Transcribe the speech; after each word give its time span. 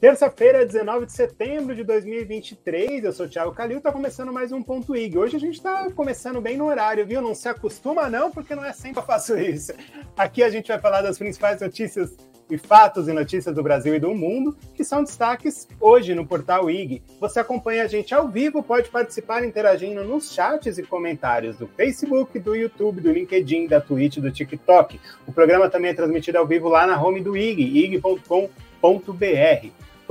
Terça-feira, 0.00 0.64
19 0.64 1.04
de 1.04 1.12
setembro 1.12 1.74
de 1.74 1.84
2023, 1.84 3.04
eu 3.04 3.12
sou 3.12 3.26
o 3.26 3.28
Thiago 3.28 3.52
Calil, 3.52 3.82
tá 3.82 3.92
começando 3.92 4.32
mais 4.32 4.50
um 4.50 4.62
Ponto 4.62 4.96
IG. 4.96 5.18
Hoje 5.18 5.36
a 5.36 5.38
gente 5.38 5.60
tá 5.60 5.90
começando 5.94 6.40
bem 6.40 6.56
no 6.56 6.64
horário, 6.64 7.04
viu? 7.04 7.20
Não 7.20 7.34
se 7.34 7.46
acostuma 7.50 8.08
não, 8.08 8.30
porque 8.30 8.54
não 8.54 8.64
é 8.64 8.72
sempre 8.72 8.94
que 8.94 8.98
eu 9.00 9.02
faço 9.02 9.38
isso. 9.38 9.74
Aqui 10.16 10.42
a 10.42 10.48
gente 10.48 10.68
vai 10.68 10.78
falar 10.78 11.02
das 11.02 11.18
principais 11.18 11.60
notícias 11.60 12.16
e 12.48 12.56
fatos 12.56 13.08
e 13.08 13.12
notícias 13.12 13.54
do 13.54 13.62
Brasil 13.62 13.94
e 13.94 14.00
do 14.00 14.14
mundo, 14.14 14.56
que 14.74 14.82
são 14.82 15.04
destaques 15.04 15.68
hoje 15.78 16.14
no 16.14 16.26
portal 16.26 16.70
IG. 16.70 17.02
Você 17.20 17.38
acompanha 17.38 17.84
a 17.84 17.86
gente 17.86 18.14
ao 18.14 18.26
vivo, 18.26 18.62
pode 18.62 18.88
participar 18.88 19.44
interagindo 19.44 20.02
nos 20.02 20.32
chats 20.32 20.78
e 20.78 20.82
comentários 20.82 21.58
do 21.58 21.66
Facebook, 21.66 22.38
do 22.38 22.56
YouTube, 22.56 23.02
do 23.02 23.12
LinkedIn, 23.12 23.66
da 23.66 23.82
Twitch, 23.82 24.16
do 24.16 24.32
TikTok. 24.32 24.98
O 25.26 25.32
programa 25.32 25.68
também 25.68 25.90
é 25.90 25.94
transmitido 25.94 26.38
ao 26.38 26.46
vivo 26.46 26.70
lá 26.70 26.86
na 26.86 26.98
home 26.98 27.20
do 27.20 27.36
IG, 27.36 27.62
ig.com.br. 27.84 28.40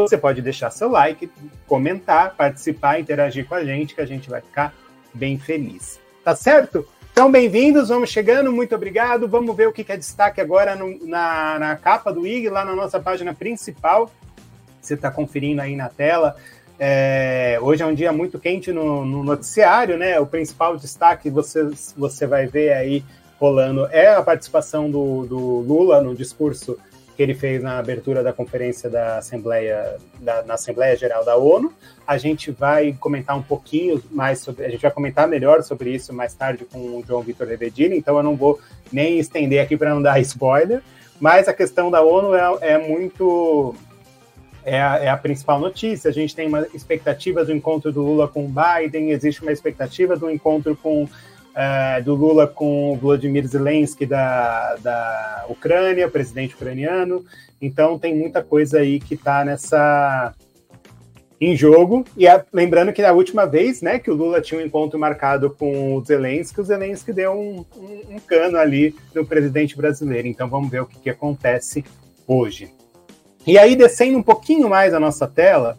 Você 0.08 0.18
pode 0.18 0.42
deixar 0.42 0.70
seu 0.70 0.90
like, 0.90 1.30
comentar, 1.68 2.34
participar, 2.36 3.02
interagir 3.02 3.46
com 3.46 3.56
a 3.56 3.66
gente, 3.66 3.94
que 3.94 4.00
a 4.00 4.06
gente 4.06 4.30
vai 4.30 4.40
ficar 4.40 4.74
bem 5.14 5.38
feliz. 5.38 6.00
Tá 6.24 6.34
certo? 6.34 6.88
Então, 7.12 7.30
bem-vindos, 7.30 7.90
vamos 7.90 8.10
chegando, 8.10 8.50
muito 8.52 8.74
obrigado. 8.74 9.28
Vamos 9.28 9.54
ver 9.58 9.68
o 9.68 9.74
que 9.74 9.92
é 9.92 9.98
destaque 9.98 10.40
agora 10.40 10.74
no, 10.74 11.06
na, 11.06 11.60
na 11.60 11.76
capa 11.76 12.14
do 12.14 12.26
IG, 12.26 12.50
lá 12.50 12.64
na 12.64 12.74
nossa 12.74 12.98
página 12.98 13.34
principal. 13.34 14.10
Você 14.80 14.94
está 14.94 15.12
conferindo 15.12 15.62
aí 15.62 15.76
na 15.76 15.90
tela. 15.90 16.38
É, 16.80 17.60
hoje 17.62 17.84
é 17.84 17.86
um 17.86 17.94
dia 17.94 18.14
muito 18.14 18.40
quente 18.40 18.72
no, 18.72 19.04
no, 19.04 19.22
noticiário, 19.22 19.98
né? 19.98 20.18
O 20.18 20.26
principal 20.26 20.78
destaque 20.78 21.30
você, 21.30 21.70
você 21.98 22.26
vai 22.26 22.48
ver 22.48 22.72
aí 22.72 23.04
rolando 23.38 23.86
é 23.88 24.16
a 24.16 24.22
participação 24.22 24.90
do, 24.90 25.26
do 25.26 25.60
Lula 25.60 26.02
no 26.02 26.16
discurso 26.16 26.78
que 27.20 27.24
ele 27.24 27.34
fez 27.34 27.62
na 27.62 27.80
abertura 27.80 28.24
da 28.24 28.32
conferência 28.32 28.90
da 28.90 29.18
Assembleia, 29.18 29.98
da, 30.22 30.42
na 30.44 30.54
Assembleia 30.54 30.96
Geral 30.96 31.26
da 31.26 31.36
ONU. 31.36 31.74
A 32.08 32.18
gente 32.18 32.50
vai 32.50 32.96
comentar 32.98 33.38
um 33.38 33.42
pouquinho 33.42 34.02
mais 34.10 34.40
sobre, 34.40 34.64
a 34.64 34.70
gente 34.70 34.82
vai 34.82 34.90
comentar 34.90 35.28
melhor 35.28 35.62
sobre 35.62 35.94
isso 35.94 36.14
mais 36.14 36.34
tarde 36.34 36.64
com 36.64 36.80
o 36.80 37.04
João 37.06 37.22
Vitor 37.22 37.46
Revedini, 37.46 37.98
então 37.98 38.16
eu 38.16 38.24
não 38.24 38.38
vou 38.38 38.58
nem 38.90 39.20
estender 39.20 39.62
aqui 39.62 39.76
para 39.76 39.94
não 39.94 40.02
dar 40.02 40.18
spoiler, 40.24 40.82
mas 41.20 41.50
a 41.50 41.54
questão 41.54 41.92
da 41.92 42.02
ONU 42.02 42.34
é, 42.34 42.58
é 42.62 42.78
muito 42.78 43.76
é 44.64 44.82
a, 44.82 44.98
é 45.00 45.10
a, 45.10 45.18
principal 45.18 45.60
notícia. 45.60 46.10
A 46.10 46.14
gente 46.14 46.34
tem 46.34 46.48
uma 46.48 46.66
expectativa 46.74 47.44
do 47.44 47.54
encontro 47.54 47.92
do 47.92 48.02
Lula 48.02 48.30
com 48.30 48.46
o 48.46 48.48
Biden, 48.48 49.12
existe 49.12 49.42
uma 49.42 49.52
expectativa 49.52 50.16
do 50.16 50.30
encontro 50.32 50.74
com 50.74 51.06
é, 51.56 52.02
do 52.02 52.16
Lula 52.16 52.48
com 52.48 52.94
o 52.94 52.96
Vladimir 52.96 53.46
Zelensky 53.48 54.06
da, 54.06 54.76
da 54.76 55.46
Ucrânia, 55.50 56.10
presidente 56.10 56.56
ucraniano. 56.56 57.26
Então 57.62 58.00
tem 58.00 58.16
muita 58.16 58.44
coisa 58.44 58.80
aí 58.80 59.00
que 59.00 59.16
está 59.16 59.44
nessa 59.44 60.34
em 61.42 61.56
jogo. 61.56 62.06
E 62.18 62.28
a, 62.28 62.44
lembrando 62.52 62.92
que 62.92 63.02
na 63.02 63.12
última 63.12 63.46
vez, 63.46 63.82
né, 63.82 63.98
que 63.98 64.12
o 64.12 64.16
Lula 64.16 64.42
tinha 64.42 64.60
um 64.60 64.64
encontro 64.64 65.00
marcado 65.00 65.50
com 65.50 65.96
o 65.96 66.04
Zelensky, 66.04 66.60
o 66.60 66.64
Zelensky 66.64 67.14
deu 67.14 67.32
um, 67.32 67.66
um, 67.78 68.16
um 68.16 68.20
cano 68.20 68.58
ali 68.58 68.96
no 69.16 69.26
presidente 69.26 69.76
brasileiro. 69.76 70.28
Então 70.28 70.50
vamos 70.50 70.70
ver 70.70 70.82
o 70.82 70.86
que, 70.86 71.00
que 71.00 71.10
acontece 71.10 71.84
hoje. 72.28 72.74
E 73.48 73.58
aí, 73.58 73.76
descendo 73.76 74.18
um 74.18 74.24
pouquinho 74.24 74.70
mais 74.70 74.94
a 74.94 75.00
nossa 75.00 75.26
tela, 75.26 75.78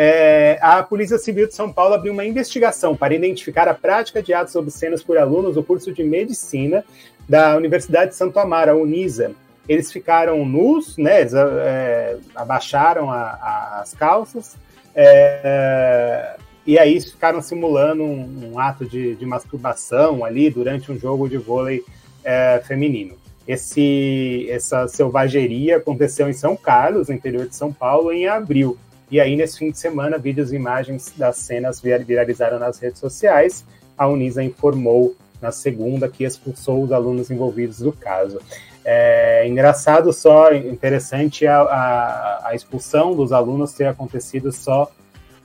é, 0.00 0.60
a 0.62 0.80
Polícia 0.80 1.18
Civil 1.18 1.48
de 1.48 1.56
São 1.56 1.72
Paulo 1.72 1.94
abriu 1.94 2.12
uma 2.12 2.24
investigação 2.24 2.94
para 2.96 3.12
identificar 3.12 3.66
a 3.66 3.74
prática 3.74 4.22
de 4.22 4.32
atos 4.32 4.54
obscenos 4.54 5.02
por 5.02 5.18
alunos 5.18 5.56
do 5.56 5.62
curso 5.64 5.92
de 5.92 6.04
medicina 6.04 6.84
da 7.28 7.56
Universidade 7.56 8.12
de 8.12 8.16
Santo 8.16 8.38
Amaro, 8.38 8.70
a 8.70 8.74
Unisa. 8.76 9.32
Eles 9.68 9.90
ficaram 9.90 10.44
nus, 10.44 10.96
né, 10.96 11.22
eles, 11.22 11.34
é, 11.34 12.16
abaixaram 12.32 13.10
a, 13.10 13.22
a, 13.22 13.80
as 13.80 13.92
calças, 13.92 14.56
é, 14.94 16.36
e 16.64 16.78
aí 16.78 17.00
ficaram 17.00 17.42
simulando 17.42 18.04
um, 18.04 18.52
um 18.52 18.58
ato 18.60 18.86
de, 18.86 19.16
de, 19.16 19.26
masturbação 19.26 20.24
ali 20.24 20.48
durante 20.48 20.92
um 20.92 20.96
jogo 20.96 21.28
de 21.28 21.38
vôlei 21.38 21.82
é, 22.22 22.62
feminino. 22.64 23.16
Esse, 23.48 24.46
essa 24.48 24.86
selvageria 24.86 25.78
aconteceu 25.78 26.28
em 26.28 26.32
São 26.32 26.56
Carlos, 26.56 27.08
no 27.08 27.14
interior 27.16 27.48
de 27.48 27.56
São 27.56 27.72
Paulo, 27.72 28.12
em 28.12 28.28
abril. 28.28 28.78
E 29.10 29.20
aí, 29.20 29.36
nesse 29.36 29.58
fim 29.58 29.70
de 29.70 29.78
semana, 29.78 30.18
vídeos 30.18 30.52
e 30.52 30.56
imagens 30.56 31.12
das 31.16 31.36
cenas 31.36 31.80
viralizaram 31.80 32.58
nas 32.58 32.78
redes 32.78 33.00
sociais. 33.00 33.64
A 33.96 34.06
Unisa 34.06 34.42
informou 34.42 35.16
na 35.40 35.50
segunda 35.50 36.08
que 36.08 36.24
expulsou 36.24 36.82
os 36.82 36.92
alunos 36.92 37.30
envolvidos 37.30 37.78
do 37.78 37.92
caso. 37.92 38.40
É 38.84 39.46
engraçado 39.46 40.12
só, 40.12 40.52
interessante 40.52 41.46
a, 41.46 41.60
a, 41.60 42.48
a 42.48 42.54
expulsão 42.54 43.14
dos 43.14 43.32
alunos 43.32 43.72
ter 43.72 43.86
acontecido 43.86 44.50
só 44.52 44.90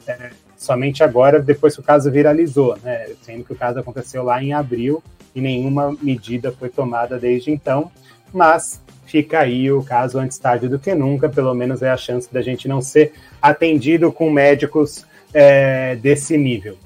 é, 0.08 0.32
somente 0.58 1.04
agora, 1.04 1.40
depois 1.40 1.76
que 1.76 1.82
o 1.82 1.84
caso 1.84 2.10
viralizou, 2.12 2.78
né? 2.84 3.08
Sendo 3.22 3.44
que 3.44 3.54
o 3.54 3.56
caso 3.56 3.80
aconteceu 3.80 4.24
lá 4.24 4.42
em 4.42 4.54
abril 4.54 5.04
e 5.36 5.42
nenhuma 5.42 5.96
medida 6.02 6.52
foi 6.52 6.70
tomada 6.70 7.18
desde 7.18 7.52
então. 7.52 7.92
Mas 8.34 8.82
fica 9.06 9.40
aí 9.40 9.72
o 9.72 9.84
caso 9.84 10.20
antes 10.20 10.38
tarde 10.38 10.68
do 10.68 10.80
que 10.80 10.94
nunca, 10.96 11.30
pelo 11.30 11.54
menos 11.54 11.82
é 11.82 11.90
a 11.90 11.98
chance 11.98 12.32
da 12.32 12.42
gente 12.42 12.68
não 12.68 12.82
ser 12.82 13.14
atendido 13.42 14.12
com 14.12 14.30
médicos 14.30 15.06
é, 15.34 15.96
desse 15.96 16.38
nível. 16.38 16.78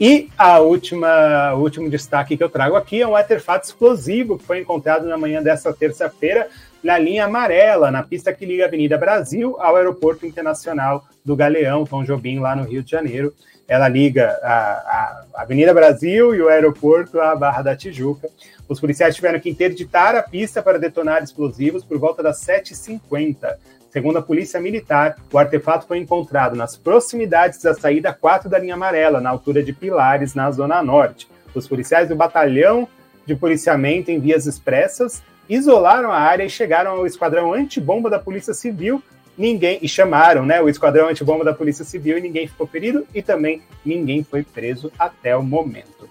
E 0.00 0.28
a 0.36 0.58
última, 0.58 1.54
o 1.54 1.60
último 1.60 1.88
destaque 1.88 2.36
que 2.36 2.42
eu 2.42 2.48
trago 2.48 2.74
aqui 2.74 3.00
é 3.00 3.06
um 3.06 3.14
artefato 3.14 3.66
explosivo 3.66 4.36
que 4.36 4.44
foi 4.44 4.60
encontrado 4.60 5.06
na 5.06 5.16
manhã 5.16 5.42
desta 5.42 5.72
terça-feira 5.72 6.48
na 6.82 6.98
linha 6.98 7.26
amarela, 7.26 7.90
na 7.90 8.02
pista 8.02 8.32
que 8.32 8.44
liga 8.44 8.64
a 8.64 8.66
Avenida 8.66 8.98
Brasil 8.98 9.56
ao 9.60 9.76
Aeroporto 9.76 10.26
Internacional 10.26 11.04
do 11.24 11.36
Galeão, 11.36 11.84
Tom 11.84 12.02
Jobim, 12.02 12.40
lá 12.40 12.56
no 12.56 12.64
Rio 12.64 12.82
de 12.82 12.90
Janeiro 12.90 13.32
ela 13.68 13.88
liga 13.88 14.38
a, 14.42 15.24
a 15.34 15.42
Avenida 15.42 15.72
Brasil 15.72 16.34
e 16.34 16.42
o 16.42 16.48
aeroporto 16.48 17.20
à 17.20 17.34
Barra 17.34 17.62
da 17.62 17.76
Tijuca. 17.76 18.28
Os 18.68 18.80
policiais 18.80 19.14
tiveram 19.14 19.40
que 19.40 19.50
interditar 19.50 20.14
a 20.14 20.22
pista 20.22 20.62
para 20.62 20.78
detonar 20.78 21.22
explosivos 21.22 21.84
por 21.84 21.98
volta 21.98 22.22
das 22.22 22.44
7h50. 22.44 23.56
Segundo 23.90 24.18
a 24.18 24.22
Polícia 24.22 24.58
Militar, 24.58 25.16
o 25.30 25.38
artefato 25.38 25.86
foi 25.86 25.98
encontrado 25.98 26.56
nas 26.56 26.76
proximidades 26.76 27.60
da 27.60 27.74
saída 27.74 28.12
4 28.12 28.48
da 28.48 28.58
linha 28.58 28.74
amarela, 28.74 29.20
na 29.20 29.28
altura 29.28 29.62
de 29.62 29.72
Pilares, 29.72 30.34
na 30.34 30.50
Zona 30.50 30.82
Norte. 30.82 31.28
Os 31.54 31.68
policiais 31.68 32.08
do 32.08 32.16
Batalhão 32.16 32.88
de 33.26 33.36
Policiamento 33.36 34.10
em 34.10 34.18
Vias 34.18 34.46
Expressas 34.46 35.22
isolaram 35.48 36.10
a 36.10 36.18
área 36.18 36.44
e 36.44 36.50
chegaram 36.50 36.92
ao 36.92 37.06
esquadrão 37.06 37.52
antibomba 37.52 38.08
da 38.08 38.18
Polícia 38.18 38.54
Civil 38.54 39.02
ninguém 39.36 39.78
e 39.82 39.88
chamaram, 39.88 40.44
né, 40.44 40.60
o 40.60 40.68
esquadrão 40.68 41.08
antibomba 41.08 41.44
da 41.44 41.54
Polícia 41.54 41.84
Civil 41.84 42.18
e 42.18 42.20
ninguém 42.20 42.46
ficou 42.46 42.66
ferido 42.66 43.06
e 43.14 43.22
também 43.22 43.62
ninguém 43.84 44.22
foi 44.22 44.42
preso 44.42 44.92
até 44.98 45.36
o 45.36 45.42
momento. 45.42 46.08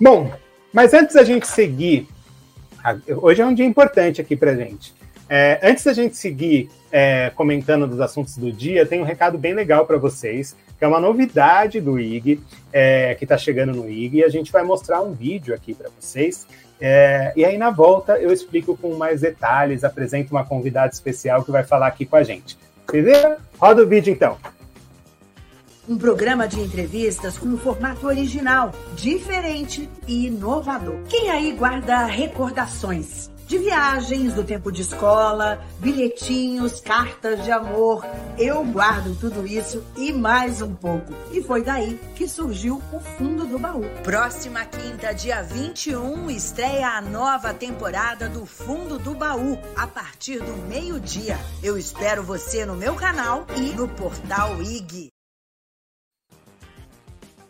Bom, 0.00 0.32
mas 0.72 0.94
antes 0.94 1.14
da 1.14 1.24
gente 1.24 1.46
seguir, 1.46 2.08
hoje 3.20 3.42
é 3.42 3.46
um 3.46 3.54
dia 3.54 3.66
importante 3.66 4.20
aqui 4.20 4.36
para 4.36 4.54
gente. 4.54 4.94
É, 5.34 5.58
antes 5.62 5.84
da 5.84 5.94
gente 5.94 6.14
seguir 6.14 6.68
é, 6.90 7.30
comentando 7.30 7.86
dos 7.86 8.00
assuntos 8.00 8.36
do 8.36 8.52
dia, 8.52 8.84
tem 8.84 9.00
um 9.00 9.04
recado 9.04 9.38
bem 9.38 9.54
legal 9.54 9.86
para 9.86 9.96
vocês, 9.96 10.54
que 10.78 10.84
é 10.84 10.88
uma 10.88 11.00
novidade 11.00 11.80
do 11.80 11.98
IG, 11.98 12.38
é, 12.70 13.14
que 13.14 13.24
está 13.24 13.38
chegando 13.38 13.72
no 13.72 13.88
IG, 13.88 14.18
e 14.18 14.24
a 14.24 14.28
gente 14.28 14.52
vai 14.52 14.62
mostrar 14.62 15.00
um 15.00 15.14
vídeo 15.14 15.54
aqui 15.54 15.72
para 15.72 15.88
vocês 15.98 16.46
é, 16.84 17.32
e 17.36 17.44
aí, 17.44 17.56
na 17.56 17.70
volta, 17.70 18.18
eu 18.18 18.32
explico 18.32 18.76
com 18.76 18.96
mais 18.96 19.20
detalhes, 19.20 19.84
apresento 19.84 20.32
uma 20.32 20.44
convidada 20.44 20.92
especial 20.92 21.44
que 21.44 21.52
vai 21.52 21.62
falar 21.62 21.86
aqui 21.86 22.04
com 22.04 22.16
a 22.16 22.24
gente. 22.24 22.58
Beleza? 22.90 23.38
Roda 23.56 23.84
o 23.84 23.86
vídeo 23.86 24.12
então. 24.12 24.36
Um 25.88 25.96
programa 25.96 26.48
de 26.48 26.58
entrevistas 26.58 27.38
com 27.38 27.46
um 27.46 27.56
formato 27.56 28.08
original, 28.08 28.72
diferente 28.96 29.88
e 30.08 30.26
inovador. 30.26 30.96
Quem 31.08 31.30
aí 31.30 31.52
guarda 31.52 32.04
recordações? 32.04 33.30
De 33.52 33.58
viagens, 33.58 34.32
do 34.32 34.42
tempo 34.42 34.72
de 34.72 34.80
escola, 34.80 35.62
bilhetinhos, 35.78 36.80
cartas 36.80 37.44
de 37.44 37.50
amor. 37.50 38.02
Eu 38.38 38.64
guardo 38.64 39.14
tudo 39.20 39.46
isso 39.46 39.84
e 39.94 40.10
mais 40.10 40.62
um 40.62 40.74
pouco. 40.74 41.12
E 41.30 41.42
foi 41.42 41.62
daí 41.62 42.00
que 42.14 42.26
surgiu 42.26 42.80
o 42.90 42.98
Fundo 42.98 43.44
do 43.44 43.58
Baú. 43.58 43.84
Próxima 44.02 44.64
quinta, 44.64 45.12
dia 45.12 45.42
21, 45.42 46.30
estreia 46.30 46.96
a 46.96 47.02
nova 47.02 47.52
temporada 47.52 48.26
do 48.26 48.46
Fundo 48.46 48.98
do 48.98 49.14
Baú, 49.14 49.58
a 49.76 49.86
partir 49.86 50.38
do 50.38 50.56
meio-dia. 50.66 51.38
Eu 51.62 51.76
espero 51.76 52.22
você 52.22 52.64
no 52.64 52.74
meu 52.74 52.94
canal 52.94 53.46
e 53.54 53.74
no 53.74 53.86
portal 53.86 54.62
IG. 54.62 55.11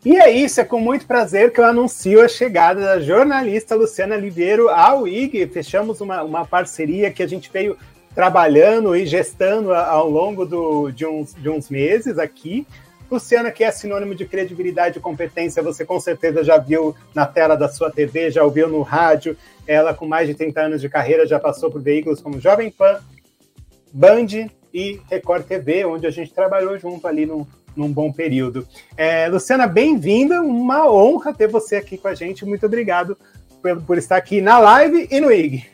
E 0.05 0.17
é 0.17 0.31
isso, 0.31 0.61
é 0.61 0.65
com 0.65 0.81
muito 0.81 1.07
prazer 1.07 1.53
que 1.53 1.61
eu 1.61 1.65
anuncio 1.65 2.21
a 2.21 2.27
chegada 2.27 2.81
da 2.81 3.01
jornalista 3.01 3.77
Luciana 3.77 4.17
Liveiro 4.17 4.69
ao 4.69 5.07
IG. 5.07 5.47
Fechamos 5.47 6.01
uma, 6.01 6.25
uma 6.25 6.45
parceria 6.45 7.13
que 7.13 7.23
a 7.23 7.27
gente 7.27 7.49
veio 7.53 7.79
trabalhando 8.13 8.97
e 8.97 9.07
gestando 9.07 9.73
ao 9.73 10.11
longo 10.11 10.45
do, 10.45 10.91
de, 10.91 11.07
uns, 11.07 11.35
de 11.35 11.49
uns 11.49 11.71
meses 11.71 12.19
aqui. 12.19 12.67
Luciana, 13.09 13.53
que 13.53 13.63
é 13.63 13.71
sinônimo 13.71 14.13
de 14.13 14.27
credibilidade 14.27 14.99
e 14.99 15.01
competência, 15.01 15.63
você 15.63 15.85
com 15.85 16.01
certeza 16.01 16.43
já 16.43 16.59
viu 16.59 16.97
na 17.15 17.25
tela 17.25 17.55
da 17.55 17.69
sua 17.69 17.91
TV, 17.91 18.31
já 18.31 18.43
ouviu 18.43 18.69
no 18.69 18.83
rádio. 18.83 19.37
Ela, 19.69 19.95
com 19.95 20.07
mais 20.07 20.27
de 20.27 20.35
30 20.35 20.61
anos 20.63 20.81
de 20.81 20.89
carreira, 20.89 21.27
já 21.27 21.39
passou 21.39 21.71
por 21.71 21.81
veículos 21.81 22.21
como 22.21 22.41
Jovem 22.41 22.73
Pan, 22.73 22.99
Band, 23.93 24.49
e 24.73 25.01
Record 25.11 25.45
TV, 25.45 25.85
onde 25.85 26.07
a 26.07 26.11
gente 26.11 26.33
trabalhou 26.33 26.79
junto 26.79 27.07
ali 27.07 27.27
num, 27.27 27.47
num 27.77 27.93
bom 27.93 28.13
período. 28.13 28.67
É, 28.97 29.29
Luciana, 29.29 29.67
bem-vinda, 29.67 30.43
uma 30.43 30.91
honra 30.91 31.33
ter 31.33 31.49
você 31.49 31.77
aqui 31.77 31.97
com 31.97 32.09
a 32.09 32.15
gente. 32.15 32.45
Muito 32.45 32.67
obrigado 32.67 33.17
por, 33.61 33.83
por 33.83 33.99
estar 33.99 34.17
aqui 34.17 34.41
na 34.41 34.59
live 34.59 35.09
e 35.11 35.21
no 35.21 35.31
IG. 35.31 35.65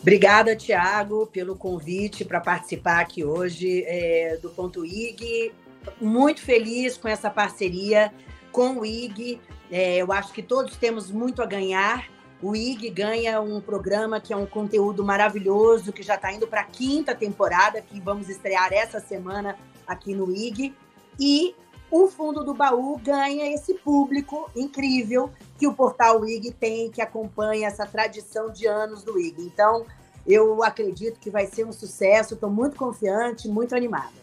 Obrigada, 0.00 0.56
Tiago, 0.56 1.26
pelo 1.26 1.54
convite 1.54 2.24
para 2.24 2.40
participar 2.40 3.00
aqui 3.00 3.22
hoje 3.22 3.84
é, 3.86 4.38
do 4.40 4.48
Ponto 4.48 4.84
IG. 4.84 5.52
Muito 6.00 6.40
feliz 6.40 6.96
com 6.96 7.06
essa 7.06 7.28
parceria 7.28 8.10
com 8.50 8.78
o 8.78 8.86
IG. 8.86 9.38
É, 9.70 9.98
eu 9.98 10.10
acho 10.10 10.32
que 10.32 10.42
todos 10.42 10.76
temos 10.76 11.10
muito 11.10 11.42
a 11.42 11.46
ganhar. 11.46 12.08
O 12.42 12.56
IG 12.56 12.88
ganha 12.88 13.40
um 13.42 13.60
programa 13.60 14.18
que 14.18 14.32
é 14.32 14.36
um 14.36 14.46
conteúdo 14.46 15.04
maravilhoso, 15.04 15.92
que 15.92 16.02
já 16.02 16.14
está 16.14 16.32
indo 16.32 16.46
para 16.46 16.62
a 16.62 16.64
quinta 16.64 17.14
temporada, 17.14 17.82
que 17.82 18.00
vamos 18.00 18.30
estrear 18.30 18.72
essa 18.72 18.98
semana 18.98 19.58
aqui 19.86 20.14
no 20.14 20.34
IG. 20.34 20.74
E 21.20 21.54
o 21.90 22.08
fundo 22.08 22.42
do 22.42 22.54
baú 22.54 22.98
ganha 22.98 23.52
esse 23.52 23.74
público 23.74 24.50
incrível 24.56 25.30
que 25.58 25.66
o 25.66 25.74
portal 25.74 26.24
IG 26.24 26.52
tem, 26.52 26.90
que 26.90 27.02
acompanha 27.02 27.66
essa 27.66 27.84
tradição 27.84 28.50
de 28.50 28.66
anos 28.66 29.02
do 29.02 29.20
IG. 29.20 29.42
Então, 29.42 29.84
eu 30.26 30.62
acredito 30.62 31.20
que 31.20 31.28
vai 31.28 31.46
ser 31.46 31.66
um 31.66 31.72
sucesso, 31.72 32.34
estou 32.34 32.48
muito 32.48 32.76
confiante, 32.76 33.48
muito 33.48 33.74
animada. 33.74 34.20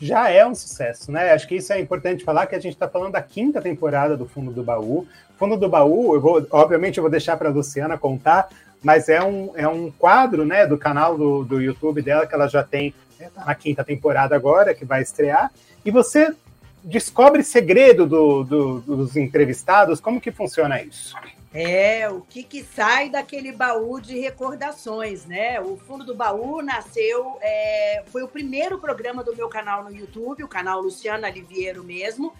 Já 0.00 0.28
é 0.28 0.44
um 0.44 0.54
sucesso, 0.54 1.12
né? 1.12 1.32
Acho 1.32 1.46
que 1.46 1.56
isso 1.56 1.72
é 1.72 1.78
importante 1.78 2.24
falar, 2.24 2.46
que 2.46 2.56
a 2.56 2.60
gente 2.60 2.72
está 2.72 2.88
falando 2.88 3.12
da 3.12 3.22
quinta 3.22 3.62
temporada 3.62 4.16
do 4.16 4.26
Fundo 4.26 4.50
do 4.50 4.64
Baú. 4.64 5.06
Fundo 5.38 5.56
do 5.56 5.68
Baú, 5.68 6.14
eu 6.14 6.20
vou, 6.20 6.46
obviamente 6.50 6.98
eu 6.98 7.02
vou 7.02 7.10
deixar 7.10 7.36
para 7.36 7.48
a 7.48 7.52
Luciana 7.52 7.96
contar, 7.96 8.48
mas 8.82 9.08
é 9.08 9.22
um, 9.22 9.52
é 9.54 9.68
um 9.68 9.90
quadro 9.92 10.44
né, 10.44 10.66
do 10.66 10.76
canal 10.76 11.16
do, 11.16 11.44
do 11.44 11.60
YouTube 11.60 12.02
dela 12.02 12.26
que 12.26 12.34
ela 12.34 12.48
já 12.48 12.62
tem 12.64 12.92
na 13.34 13.54
quinta 13.54 13.84
temporada 13.84 14.34
agora, 14.34 14.74
que 14.74 14.84
vai 14.84 15.02
estrear. 15.02 15.52
E 15.84 15.90
você 15.90 16.34
descobre 16.82 17.42
segredo 17.42 18.06
do, 18.06 18.44
do, 18.44 18.80
dos 18.80 19.16
entrevistados? 19.16 20.00
Como 20.00 20.20
que 20.20 20.30
funciona 20.30 20.82
isso? 20.82 21.14
É, 21.52 22.08
o 22.10 22.20
que, 22.20 22.42
que 22.42 22.64
sai 22.64 23.08
daquele 23.08 23.52
baú 23.52 24.00
de 24.00 24.18
recordações, 24.18 25.24
né? 25.24 25.60
O 25.60 25.76
Fundo 25.76 26.04
do 26.04 26.12
Baú 26.12 26.60
nasceu, 26.60 27.38
é, 27.40 28.02
foi 28.06 28.24
o 28.24 28.28
primeiro 28.28 28.76
programa 28.80 29.22
do 29.22 29.36
meu 29.36 29.48
canal 29.48 29.84
no 29.84 29.94
YouTube, 29.94 30.42
o 30.42 30.48
canal 30.48 30.80
Luciana 30.80 31.30
Liviero 31.30 31.84
mesmo, 31.84 32.32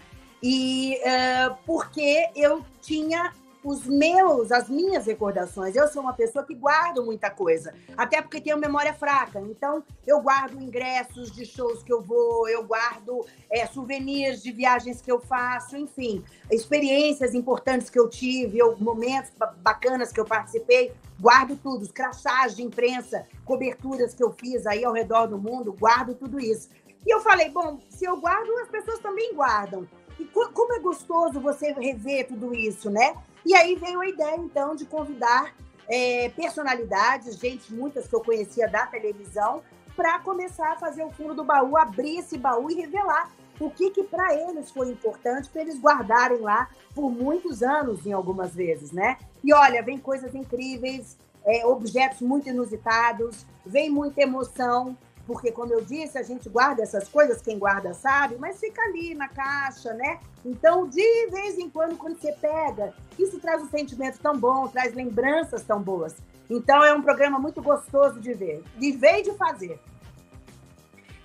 e 0.43 0.95
é, 0.97 1.49
porque 1.65 2.29
eu 2.35 2.61
tinha 2.81 3.31
os 3.65 3.87
meus, 3.87 4.51
as 4.51 4.69
minhas 4.69 5.07
recordações. 5.07 5.75
Eu 5.75 5.87
sou 5.87 6.03
uma 6.03 6.13
pessoa 6.13 6.45
que 6.45 6.53
guardo 6.53 7.03
muita 7.03 7.31
coisa, 7.31 7.73
até 7.97 8.21
porque 8.21 8.39
tenho 8.39 8.59
memória 8.59 8.93
fraca. 8.93 9.39
Então, 9.41 9.83
eu 10.05 10.21
guardo 10.21 10.61
ingressos 10.61 11.31
de 11.31 11.45
shows 11.45 11.81
que 11.81 11.91
eu 11.91 11.99
vou, 11.99 12.47
eu 12.47 12.63
guardo 12.63 13.25
é, 13.49 13.65
souvenirs 13.65 14.43
de 14.43 14.51
viagens 14.51 15.01
que 15.01 15.11
eu 15.11 15.19
faço, 15.19 15.75
enfim, 15.75 16.23
experiências 16.51 17.33
importantes 17.33 17.89
que 17.89 17.99
eu 17.99 18.07
tive, 18.07 18.59
eu, 18.59 18.77
momentos 18.77 19.31
bacanas 19.57 20.11
que 20.11 20.19
eu 20.19 20.25
participei, 20.25 20.93
guardo 21.19 21.55
tudo, 21.55 21.81
os 21.81 21.91
crachás 21.91 22.55
de 22.55 22.61
imprensa, 22.61 23.25
coberturas 23.43 24.13
que 24.13 24.23
eu 24.23 24.31
fiz 24.31 24.67
aí 24.67 24.85
ao 24.85 24.93
redor 24.93 25.25
do 25.25 25.39
mundo, 25.39 25.73
guardo 25.73 26.13
tudo 26.13 26.39
isso. 26.39 26.69
E 27.03 27.11
eu 27.11 27.19
falei, 27.21 27.49
bom, 27.49 27.79
se 27.89 28.05
eu 28.05 28.17
guardo, 28.17 28.51
as 28.59 28.69
pessoas 28.69 28.99
também 28.99 29.33
guardam. 29.33 29.87
E 30.19 30.25
como 30.25 30.73
é 30.73 30.79
gostoso 30.79 31.39
você 31.39 31.73
rever 31.73 32.27
tudo 32.27 32.53
isso, 32.53 32.89
né? 32.91 33.15
E 33.45 33.53
aí 33.53 33.75
veio 33.75 34.01
a 34.01 34.07
ideia, 34.07 34.37
então, 34.37 34.75
de 34.75 34.85
convidar 34.85 35.53
é, 35.87 36.29
personalidades, 36.29 37.37
gente, 37.37 37.71
muitas 37.73 38.07
que 38.07 38.15
eu 38.15 38.21
conhecia 38.21 38.67
da 38.67 38.87
televisão, 38.87 39.61
para 39.95 40.19
começar 40.19 40.73
a 40.73 40.75
fazer 40.77 41.03
o 41.03 41.11
fundo 41.11 41.35
do 41.35 41.43
baú, 41.43 41.77
abrir 41.77 42.17
esse 42.17 42.37
baú 42.37 42.69
e 42.69 42.75
revelar 42.75 43.31
o 43.59 43.69
que, 43.69 43.91
que 43.91 44.03
para 44.03 44.33
eles 44.33 44.69
foi 44.71 44.89
importante 44.89 45.49
para 45.49 45.61
eles 45.61 45.79
guardarem 45.79 46.39
lá 46.39 46.69
por 46.93 47.09
muitos 47.09 47.63
anos, 47.63 48.05
em 48.05 48.11
algumas 48.11 48.53
vezes, 48.53 48.91
né? 48.91 49.17
E 49.43 49.53
olha, 49.53 49.81
vem 49.81 49.97
coisas 49.97 50.35
incríveis, 50.35 51.17
é, 51.45 51.65
objetos 51.65 52.21
muito 52.21 52.49
inusitados, 52.49 53.45
vem 53.65 53.89
muita 53.89 54.21
emoção, 54.21 54.97
porque, 55.25 55.51
como 55.51 55.73
eu 55.73 55.81
disse, 55.81 56.17
a 56.17 56.23
gente 56.23 56.47
guarda 56.47 56.83
essas 56.83 57.07
coisas, 57.07 57.41
quem 57.41 57.57
guarda 57.57 57.93
sabe, 57.93 58.35
mas 58.37 58.59
fica 58.59 58.81
ali 58.83 59.15
na 59.15 59.27
caixa, 59.27 59.93
né? 59.93 60.19
Então, 60.45 60.87
de 60.87 61.27
vez 61.31 61.57
em 61.57 61.69
quando, 61.69 61.97
quando 61.97 62.19
você 62.19 62.31
pega, 62.33 62.93
isso 63.17 63.39
traz 63.39 63.63
um 63.63 63.69
sentimento 63.69 64.19
tão 64.19 64.37
bom, 64.37 64.67
traz 64.67 64.93
lembranças 64.93 65.63
tão 65.63 65.81
boas. 65.81 66.15
Então, 66.49 66.83
é 66.83 66.93
um 66.93 67.01
programa 67.01 67.39
muito 67.39 67.61
gostoso 67.61 68.19
de 68.19 68.33
ver, 68.33 68.63
de 68.77 68.91
ver 68.91 69.19
e 69.19 69.23
de 69.23 69.31
fazer. 69.31 69.79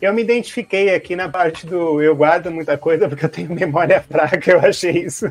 Eu 0.01 0.15
me 0.15 0.23
identifiquei 0.23 0.95
aqui 0.95 1.15
na 1.15 1.29
parte 1.29 1.67
do 1.67 2.01
eu 2.01 2.17
guardo 2.17 2.51
muita 2.51 2.79
coisa 2.79 3.07
porque 3.07 3.27
eu 3.27 3.29
tenho 3.29 3.55
memória 3.55 4.03
fraca, 4.03 4.51
eu 4.51 4.61
achei 4.61 4.93
isso. 4.93 5.31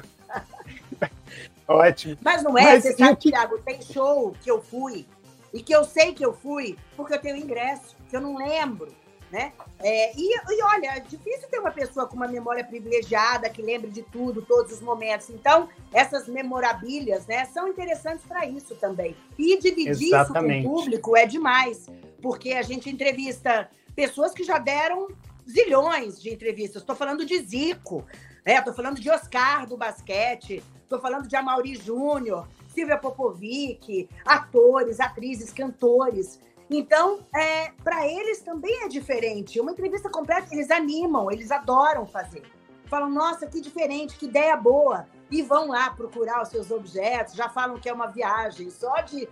Ótimo. 1.68 2.18
Mas 2.24 2.44
não 2.44 2.56
é, 2.56 2.64
Mas, 2.64 2.84
você 2.84 2.96
sabe, 2.96 3.16
que... 3.16 3.32
Thiago, 3.32 3.58
tem 3.60 3.82
show 3.82 4.36
que 4.44 4.50
eu 4.50 4.62
fui 4.62 5.08
e 5.54 5.62
que 5.62 5.74
eu 5.74 5.84
sei 5.84 6.14
que 6.14 6.26
eu 6.26 6.34
fui 6.34 6.78
porque 6.96 7.14
eu 7.14 7.22
tenho 7.22 7.38
ingresso 7.38 7.96
que 8.10 8.16
eu 8.16 8.22
não 8.22 8.38
lembro, 8.38 8.88
né? 9.32 9.54
É, 9.80 10.12
e, 10.16 10.34
e, 10.34 10.64
olha, 10.64 10.96
é 10.96 11.00
difícil 11.00 11.48
ter 11.50 11.60
uma 11.60 11.72
pessoa 11.72 12.08
com 12.08 12.16
uma 12.16 12.28
memória 12.28 12.64
privilegiada 12.64 13.50
que 13.50 13.62
lembre 13.62 13.90
de 13.92 14.02
tudo, 14.02 14.42
todos 14.42 14.74
os 14.74 14.82
momentos. 14.82 15.30
Então, 15.30 15.70
essas 15.94 16.28
memorabilhas, 16.28 17.28
né, 17.28 17.46
são 17.46 17.68
interessantes 17.68 18.26
para 18.26 18.46
isso 18.46 18.76
também. 18.76 19.16
E 19.38 19.58
dividir 19.60 20.08
Exatamente. 20.08 20.60
isso 20.60 20.68
com 20.68 20.74
o 20.74 20.82
público 20.82 21.16
é 21.16 21.26
demais, 21.26 21.88
porque 22.22 22.54
a 22.54 22.62
gente 22.62 22.90
entrevista 22.90 23.70
pessoas 23.96 24.34
que 24.34 24.44
já 24.44 24.58
deram 24.58 25.08
zilhões 25.50 26.22
de 26.22 26.32
entrevistas. 26.32 26.82
Estou 26.82 26.96
falando 26.96 27.26
de 27.26 27.40
Zico, 27.40 28.06
estou 28.46 28.72
né? 28.72 28.74
falando 28.76 29.00
de 29.00 29.10
Oscar 29.10 29.68
do 29.68 29.78
basquete, 29.78 30.64
estou 30.82 31.00
falando 31.00 31.28
de 31.28 31.36
Amaury 31.36 31.76
Júnior, 31.76 32.48
Silvia 32.70 32.98
Popovic, 32.98 34.10
atores, 34.26 35.00
atrizes, 35.00 35.52
cantores. 35.52 36.40
Então, 36.70 37.26
é, 37.36 37.72
para 37.84 38.08
eles 38.08 38.42
também 38.42 38.84
é 38.84 38.88
diferente. 38.88 39.60
Uma 39.60 39.72
entrevista 39.72 40.10
completa, 40.10 40.48
eles 40.52 40.70
animam, 40.70 41.32
eles 41.32 41.52
adoram 41.52 42.06
fazer. 42.06 42.44
Falam, 42.86 43.10
nossa, 43.10 43.48
que 43.48 43.60
diferente, 43.60 44.18
que 44.18 44.26
ideia 44.26 44.56
boa. 44.56 45.08
E 45.32 45.42
vão 45.42 45.70
lá 45.70 45.90
procurar 45.92 46.42
os 46.42 46.50
seus 46.50 46.72
objetos, 46.72 47.34
já 47.34 47.50
falam 47.50 47.80
que 47.80 47.90
é 47.90 47.94
uma 47.94 48.08
viagem. 48.08 48.70
Só 48.70 49.02
de 49.02 49.28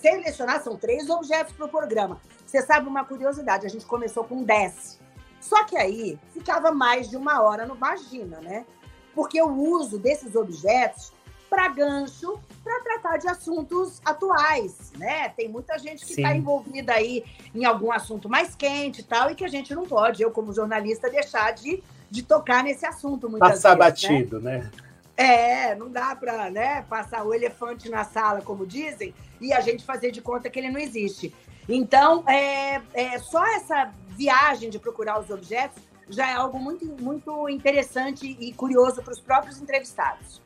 selecionar, 0.00 0.62
são 0.62 0.76
três 0.76 1.08
objetos 1.08 1.52
para 1.52 1.66
o 1.66 1.68
programa. 1.68 2.20
Você 2.44 2.62
sabe 2.62 2.88
uma 2.88 3.04
curiosidade, 3.04 3.66
a 3.66 3.70
gente 3.70 3.86
começou 3.86 4.24
com 4.24 4.44
10. 4.44 5.00
Só 5.40 5.64
que 5.64 5.76
aí 5.76 6.18
ficava 6.32 6.72
mais 6.72 7.08
de 7.08 7.16
uma 7.16 7.42
hora, 7.42 7.66
não 7.66 7.76
imagina, 7.76 8.40
né? 8.40 8.66
Porque 9.14 9.40
o 9.40 9.50
uso 9.50 9.98
desses 9.98 10.34
objetos 10.34 11.12
para 11.56 11.68
gancho 11.68 12.38
para 12.62 12.82
tratar 12.82 13.16
de 13.16 13.28
assuntos 13.28 14.02
atuais, 14.04 14.92
né? 14.98 15.30
Tem 15.30 15.48
muita 15.48 15.78
gente 15.78 16.04
que 16.04 16.12
está 16.12 16.36
envolvida 16.36 16.92
aí 16.92 17.24
em 17.54 17.64
algum 17.64 17.90
assunto 17.90 18.28
mais 18.28 18.54
quente 18.54 19.00
e 19.00 19.04
tal, 19.04 19.30
e 19.30 19.34
que 19.34 19.42
a 19.42 19.48
gente 19.48 19.74
não 19.74 19.86
pode, 19.86 20.22
eu 20.22 20.30
como 20.30 20.52
jornalista, 20.52 21.08
deixar 21.08 21.52
de, 21.54 21.82
de 22.10 22.22
tocar 22.22 22.62
nesse 22.62 22.84
assunto 22.84 23.30
muitas 23.30 23.48
Passar 23.48 23.74
vezes, 23.74 24.02
né? 24.02 24.08
batido, 24.18 24.40
né? 24.40 24.58
né? 24.58 24.70
É, 25.16 25.74
não 25.76 25.90
dá 25.90 26.14
para 26.14 26.50
né, 26.50 26.82
passar 26.90 27.24
o 27.24 27.32
elefante 27.32 27.88
na 27.88 28.04
sala, 28.04 28.42
como 28.42 28.66
dizem, 28.66 29.14
e 29.40 29.50
a 29.54 29.62
gente 29.62 29.82
fazer 29.82 30.10
de 30.10 30.20
conta 30.20 30.50
que 30.50 30.58
ele 30.58 30.70
não 30.70 30.78
existe. 30.78 31.34
Então, 31.66 32.22
é, 32.28 32.82
é 32.92 33.18
só 33.18 33.42
essa 33.54 33.90
viagem 34.08 34.68
de 34.68 34.78
procurar 34.78 35.18
os 35.18 35.30
objetos 35.30 35.82
já 36.08 36.30
é 36.30 36.34
algo 36.34 36.58
muito, 36.58 36.84
muito 37.02 37.48
interessante 37.48 38.36
e 38.38 38.52
curioso 38.52 39.02
para 39.02 39.12
os 39.12 39.20
próprios 39.20 39.58
entrevistados. 39.58 40.44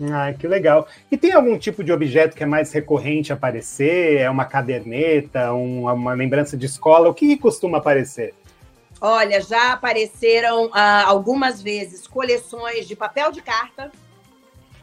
Ah, 0.00 0.32
que 0.32 0.46
legal. 0.46 0.86
E 1.10 1.16
tem 1.16 1.32
algum 1.32 1.58
tipo 1.58 1.82
de 1.82 1.92
objeto 1.92 2.36
que 2.36 2.42
é 2.42 2.46
mais 2.46 2.72
recorrente 2.72 3.32
aparecer? 3.32 4.18
É 4.18 4.30
uma 4.30 4.44
caderneta, 4.44 5.52
um, 5.52 5.90
uma 5.90 6.14
lembrança 6.14 6.56
de 6.56 6.66
escola? 6.66 7.08
O 7.08 7.14
que 7.14 7.36
costuma 7.36 7.78
aparecer? 7.78 8.34
Olha, 9.00 9.40
já 9.40 9.72
apareceram 9.72 10.70
ah, 10.72 11.04
algumas 11.04 11.60
vezes 11.62 12.06
coleções 12.06 12.86
de 12.86 12.94
papel 12.94 13.32
de 13.32 13.42
carta. 13.42 13.90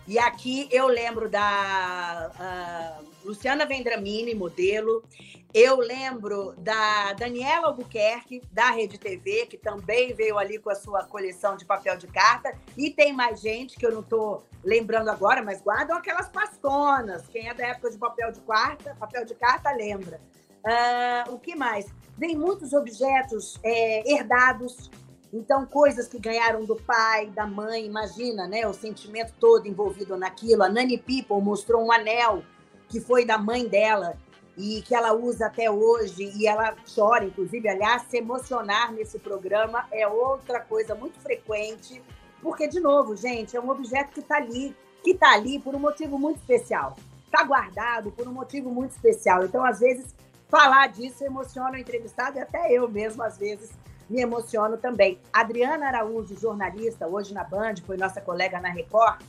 E 0.08 0.20
aqui 0.20 0.68
eu 0.72 0.88
lembro 0.88 1.28
da 1.28 2.32
ah, 2.40 3.00
Luciana 3.24 3.66
Vendramini, 3.66 4.36
modelo. 4.36 5.04
Eu 5.52 5.78
lembro 5.78 6.54
da 6.58 7.14
Daniela 7.14 7.68
Albuquerque, 7.68 8.42
da 8.52 8.70
Rede 8.72 9.00
TV, 9.00 9.48
que 9.48 9.58
também 9.58 10.14
veio 10.14 10.38
ali 10.38 10.60
com 10.60 10.70
a 10.70 10.76
sua 10.76 11.06
coleção 11.06 11.56
de 11.56 11.66
papel 11.66 11.98
de 11.98 12.08
carta. 12.08 12.54
E 12.78 12.92
tem 12.92 13.14
mais 13.14 13.42
gente 13.42 13.78
que 13.78 13.86
eu 13.86 13.92
não 13.92 14.02
estou 14.02 14.44
lembrando 14.64 15.10
agora, 15.10 15.42
mas 15.42 15.62
guardam 15.62 15.98
aquelas 15.98 16.30
pastonas. 16.30 17.26
Quem 17.28 17.48
é 17.48 17.54
da 17.54 17.68
época 17.68 17.90
de 17.90 17.98
papel 17.98 18.32
de 18.32 18.42
carta, 18.42 18.96
papel 19.00 19.26
de 19.26 19.34
carta 19.34 19.72
lembra. 19.72 20.20
Uh, 20.66 21.34
o 21.34 21.40
que 21.40 21.56
mais? 21.56 21.86
Vem 22.18 22.36
muitos 22.36 22.74
objetos 22.74 23.60
é, 23.64 24.12
herdados. 24.12 24.92
Então, 25.36 25.66
coisas 25.66 26.08
que 26.08 26.18
ganharam 26.18 26.64
do 26.64 26.78
pai, 26.78 27.28
da 27.28 27.46
mãe, 27.46 27.86
imagina, 27.86 28.48
né? 28.48 28.66
O 28.66 28.74
sentimento 28.74 29.34
todo 29.38 29.68
envolvido 29.68 30.16
naquilo. 30.16 30.64
A 30.64 30.70
Nani 30.70 30.98
People 30.98 31.42
mostrou 31.42 31.86
um 31.86 31.92
anel 31.92 32.42
que 32.88 33.02
foi 33.02 33.26
da 33.26 33.38
mãe 33.38 33.68
dela 33.68 34.16
e 34.58 34.82
que 34.84 34.96
ela 34.96 35.12
usa 35.12 35.48
até 35.48 35.70
hoje 35.70 36.32
e 36.38 36.48
ela 36.48 36.74
chora, 36.96 37.26
inclusive, 37.26 37.68
aliás, 37.68 38.04
se 38.04 38.16
emocionar 38.16 38.94
nesse 38.94 39.20
programa 39.20 39.86
é 39.92 40.08
outra 40.08 40.62
coisa 40.62 40.96
muito 40.96 41.20
frequente, 41.20 42.02
porque, 42.42 42.66
de 42.66 42.80
novo, 42.80 43.14
gente, 43.18 43.58
é 43.58 43.60
um 43.60 43.70
objeto 43.70 44.14
que 44.14 44.22
está 44.22 44.38
ali, 44.38 44.74
que 45.04 45.12
está 45.12 45.34
ali 45.34 45.60
por 45.60 45.76
um 45.76 45.80
motivo 45.80 46.18
muito 46.18 46.38
especial. 46.38 46.96
Está 47.26 47.44
guardado 47.44 48.10
por 48.10 48.26
um 48.26 48.32
motivo 48.32 48.72
muito 48.72 48.92
especial. 48.92 49.44
Então, 49.44 49.66
às 49.66 49.82
vezes, 49.82 50.16
falar 50.48 50.88
disso 50.88 51.26
emociona 51.26 51.72
o 51.72 51.78
entrevistado 51.78 52.38
e 52.38 52.42
até 52.42 52.72
eu 52.72 52.88
mesmo, 52.88 53.22
às 53.22 53.38
vezes, 53.38 53.70
me 54.10 54.22
emociono 54.22 54.78
também. 54.78 55.20
Adriana 55.32 55.88
Araújo, 55.88 56.40
jornalista, 56.40 57.08
hoje 57.08 57.34
na 57.34 57.44
Band, 57.44 57.76
foi 57.86 57.98
nossa 57.98 58.22
colega 58.22 58.60
na 58.60 58.70
Record, 58.70 59.22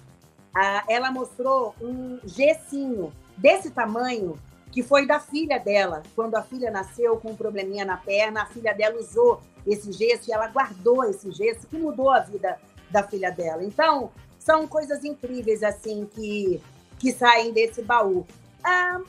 ah, 0.55 0.85
ela 0.89 1.11
mostrou 1.11 1.75
um 1.81 2.19
gessinho 2.25 3.13
desse 3.37 3.71
tamanho 3.71 4.39
que 4.73 4.83
foi 4.83 5.07
da 5.07 5.21
filha 5.21 5.59
dela. 5.59 6.03
Quando 6.15 6.35
a 6.35 6.43
filha 6.43 6.71
nasceu 6.71 7.17
com 7.19 7.31
um 7.31 7.37
probleminha 7.37 7.85
na 7.85 7.97
perna, 7.97 8.43
a 8.43 8.47
filha 8.47 8.75
dela 8.75 8.99
usou 8.99 9.41
esse 9.67 9.93
gesso 9.93 10.31
e 10.31 10.33
ela 10.33 10.49
guardou 10.49 11.05
esse 11.05 11.31
gesso 11.31 11.67
que 11.67 11.79
mudou 11.79 12.11
a 12.11 12.21
vida 12.21 12.59
da 12.91 13.03
filha 13.03 13.31
dela. 13.31 13.65
Então, 13.65 14.11
são 14.39 14.67
coisas 14.67 15.05
incríveis 15.05 15.63
assim 15.63 16.09
que, 16.15 16.61
que 16.99 17.13
saem 17.13 17.53
desse 17.53 17.83
baú. 17.83 18.27
Ah, 18.63 19.01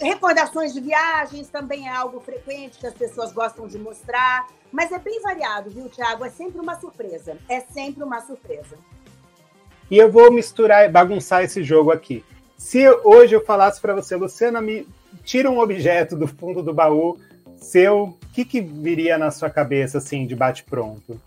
recordações 0.00 0.72
de 0.72 0.80
viagens 0.80 1.48
também 1.48 1.88
é 1.88 1.90
algo 1.90 2.20
frequente 2.20 2.78
que 2.78 2.86
as 2.86 2.94
pessoas 2.94 3.32
gostam 3.32 3.66
de 3.66 3.78
mostrar, 3.78 4.46
mas 4.72 4.90
é 4.92 4.98
bem 4.98 5.20
variado, 5.20 5.70
viu, 5.70 5.88
Tiago? 5.88 6.24
É 6.24 6.30
sempre 6.30 6.60
uma 6.60 6.78
surpresa. 6.78 7.36
É 7.48 7.60
sempre 7.60 8.02
uma 8.02 8.20
surpresa. 8.20 8.76
E 9.90 9.98
eu 9.98 10.10
vou 10.10 10.32
misturar, 10.32 10.90
bagunçar 10.90 11.44
esse 11.44 11.62
jogo 11.62 11.90
aqui. 11.90 12.24
Se 12.56 12.88
hoje 13.04 13.34
eu 13.34 13.44
falasse 13.44 13.80
para 13.80 13.94
você, 13.94 14.16
Luciana, 14.16 14.60
me 14.60 14.86
tira 15.22 15.50
um 15.50 15.58
objeto 15.58 16.16
do 16.16 16.26
fundo 16.26 16.62
do 16.62 16.72
baú 16.72 17.18
seu, 17.56 18.02
o 18.04 18.32
que, 18.32 18.44
que 18.44 18.60
viria 18.60 19.16
na 19.16 19.30
sua 19.30 19.48
cabeça, 19.48 19.98
assim, 19.98 20.26
de 20.26 20.34
bate-pronto? 20.34 21.20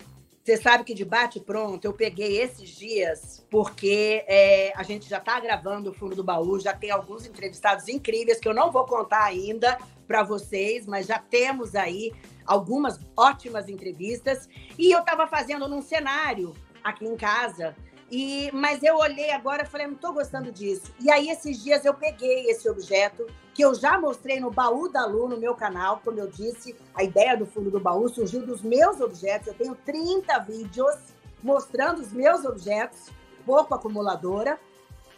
Você 0.47 0.55
sabe 0.55 0.85
que 0.85 0.93
de 0.93 1.03
bate-pronto 1.03 1.85
eu 1.85 1.91
peguei 1.91 2.39
esses 2.39 2.69
dias, 2.69 3.45
porque 3.49 4.23
é, 4.29 4.71
a 4.77 4.81
gente 4.81 5.09
já 5.09 5.17
está 5.17 5.37
gravando 5.41 5.89
o 5.89 5.93
fundo 5.93 6.15
do 6.15 6.23
baú, 6.23 6.57
já 6.57 6.73
tem 6.73 6.89
alguns 6.89 7.25
entrevistados 7.25 7.89
incríveis 7.89 8.39
que 8.39 8.47
eu 8.47 8.53
não 8.53 8.71
vou 8.71 8.85
contar 8.85 9.25
ainda 9.25 9.77
para 10.07 10.23
vocês, 10.23 10.87
mas 10.87 11.05
já 11.05 11.19
temos 11.19 11.75
aí 11.75 12.13
algumas 12.45 12.97
ótimas 13.17 13.67
entrevistas. 13.67 14.47
E 14.79 14.89
eu 14.89 15.01
estava 15.01 15.27
fazendo 15.27 15.67
num 15.67 15.81
cenário 15.81 16.55
aqui 16.81 17.05
em 17.05 17.17
casa 17.17 17.75
e, 18.09 18.49
mas 18.53 18.81
eu 18.83 18.95
olhei 18.95 19.31
agora 19.31 19.63
e 19.63 19.65
falei, 19.65 19.85
não 19.85 19.95
estou 19.95 20.13
gostando 20.13 20.51
disso. 20.51 20.93
E 20.99 21.11
aí, 21.11 21.29
esses 21.29 21.61
dias, 21.61 21.83
eu 21.83 21.93
peguei 21.93 22.49
esse 22.49 22.69
objeto, 22.69 23.27
que 23.53 23.63
eu 23.63 23.75
já 23.75 23.99
mostrei 23.99 24.39
no 24.39 24.49
baú 24.49 24.87
da 24.87 25.05
Lu, 25.05 25.27
no 25.27 25.37
meu 25.37 25.53
canal. 25.55 25.99
Como 26.03 26.17
eu 26.17 26.27
disse, 26.27 26.75
a 26.95 27.03
ideia 27.03 27.35
do 27.35 27.45
fundo 27.45 27.69
do 27.69 27.79
baú 27.79 28.07
surgiu 28.07 28.45
dos 28.45 28.61
meus 28.61 29.01
objetos. 29.01 29.47
Eu 29.47 29.53
tenho 29.53 29.75
30 29.75 30.39
vídeos 30.39 30.95
mostrando 31.43 31.99
os 31.99 32.13
meus 32.13 32.45
objetos, 32.45 33.09
pouco 33.45 33.75
acumuladora. 33.75 34.57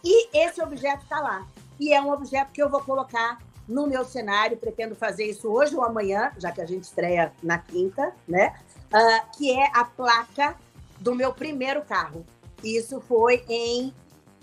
E 0.03 0.35
esse 0.35 0.61
objeto 0.61 1.03
está 1.03 1.19
lá. 1.19 1.47
E 1.79 1.93
é 1.93 2.01
um 2.01 2.11
objeto 2.11 2.51
que 2.51 2.61
eu 2.61 2.69
vou 2.69 2.81
colocar 2.81 3.37
no 3.67 3.85
meu 3.85 4.03
cenário. 4.03 4.57
Pretendo 4.57 4.95
fazer 4.95 5.25
isso 5.25 5.47
hoje 5.47 5.75
ou 5.75 5.83
amanhã, 5.83 6.31
já 6.39 6.51
que 6.51 6.61
a 6.61 6.65
gente 6.65 6.85
estreia 6.85 7.33
na 7.43 7.59
quinta, 7.59 8.15
né? 8.27 8.55
Uh, 8.87 9.37
que 9.37 9.51
é 9.55 9.69
a 9.75 9.83
placa 9.83 10.55
do 10.99 11.13
meu 11.13 11.31
primeiro 11.31 11.83
carro. 11.83 12.25
Isso 12.63 13.01
foi 13.01 13.43
em 13.47 13.93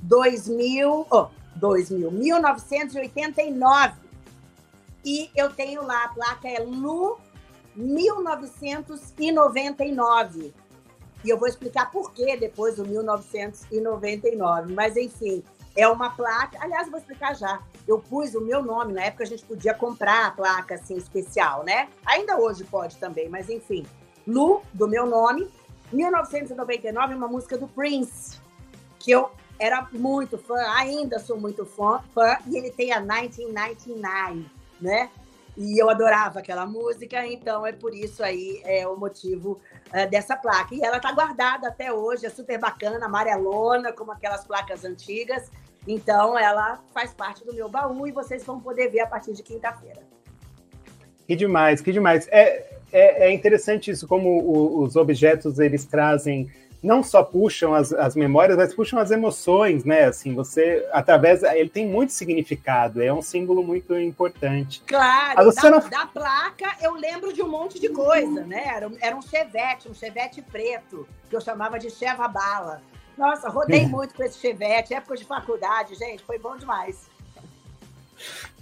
2000, 0.02 1.06
oh, 1.10 1.28
2000, 1.56 2.10
1989. 2.10 3.94
E 5.04 5.30
eu 5.36 5.50
tenho 5.50 5.84
lá, 5.84 6.04
a 6.04 6.08
placa 6.08 6.48
é 6.48 6.58
Lu 6.58 7.18
1999. 7.76 10.54
E 11.24 11.30
eu 11.30 11.38
vou 11.38 11.48
explicar 11.48 11.90
por 11.90 12.12
que 12.12 12.36
depois 12.36 12.76
do 12.76 12.86
1999. 12.86 14.74
Mas, 14.74 14.96
enfim, 14.96 15.42
é 15.76 15.86
uma 15.86 16.10
placa. 16.10 16.58
Aliás, 16.60 16.88
vou 16.88 16.98
explicar 16.98 17.36
já. 17.36 17.60
Eu 17.86 17.98
pus 17.98 18.34
o 18.34 18.40
meu 18.40 18.62
nome. 18.62 18.92
Na 18.92 19.04
época, 19.04 19.24
a 19.24 19.26
gente 19.26 19.44
podia 19.44 19.74
comprar 19.74 20.26
a 20.26 20.30
placa 20.30 20.76
assim, 20.76 20.96
especial, 20.96 21.64
né? 21.64 21.88
Ainda 22.04 22.38
hoje 22.38 22.64
pode 22.64 22.96
também, 22.96 23.28
mas 23.28 23.50
enfim. 23.50 23.84
Lu, 24.26 24.62
do 24.72 24.88
meu 24.88 25.06
nome, 25.06 25.48
1999, 25.92 27.14
uma 27.14 27.28
música 27.28 27.56
do 27.56 27.68
Prince, 27.68 28.38
que 28.98 29.10
eu 29.10 29.30
era 29.58 29.88
muito 29.92 30.36
fã, 30.38 30.58
ainda 30.74 31.18
sou 31.18 31.38
muito 31.38 31.64
fã, 31.64 32.02
fã 32.14 32.36
e 32.46 32.56
ele 32.56 32.70
tem 32.70 32.92
a 32.92 33.00
1999, 33.00 34.46
né? 34.80 35.10
E 35.56 35.80
eu 35.80 35.88
adorava 35.88 36.40
aquela 36.40 36.66
música, 36.66 37.26
então 37.26 37.66
é 37.66 37.72
por 37.72 37.94
isso 37.94 38.22
aí 38.22 38.60
é 38.62 38.86
o 38.86 38.94
motivo 38.94 39.58
é, 39.90 40.06
dessa 40.06 40.36
placa. 40.36 40.74
E 40.74 40.82
ela 40.82 41.00
tá 41.00 41.10
guardada 41.12 41.68
até 41.68 41.90
hoje, 41.90 42.26
é 42.26 42.30
super 42.30 42.58
bacana, 42.58 43.06
amarelona, 43.06 43.90
como 43.90 44.12
aquelas 44.12 44.44
placas 44.44 44.84
antigas. 44.84 45.50
Então 45.88 46.38
ela 46.38 46.82
faz 46.92 47.14
parte 47.14 47.42
do 47.44 47.54
meu 47.54 47.70
baú 47.70 48.06
e 48.06 48.12
vocês 48.12 48.44
vão 48.44 48.60
poder 48.60 48.88
ver 48.90 49.00
a 49.00 49.06
partir 49.06 49.32
de 49.32 49.42
quinta-feira. 49.42 50.02
Que 51.26 51.34
demais, 51.34 51.80
que 51.80 51.90
demais. 51.90 52.28
É, 52.30 52.75
é, 52.96 53.28
é 53.28 53.32
interessante 53.32 53.90
isso, 53.90 54.06
como 54.08 54.28
o, 54.28 54.82
os 54.82 54.96
objetos 54.96 55.58
eles 55.58 55.84
trazem 55.84 56.50
não 56.82 57.02
só 57.02 57.22
puxam 57.22 57.74
as, 57.74 57.92
as 57.92 58.14
memórias, 58.14 58.56
mas 58.56 58.74
puxam 58.74 58.98
as 58.98 59.10
emoções, 59.10 59.84
né? 59.84 60.04
Assim, 60.04 60.34
você, 60.34 60.86
através, 60.92 61.42
ele 61.42 61.68
tem 61.68 61.86
muito 61.86 62.12
significado, 62.12 63.02
é 63.02 63.12
um 63.12 63.22
símbolo 63.22 63.64
muito 63.64 63.96
importante. 63.98 64.82
Claro, 64.86 65.44
Luciana... 65.46 65.80
da, 65.80 65.88
da, 65.88 66.06
placa 66.06 66.76
eu 66.80 66.94
lembro 66.94 67.32
de 67.32 67.42
um 67.42 67.48
monte 67.48 67.80
de 67.80 67.88
coisa, 67.88 68.44
né? 68.44 68.64
Era, 68.66 68.90
era 69.00 69.16
um 69.16 69.22
chevette, 69.22 69.88
um 69.88 69.94
chevette 69.94 70.40
preto, 70.42 71.08
que 71.28 71.34
eu 71.34 71.40
chamava 71.40 71.78
de 71.78 71.90
cheva 71.90 72.28
bala. 72.28 72.80
Nossa, 73.18 73.48
rodei 73.48 73.86
muito 73.86 74.14
com 74.14 74.22
esse 74.22 74.38
chevette, 74.38 74.94
época 74.94 75.16
de 75.16 75.24
faculdade, 75.24 75.94
gente, 75.94 76.22
foi 76.22 76.38
bom 76.38 76.56
demais. 76.56 77.08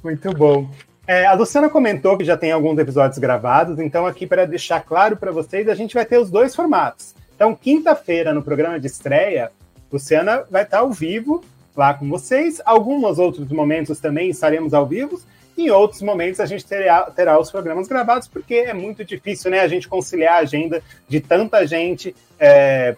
Muito 0.02 0.32
bom. 0.32 0.70
É, 1.06 1.26
a 1.26 1.34
Luciana 1.34 1.68
comentou 1.68 2.16
que 2.16 2.24
já 2.24 2.36
tem 2.36 2.50
alguns 2.50 2.78
episódios 2.78 3.18
gravados, 3.18 3.78
então 3.78 4.06
aqui 4.06 4.26
para 4.26 4.46
deixar 4.46 4.80
claro 4.80 5.16
para 5.16 5.30
vocês, 5.30 5.68
a 5.68 5.74
gente 5.74 5.94
vai 5.94 6.04
ter 6.04 6.18
os 6.18 6.30
dois 6.30 6.54
formatos. 6.54 7.14
Então, 7.34 7.54
quinta-feira, 7.54 8.32
no 8.32 8.42
programa 8.42 8.80
de 8.80 8.86
estreia, 8.86 9.50
Luciana 9.92 10.44
vai 10.50 10.62
estar 10.62 10.78
ao 10.78 10.90
vivo 10.90 11.44
lá 11.76 11.92
com 11.92 12.08
vocês. 12.08 12.60
Alguns 12.64 13.18
outros 13.18 13.48
momentos 13.48 14.00
também 14.00 14.30
estaremos 14.30 14.72
ao 14.72 14.86
vivo. 14.86 15.20
Em 15.56 15.70
outros 15.70 16.00
momentos 16.02 16.40
a 16.40 16.46
gente 16.46 16.64
terá, 16.64 17.02
terá 17.10 17.38
os 17.38 17.50
programas 17.50 17.86
gravados, 17.86 18.26
porque 18.26 18.54
é 18.54 18.72
muito 18.72 19.04
difícil 19.04 19.50
né, 19.50 19.60
a 19.60 19.68
gente 19.68 19.88
conciliar 19.88 20.36
a 20.36 20.38
agenda 20.38 20.82
de 21.08 21.20
tanta 21.20 21.66
gente 21.66 22.14
é, 22.38 22.96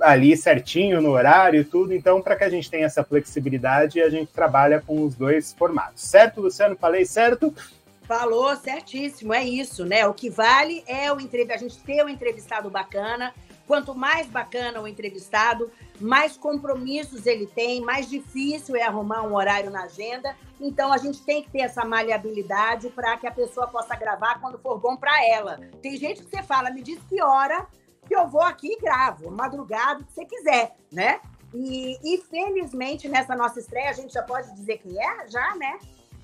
ali 0.00 0.36
certinho 0.36 1.00
no 1.00 1.10
horário 1.10 1.60
e 1.60 1.64
tudo. 1.64 1.94
Então, 1.94 2.20
para 2.20 2.36
que 2.36 2.44
a 2.44 2.50
gente 2.50 2.70
tenha 2.70 2.86
essa 2.86 3.04
flexibilidade, 3.04 4.00
a 4.00 4.10
gente 4.10 4.32
trabalha 4.32 4.80
com 4.80 5.04
os 5.04 5.14
dois 5.14 5.52
formatos. 5.52 6.02
Certo, 6.02 6.40
Luciano? 6.40 6.76
Falei 6.76 7.04
certo? 7.04 7.54
Falou 8.02 8.54
certíssimo, 8.56 9.32
é 9.32 9.44
isso, 9.44 9.84
né? 9.84 10.06
O 10.06 10.12
que 10.12 10.28
vale 10.28 10.82
é 10.86 11.12
o 11.12 11.16
a 11.16 11.56
gente 11.56 11.78
ter 11.78 12.04
um 12.04 12.08
entrevistado 12.08 12.68
bacana. 12.68 13.32
Quanto 13.66 13.94
mais 13.94 14.26
bacana 14.26 14.80
o 14.80 14.88
entrevistado, 14.88 15.70
mais 16.00 16.36
compromissos 16.36 17.26
ele 17.26 17.46
tem, 17.46 17.80
mais 17.80 18.10
difícil 18.10 18.74
é 18.74 18.82
arrumar 18.82 19.22
um 19.22 19.34
horário 19.34 19.70
na 19.70 19.84
agenda. 19.84 20.36
Então 20.60 20.92
a 20.92 20.98
gente 20.98 21.22
tem 21.22 21.42
que 21.42 21.50
ter 21.50 21.60
essa 21.60 21.84
maleabilidade 21.84 22.90
para 22.90 23.16
que 23.16 23.26
a 23.26 23.30
pessoa 23.30 23.68
possa 23.68 23.94
gravar 23.96 24.40
quando 24.40 24.58
for 24.58 24.78
bom 24.78 24.96
para 24.96 25.24
ela. 25.26 25.60
Tem 25.80 25.96
gente 25.96 26.22
que 26.22 26.28
você 26.28 26.42
fala, 26.42 26.70
me 26.70 26.82
diz 26.82 26.98
que 27.08 27.22
hora 27.22 27.66
que 28.12 28.18
eu 28.18 28.28
vou 28.28 28.42
aqui 28.42 28.74
e 28.74 28.78
gravo, 28.78 29.30
madrugada, 29.30 30.04
que 30.04 30.12
você 30.12 30.26
quiser, 30.26 30.76
né? 30.92 31.18
E, 31.54 31.98
e 32.04 32.18
felizmente 32.18 33.08
nessa 33.08 33.34
nossa 33.34 33.58
estreia 33.58 33.88
a 33.88 33.94
gente 33.94 34.12
já 34.12 34.22
pode 34.22 34.52
dizer 34.54 34.78
quem 34.78 35.02
é, 35.02 35.28
já, 35.28 35.54
né? 35.56 35.78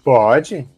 Pode. 0.05 0.69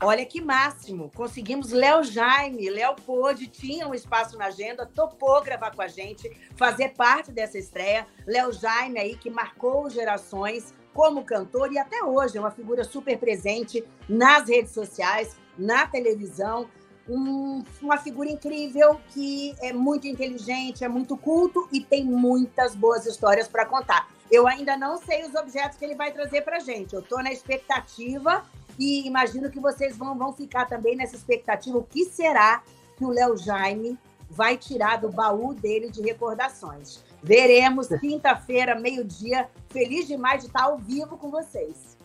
Olha 0.00 0.24
que 0.26 0.42
máximo. 0.42 1.10
Conseguimos 1.14 1.72
Léo 1.72 2.04
Jaime. 2.04 2.68
Léo 2.68 2.94
pôde, 3.06 3.46
tinha 3.46 3.88
um 3.88 3.94
espaço 3.94 4.36
na 4.36 4.46
agenda, 4.46 4.84
topou 4.84 5.42
gravar 5.42 5.74
com 5.74 5.80
a 5.80 5.88
gente, 5.88 6.30
fazer 6.54 6.90
parte 6.90 7.32
dessa 7.32 7.58
estreia. 7.58 8.06
Léo 8.26 8.52
Jaime 8.52 8.98
aí 8.98 9.16
que 9.16 9.30
marcou 9.30 9.88
gerações 9.88 10.74
como 10.92 11.24
cantor 11.24 11.72
e 11.72 11.78
até 11.78 12.04
hoje 12.04 12.36
é 12.36 12.40
uma 12.40 12.50
figura 12.50 12.84
super 12.84 13.18
presente 13.18 13.82
nas 14.06 14.48
redes 14.48 14.72
sociais, 14.72 15.34
na 15.56 15.86
televisão 15.86 16.68
um, 17.08 17.64
uma 17.80 17.96
figura 17.96 18.30
incrível 18.30 19.00
que 19.12 19.54
é 19.60 19.72
muito 19.72 20.06
inteligente, 20.06 20.84
é 20.84 20.88
muito 20.88 21.16
culto 21.16 21.68
e 21.72 21.80
tem 21.80 22.04
muitas 22.04 22.74
boas 22.74 23.06
histórias 23.06 23.48
para 23.48 23.64
contar. 23.64 24.08
Eu 24.30 24.46
ainda 24.46 24.76
não 24.76 24.98
sei 24.98 25.24
os 25.24 25.34
objetos 25.34 25.78
que 25.78 25.84
ele 25.84 25.94
vai 25.94 26.12
trazer 26.12 26.42
para 26.42 26.60
gente. 26.60 26.94
Eu 26.94 27.00
estou 27.00 27.22
na 27.22 27.32
expectativa 27.32 28.44
e 28.78 29.06
imagino 29.06 29.50
que 29.50 29.58
vocês 29.58 29.96
vão, 29.96 30.16
vão 30.16 30.32
ficar 30.32 30.66
também 30.66 30.94
nessa 30.94 31.16
expectativa. 31.16 31.78
O 31.78 31.82
que 31.82 32.04
será 32.04 32.62
que 32.96 33.04
o 33.04 33.10
Léo 33.10 33.36
Jaime 33.36 33.98
vai 34.30 34.58
tirar 34.58 34.98
do 34.98 35.08
baú 35.08 35.54
dele 35.54 35.90
de 35.90 36.02
recordações? 36.02 37.02
Veremos 37.22 37.88
quinta-feira, 37.88 38.78
meio-dia. 38.78 39.48
Feliz 39.70 40.06
demais 40.06 40.42
de 40.42 40.48
estar 40.48 40.64
ao 40.64 40.76
vivo 40.76 41.16
com 41.16 41.30
vocês. 41.30 41.96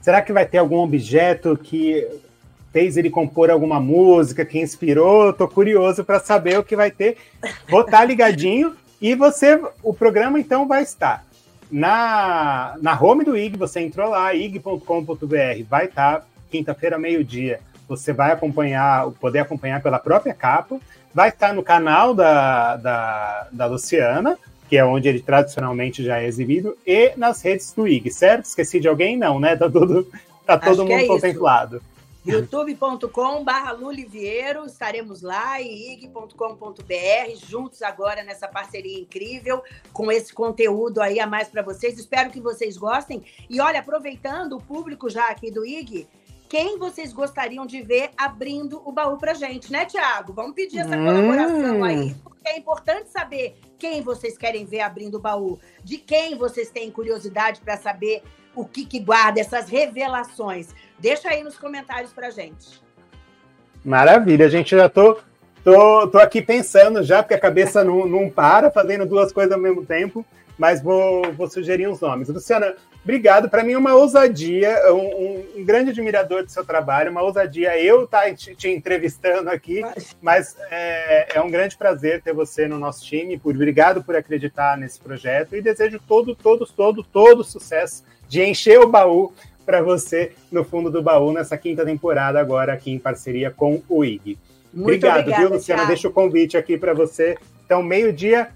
Será 0.00 0.22
que 0.22 0.32
vai 0.32 0.46
ter 0.46 0.58
algum 0.58 0.78
objeto 0.78 1.56
que 1.56 2.08
fez 2.72 2.96
ele 2.96 3.10
compor 3.10 3.50
alguma 3.50 3.80
música, 3.80 4.44
que 4.44 4.58
inspirou? 4.58 5.30
Estou 5.30 5.48
curioso 5.48 6.04
para 6.04 6.20
saber 6.20 6.58
o 6.58 6.64
que 6.64 6.76
vai 6.76 6.90
ter. 6.90 7.16
Vou 7.68 7.80
estar 7.80 7.98
tá 7.98 8.04
ligadinho 8.04 8.74
e 9.00 9.14
você, 9.14 9.60
o 9.82 9.94
programa 9.94 10.38
então 10.38 10.68
vai 10.68 10.82
estar 10.82 11.24
na, 11.70 12.76
na 12.82 13.00
home 13.00 13.24
do 13.24 13.36
IG, 13.36 13.56
você 13.56 13.80
entrou 13.80 14.10
lá, 14.10 14.34
ig.com.br, 14.34 15.64
vai 15.68 15.84
estar 15.86 16.20
tá, 16.20 16.26
quinta-feira, 16.50 16.98
meio-dia. 16.98 17.60
Você 17.88 18.12
vai 18.12 18.32
acompanhar, 18.32 19.10
poder 19.12 19.40
acompanhar 19.40 19.82
pela 19.82 19.98
própria 19.98 20.34
capa. 20.34 20.78
Vai 21.14 21.28
estar 21.28 21.48
tá 21.48 21.52
no 21.52 21.62
canal 21.62 22.14
da, 22.14 22.76
da, 22.76 23.48
da 23.50 23.66
Luciana, 23.66 24.38
que 24.68 24.76
é 24.76 24.84
onde 24.84 25.08
ele 25.08 25.20
tradicionalmente 25.20 26.04
já 26.04 26.20
é 26.20 26.26
exibido, 26.26 26.76
e 26.86 27.12
nas 27.16 27.42
redes 27.42 27.72
do 27.72 27.88
IG, 27.88 28.10
certo? 28.10 28.44
Esqueci 28.44 28.78
de 28.78 28.86
alguém? 28.86 29.16
Não, 29.16 29.40
né? 29.40 29.56
Tá, 29.56 29.68
tudo, 29.68 30.06
tá 30.46 30.56
todo 30.56 30.84
mundo 30.84 30.92
é 30.92 31.06
contemplado. 31.06 31.76
Isso 31.76 31.99
youtube.com.br 32.24 33.72
Luliviero, 33.78 34.66
estaremos 34.66 35.22
lá 35.22 35.60
e 35.60 35.94
ig.com.br, 35.94 37.46
juntos 37.46 37.82
agora 37.82 38.22
nessa 38.22 38.46
parceria 38.46 38.98
incrível, 38.98 39.62
com 39.92 40.12
esse 40.12 40.32
conteúdo 40.32 41.00
aí 41.00 41.18
a 41.18 41.26
mais 41.26 41.48
para 41.48 41.62
vocês. 41.62 41.98
Espero 41.98 42.30
que 42.30 42.40
vocês 42.40 42.76
gostem. 42.76 43.24
E 43.48 43.60
olha, 43.60 43.80
aproveitando 43.80 44.56
o 44.56 44.62
público 44.62 45.08
já 45.08 45.28
aqui 45.28 45.50
do 45.50 45.64
IG, 45.64 46.06
quem 46.48 46.76
vocês 46.78 47.12
gostariam 47.12 47.64
de 47.64 47.80
ver 47.80 48.10
abrindo 48.16 48.82
o 48.84 48.92
baú 48.92 49.16
pra 49.16 49.32
gente, 49.32 49.72
né, 49.72 49.86
Tiago? 49.86 50.32
Vamos 50.32 50.54
pedir 50.54 50.80
essa 50.80 50.96
hum. 50.96 51.04
colaboração 51.04 51.84
aí, 51.84 52.14
porque 52.22 52.48
é 52.48 52.58
importante 52.58 53.08
saber 53.08 53.56
quem 53.78 54.02
vocês 54.02 54.36
querem 54.36 54.66
ver 54.66 54.80
abrindo 54.80 55.14
o 55.14 55.20
baú, 55.20 55.58
de 55.82 55.96
quem 55.96 56.36
vocês 56.36 56.68
têm 56.68 56.90
curiosidade 56.90 57.60
para 57.60 57.76
saber 57.76 58.22
o 58.54 58.64
que, 58.64 58.84
que 58.84 58.98
guarda, 58.98 59.40
essas 59.40 59.68
revelações. 59.68 60.74
Deixa 61.00 61.30
aí 61.30 61.42
nos 61.42 61.58
comentários 61.58 62.12
pra 62.12 62.30
gente. 62.30 62.80
Maravilha, 63.84 64.48
gente. 64.50 64.76
Já 64.76 64.88
tô, 64.88 65.18
tô, 65.64 66.06
tô 66.08 66.18
aqui 66.18 66.42
pensando 66.42 67.02
já, 67.02 67.22
porque 67.22 67.34
a 67.34 67.40
cabeça 67.40 67.82
não, 67.82 68.06
não 68.06 68.28
para, 68.28 68.70
fazendo 68.70 69.06
duas 69.06 69.32
coisas 69.32 69.52
ao 69.52 69.58
mesmo 69.58 69.84
tempo, 69.84 70.24
mas 70.58 70.82
vou, 70.82 71.32
vou 71.32 71.48
sugerir 71.48 71.88
uns 71.88 72.00
nomes. 72.00 72.28
Luciana, 72.28 72.74
obrigado. 73.02 73.48
Para 73.48 73.64
mim 73.64 73.72
é 73.72 73.78
uma 73.78 73.94
ousadia, 73.94 74.78
um, 74.92 75.44
um, 75.56 75.64
grande 75.64 75.88
admirador 75.88 76.44
do 76.44 76.50
seu 76.50 76.66
trabalho, 76.66 77.10
uma 77.10 77.22
ousadia 77.22 77.82
eu 77.82 78.04
estar 78.04 78.24
tá 78.24 78.34
te, 78.34 78.54
te 78.54 78.68
entrevistando 78.68 79.48
aqui, 79.48 79.82
mas 80.20 80.54
é, 80.70 81.38
é, 81.38 81.40
um 81.40 81.50
grande 81.50 81.78
prazer 81.78 82.20
ter 82.20 82.34
você 82.34 82.68
no 82.68 82.78
nosso 82.78 83.02
time. 83.06 83.38
Por, 83.38 83.54
obrigado 83.54 84.04
por 84.04 84.14
acreditar 84.14 84.76
nesse 84.76 85.00
projeto 85.00 85.56
e 85.56 85.62
desejo 85.62 85.98
todo, 86.06 86.34
todo, 86.34 86.66
todo, 86.66 87.02
todo 87.02 87.42
sucesso 87.42 88.04
de 88.28 88.44
encher 88.44 88.78
o 88.78 88.86
baú 88.86 89.32
para 89.70 89.82
você 89.82 90.32
no 90.50 90.64
fundo 90.64 90.90
do 90.90 91.00
baú 91.00 91.32
nessa 91.32 91.56
quinta 91.56 91.84
temporada, 91.84 92.40
agora 92.40 92.72
aqui 92.72 92.90
em 92.90 92.98
parceria 92.98 93.52
com 93.52 93.80
o 93.88 94.04
IG. 94.04 94.36
Muito 94.74 95.06
Obrigado, 95.06 95.20
obrigada, 95.20 95.42
viu, 95.42 95.54
Luciana? 95.56 95.86
Deixa 95.86 96.08
o 96.08 96.12
convite 96.12 96.56
aqui 96.56 96.76
para 96.76 96.92
você. 96.92 97.38
Então, 97.64 97.80
meio-dia, 97.80 98.50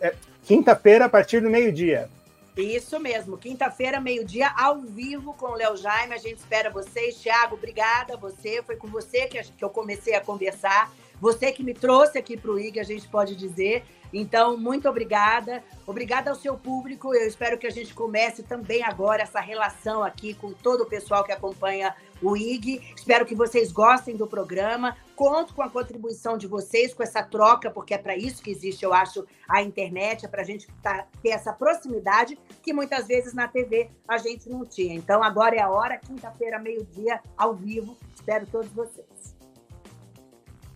é, 0.00 0.14
quinta-feira, 0.42 1.04
a 1.04 1.08
partir 1.08 1.40
do 1.40 1.48
meio-dia. 1.48 2.08
Isso 2.56 2.98
mesmo, 2.98 3.38
quinta-feira, 3.38 4.00
meio-dia, 4.00 4.52
ao 4.56 4.80
vivo 4.80 5.32
com 5.34 5.46
o 5.46 5.54
Léo 5.54 5.76
Jaime. 5.76 6.12
A 6.14 6.18
gente 6.18 6.38
espera 6.38 6.70
vocês. 6.70 7.14
Tiago, 7.20 7.54
obrigada. 7.54 8.16
Você, 8.16 8.60
foi 8.64 8.74
com 8.74 8.88
você 8.88 9.28
que 9.28 9.64
eu 9.64 9.70
comecei 9.70 10.16
a 10.16 10.20
conversar. 10.20 10.92
Você 11.20 11.52
que 11.52 11.62
me 11.62 11.74
trouxe 11.74 12.18
aqui 12.18 12.36
para 12.36 12.50
o 12.50 12.58
IG, 12.58 12.78
a 12.78 12.84
gente 12.84 13.08
pode 13.08 13.34
dizer. 13.34 13.84
Então, 14.12 14.56
muito 14.56 14.88
obrigada. 14.88 15.62
Obrigada 15.86 16.30
ao 16.30 16.36
seu 16.36 16.56
público. 16.56 17.14
Eu 17.14 17.26
espero 17.26 17.58
que 17.58 17.66
a 17.66 17.70
gente 17.70 17.92
comece 17.92 18.42
também 18.42 18.82
agora 18.82 19.22
essa 19.22 19.40
relação 19.40 20.02
aqui 20.02 20.34
com 20.34 20.52
todo 20.52 20.82
o 20.82 20.86
pessoal 20.86 21.24
que 21.24 21.32
acompanha 21.32 21.94
o 22.22 22.36
IG. 22.36 22.82
Espero 22.96 23.26
que 23.26 23.34
vocês 23.34 23.70
gostem 23.70 24.16
do 24.16 24.26
programa. 24.26 24.96
Conto 25.14 25.54
com 25.54 25.62
a 25.62 25.68
contribuição 25.68 26.38
de 26.38 26.46
vocês, 26.46 26.94
com 26.94 27.02
essa 27.02 27.22
troca, 27.22 27.70
porque 27.70 27.94
é 27.94 27.98
para 27.98 28.16
isso 28.16 28.42
que 28.42 28.50
existe, 28.50 28.84
eu 28.84 28.94
acho, 28.94 29.26
a 29.48 29.60
internet, 29.62 30.24
é 30.24 30.28
para 30.28 30.42
a 30.42 30.44
gente 30.44 30.68
tá, 30.82 31.06
ter 31.20 31.30
essa 31.30 31.52
proximidade 31.52 32.38
que 32.62 32.72
muitas 32.72 33.06
vezes 33.06 33.34
na 33.34 33.48
TV 33.48 33.90
a 34.06 34.16
gente 34.18 34.48
não 34.48 34.64
tinha. 34.64 34.94
Então, 34.94 35.22
agora 35.22 35.56
é 35.56 35.60
a 35.60 35.70
hora, 35.70 35.98
quinta-feira, 35.98 36.58
meio-dia, 36.58 37.20
ao 37.36 37.54
vivo. 37.54 37.96
Espero 38.14 38.46
todos 38.46 38.70
vocês. 38.70 39.37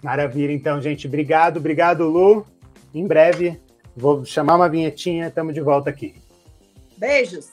Maravilha, 0.03 0.53
então, 0.53 0.81
gente. 0.81 1.07
Obrigado, 1.07 1.59
obrigado, 1.59 2.09
Lu 2.09 2.45
em 2.95 3.07
breve. 3.07 3.61
Vou 3.97 4.25
chamar 4.25 4.57
uma 4.57 4.69
vinhetinha, 4.69 5.29
estamos 5.29 5.55
de 5.55 5.61
volta 5.61 5.91
aqui. 5.91 6.15
Beijos! 6.97 7.51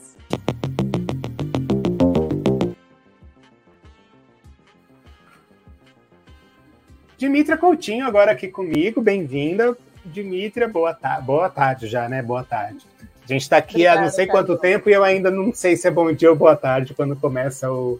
Dimitra 7.17 7.57
Coutinho 7.57 8.05
agora 8.05 8.31
aqui 8.31 8.47
comigo, 8.47 9.01
bem-vinda. 9.01 9.77
Dimitra, 10.05 10.67
boa, 10.67 10.93
ta 10.93 11.19
boa 11.19 11.49
tarde 11.49 11.87
já, 11.87 12.07
né? 12.07 12.21
Boa 12.21 12.43
tarde. 12.43 12.85
A 13.01 13.27
gente 13.27 13.41
está 13.41 13.57
aqui 13.57 13.75
Obrigada, 13.75 13.99
há 13.99 14.03
não 14.03 14.09
sei 14.09 14.25
quanto 14.25 14.57
tempo 14.57 14.89
e 14.89 14.93
eu 14.93 15.03
ainda 15.03 15.29
não 15.29 15.53
sei 15.53 15.75
se 15.75 15.87
é 15.87 15.91
bom 15.91 16.11
dia 16.13 16.29
ou 16.29 16.35
boa 16.35 16.55
tarde 16.55 16.93
quando 16.93 17.15
começa 17.15 17.71
o, 17.71 17.99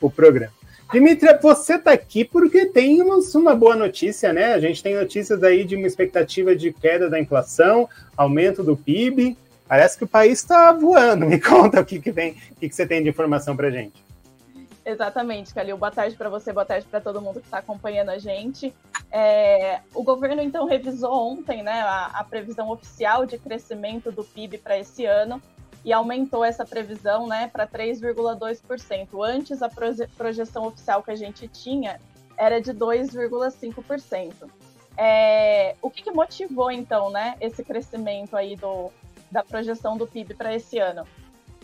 o 0.00 0.08
programa. 0.08 0.52
Dimitria, 0.92 1.38
você 1.40 1.76
está 1.76 1.92
aqui 1.92 2.24
porque 2.24 2.66
temos 2.66 3.32
uma 3.36 3.54
boa 3.54 3.76
notícia, 3.76 4.32
né? 4.32 4.54
A 4.54 4.58
gente 4.58 4.82
tem 4.82 4.96
notícias 4.96 5.40
aí 5.44 5.62
de 5.62 5.76
uma 5.76 5.86
expectativa 5.86 6.56
de 6.56 6.72
queda 6.72 7.08
da 7.08 7.20
inflação, 7.20 7.88
aumento 8.16 8.64
do 8.64 8.76
PIB. 8.76 9.38
Parece 9.68 9.96
que 9.96 10.02
o 10.02 10.08
país 10.08 10.40
está 10.40 10.72
voando. 10.72 11.26
Me 11.30 11.40
conta 11.40 11.80
o 11.80 11.84
que, 11.84 12.00
que 12.00 12.10
vem, 12.10 12.32
o 12.50 12.56
que, 12.56 12.68
que 12.68 12.74
você 12.74 12.84
tem 12.84 13.04
de 13.04 13.08
informação 13.08 13.56
para 13.56 13.70
gente. 13.70 14.04
Exatamente, 14.84 15.54
Calil. 15.54 15.78
Boa 15.78 15.92
tarde 15.92 16.16
para 16.16 16.28
você, 16.28 16.52
boa 16.52 16.66
tarde 16.66 16.84
para 16.90 17.00
todo 17.00 17.20
mundo 17.20 17.38
que 17.38 17.46
está 17.46 17.58
acompanhando 17.58 18.08
a 18.08 18.18
gente. 18.18 18.74
É, 19.12 19.78
o 19.94 20.02
governo, 20.02 20.42
então, 20.42 20.66
revisou 20.66 21.12
ontem 21.12 21.62
né, 21.62 21.82
a, 21.82 22.06
a 22.14 22.24
previsão 22.24 22.68
oficial 22.68 23.24
de 23.24 23.38
crescimento 23.38 24.10
do 24.10 24.24
PIB 24.24 24.58
para 24.58 24.76
esse 24.76 25.04
ano 25.04 25.40
e 25.84 25.92
aumentou 25.92 26.44
essa 26.44 26.64
previsão 26.64 27.26
né, 27.26 27.48
para 27.48 27.66
3,2%. 27.66 29.08
Antes, 29.22 29.62
a 29.62 29.70
projeção 30.16 30.66
oficial 30.66 31.02
que 31.02 31.10
a 31.10 31.16
gente 31.16 31.48
tinha 31.48 32.00
era 32.36 32.60
de 32.60 32.72
2,5%. 32.72 34.32
É, 34.96 35.76
o 35.80 35.90
que, 35.90 36.02
que, 36.02 36.10
motivou, 36.10 36.70
então, 36.70 37.10
né, 37.10 37.36
esse 37.40 37.64
crescimento 37.64 38.36
aí 38.36 38.56
do, 38.56 38.90
da 39.30 39.42
projeção 39.42 39.96
do 39.96 40.06
PIB 40.06 40.34
para 40.34 40.54
esse 40.54 40.78
ano? 40.78 41.06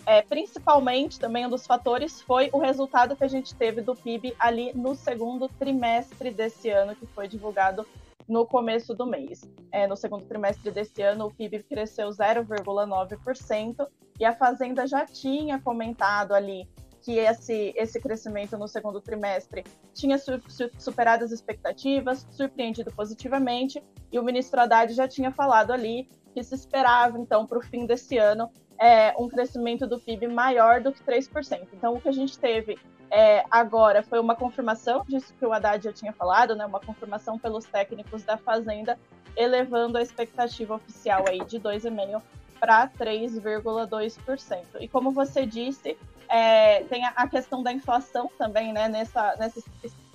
É, 0.06 0.22
principalmente, 0.22 1.18
também 1.18 1.44
um 1.44 1.50
dos 1.50 1.66
fatores 1.66 2.20
foi 2.22 2.48
o 2.52 2.58
resultado 2.58 3.16
que 3.16 3.24
a 3.24 3.28
gente 3.28 3.54
teve 3.54 3.80
do 3.80 3.94
PIB 3.94 4.34
ali 4.38 4.72
no 4.72 4.94
segundo 4.94 5.48
trimestre 5.48 6.30
desse 6.30 6.70
ano, 6.70 6.94
que 6.94 7.06
foi 7.06 7.26
divulgado 7.26 7.84
no 8.28 8.46
começo 8.46 8.94
do 8.94 9.06
mês. 9.06 9.42
É, 9.72 9.86
no 9.86 9.96
segundo 9.96 10.24
trimestre 10.26 10.70
desse 10.70 11.02
ano, 11.02 11.26
o 11.26 11.34
PIB 11.34 11.62
cresceu 11.64 12.08
0,9% 12.08 13.86
e 14.18 14.24
a 14.24 14.32
Fazenda 14.32 14.86
já 14.86 15.04
tinha 15.04 15.60
comentado 15.60 16.32
ali 16.32 16.68
que 17.02 17.18
esse, 17.18 17.72
esse 17.76 18.00
crescimento 18.00 18.58
no 18.58 18.66
segundo 18.66 19.00
trimestre 19.00 19.62
tinha 19.94 20.18
su 20.18 20.40
superado 20.76 21.24
as 21.24 21.30
expectativas, 21.30 22.26
surpreendido 22.32 22.90
positivamente, 22.90 23.80
e 24.10 24.18
o 24.18 24.24
ministro 24.24 24.60
Haddad 24.60 24.92
já 24.92 25.06
tinha 25.06 25.30
falado 25.30 25.70
ali 25.70 26.08
que 26.34 26.42
se 26.42 26.54
esperava, 26.54 27.18
então, 27.18 27.46
para 27.46 27.58
o 27.58 27.62
fim 27.62 27.86
desse 27.86 28.18
ano, 28.18 28.50
é, 28.78 29.14
um 29.18 29.28
crescimento 29.28 29.86
do 29.86 30.00
PIB 30.00 30.26
maior 30.26 30.80
do 30.80 30.92
que 30.92 31.02
3%. 31.02 31.68
Então, 31.72 31.94
o 31.94 32.00
que 32.00 32.08
a 32.08 32.12
gente 32.12 32.38
teve 32.38 32.76
é, 33.10 33.44
agora 33.50 34.02
foi 34.02 34.18
uma 34.18 34.34
confirmação 34.34 35.04
disso 35.08 35.32
que 35.38 35.46
o 35.46 35.52
Haddad 35.52 35.84
já 35.84 35.92
tinha 35.92 36.12
falado, 36.12 36.54
né, 36.56 36.66
uma 36.66 36.80
confirmação 36.80 37.38
pelos 37.38 37.64
técnicos 37.64 38.22
da 38.22 38.36
Fazenda, 38.36 38.98
elevando 39.36 39.98
a 39.98 40.02
expectativa 40.02 40.74
oficial 40.74 41.24
aí 41.28 41.44
de 41.44 41.60
2,5% 41.60 42.22
para 42.58 42.88
3,2%. 42.88 44.64
E 44.80 44.88
como 44.88 45.10
você 45.10 45.44
disse, 45.44 45.96
é, 46.28 46.82
tem 46.84 47.04
a 47.04 47.28
questão 47.28 47.62
da 47.62 47.72
inflação 47.72 48.30
também, 48.38 48.72
né, 48.72 48.88
nessa, 48.88 49.36
nessa 49.36 49.62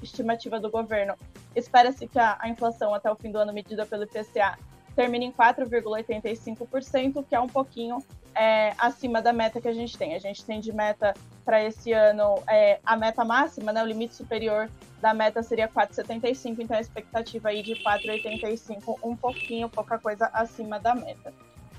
estimativa 0.01 0.59
do 0.59 0.69
governo. 0.69 1.15
Espera-se 1.55 2.07
que 2.07 2.19
a, 2.19 2.37
a 2.39 2.49
inflação 2.49 2.93
até 2.93 3.11
o 3.11 3.15
fim 3.15 3.31
do 3.31 3.37
ano 3.37 3.53
medida 3.53 3.85
pelo 3.85 4.03
IPCA 4.03 4.57
termine 4.95 5.25
em 5.27 5.31
4,85%, 5.31 7.25
que 7.27 7.35
é 7.35 7.39
um 7.39 7.47
pouquinho 7.47 7.99
é, 8.35 8.73
acima 8.77 9.21
da 9.21 9.31
meta 9.31 9.61
que 9.61 9.67
a 9.67 9.73
gente 9.73 9.97
tem. 9.97 10.15
A 10.15 10.19
gente 10.19 10.43
tem 10.43 10.59
de 10.59 10.73
meta 10.73 11.13
para 11.43 11.63
esse 11.63 11.91
ano 11.91 12.41
é, 12.49 12.79
a 12.85 12.95
meta 12.95 13.23
máxima, 13.25 13.73
né, 13.73 13.83
o 13.83 13.85
limite 13.85 14.15
superior 14.15 14.69
da 15.01 15.13
meta 15.13 15.41
seria 15.41 15.67
4,75, 15.67 16.59
então 16.59 16.77
a 16.77 16.81
expectativa 16.81 17.49
aí 17.49 17.63
de 17.63 17.73
4,85, 17.75 18.97
um 19.03 19.15
pouquinho, 19.15 19.67
pouca 19.67 19.97
coisa 19.97 20.29
acima 20.33 20.79
da 20.79 20.93
meta. 20.93 21.33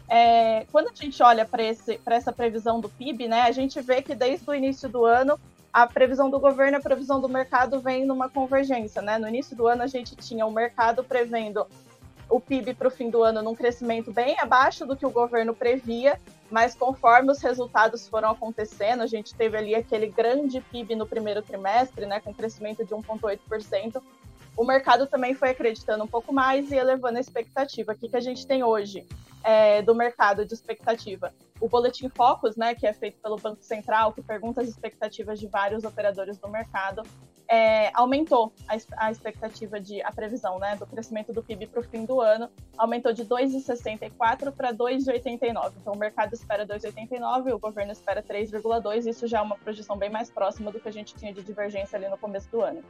É, 0.08 0.66
quando 0.70 0.88
a 0.88 0.94
gente 0.94 1.22
olha 1.22 1.46
para 1.46 1.62
essa 1.62 2.32
previsão 2.32 2.80
do 2.80 2.88
PIB, 2.88 3.28
né, 3.28 3.42
a 3.42 3.52
gente 3.52 3.80
vê 3.80 4.02
que 4.02 4.14
desde 4.14 4.48
o 4.50 4.54
início 4.54 4.88
do 4.88 5.04
ano 5.04 5.38
a 5.72 5.86
previsão 5.86 6.28
do 6.28 6.38
governo 6.38 6.76
e 6.76 6.80
a 6.80 6.82
previsão 6.82 7.18
do 7.20 7.28
mercado 7.28 7.80
vem 7.80 8.04
numa 8.04 8.28
convergência. 8.28 9.00
Né? 9.00 9.18
No 9.18 9.26
início 9.26 9.56
do 9.56 9.66
ano 9.66 9.82
a 9.82 9.86
gente 9.86 10.14
tinha 10.14 10.44
o 10.44 10.50
mercado 10.50 11.02
prevendo 11.02 11.66
o 12.32 12.40
PIB 12.40 12.74
para 12.74 12.88
o 12.88 12.90
fim 12.90 13.10
do 13.10 13.22
ano 13.22 13.42
num 13.42 13.54
crescimento 13.54 14.10
bem 14.10 14.34
abaixo 14.40 14.86
do 14.86 14.96
que 14.96 15.04
o 15.04 15.10
governo 15.10 15.54
previa, 15.54 16.18
mas 16.50 16.74
conforme 16.74 17.30
os 17.30 17.42
resultados 17.42 18.08
foram 18.08 18.30
acontecendo, 18.30 19.02
a 19.02 19.06
gente 19.06 19.34
teve 19.34 19.56
ali 19.56 19.74
aquele 19.74 20.06
grande 20.06 20.60
PIB 20.60 20.94
no 20.94 21.06
primeiro 21.06 21.42
trimestre, 21.42 22.06
né, 22.06 22.20
com 22.20 22.32
crescimento 22.32 22.84
de 22.84 22.94
1,8%, 22.94 24.02
o 24.56 24.64
mercado 24.64 25.06
também 25.06 25.34
foi 25.34 25.50
acreditando 25.50 26.04
um 26.04 26.06
pouco 26.06 26.32
mais 26.32 26.70
e 26.70 26.76
elevando 26.76 27.18
a 27.18 27.20
expectativa. 27.20 27.92
O 27.92 27.96
que, 27.96 28.08
que 28.08 28.16
a 28.16 28.20
gente 28.20 28.46
tem 28.46 28.62
hoje 28.62 29.06
é, 29.42 29.82
do 29.82 29.94
mercado 29.94 30.44
de 30.44 30.54
expectativa? 30.54 31.32
O 31.60 31.68
Boletim 31.68 32.08
Focus, 32.08 32.56
né, 32.56 32.74
que 32.74 32.86
é 32.86 32.92
feito 32.92 33.18
pelo 33.20 33.36
Banco 33.36 33.62
Central, 33.62 34.12
que 34.12 34.20
pergunta 34.20 34.60
as 34.60 34.68
expectativas 34.68 35.38
de 35.38 35.46
vários 35.46 35.84
operadores 35.84 36.36
do 36.38 36.48
mercado, 36.48 37.02
é, 37.48 37.90
aumentou 37.94 38.52
a, 38.66 39.06
a, 39.06 39.10
expectativa 39.10 39.78
de 39.78 40.02
a 40.02 40.10
previsão 40.10 40.58
né, 40.58 40.74
do 40.76 40.86
crescimento 40.86 41.32
do 41.32 41.42
PIB 41.42 41.66
para 41.66 41.80
o 41.80 41.82
fim 41.82 42.04
do 42.04 42.20
ano, 42.20 42.48
aumentou 42.78 43.12
de 43.12 43.24
2,64 43.24 44.52
para 44.52 44.72
2,89. 44.72 45.72
Então 45.80 45.92
o 45.92 45.98
mercado 45.98 46.32
espera 46.32 46.66
2,89, 46.66 47.54
o 47.54 47.58
governo 47.58 47.92
espera 47.92 48.22
3,2. 48.22 49.06
Isso 49.06 49.26
já 49.26 49.40
é 49.40 49.42
uma 49.42 49.56
projeção 49.56 49.96
bem 49.96 50.08
mais 50.08 50.30
próxima 50.30 50.72
do 50.72 50.80
que 50.80 50.88
a 50.88 50.92
gente 50.92 51.14
tinha 51.14 51.32
de 51.32 51.42
divergência 51.42 51.96
ali 51.96 52.08
no 52.08 52.16
começo 52.16 52.50
do 52.50 52.62
ano. 52.62 52.82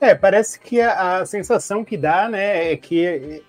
É, 0.00 0.14
parece 0.14 0.60
que 0.60 0.80
a, 0.80 1.18
a, 1.18 1.26
sensação 1.26 1.84
que 1.84 1.96
dá, 1.96 2.28
né, 2.28 2.72
é 2.72 2.76
que 2.76 3.42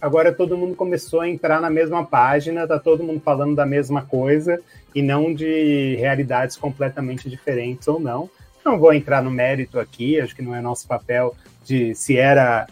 agora 0.00 0.32
todo 0.32 0.56
mundo 0.56 0.74
começou 0.74 1.22
a 1.22 1.28
entrar 1.28 1.60
na 1.60 1.70
mesma 1.70 2.04
página, 2.04 2.66
tá 2.66 2.78
todo 2.78 3.02
mundo 3.02 3.20
falando 3.20 3.54
da 3.54 3.64
mesma 3.64 4.02
coisa 4.02 4.60
e 4.94 5.00
não 5.00 5.32
de 5.32 5.96
realidades 5.96 6.56
completamente 6.56 7.30
diferentes 7.30 7.88
ou 7.88 7.98
não. 7.98 8.28
Não 8.64 8.78
vou 8.78 8.92
entrar 8.92 9.22
no 9.22 9.30
mérito 9.30 9.78
aqui, 9.78 10.20
acho 10.20 10.34
que 10.34 10.42
não 10.42 10.54
é 10.54 10.60
nosso 10.60 10.86
papel 10.86 11.34
de 11.64 11.94
se 11.94 12.16
era 12.16 12.66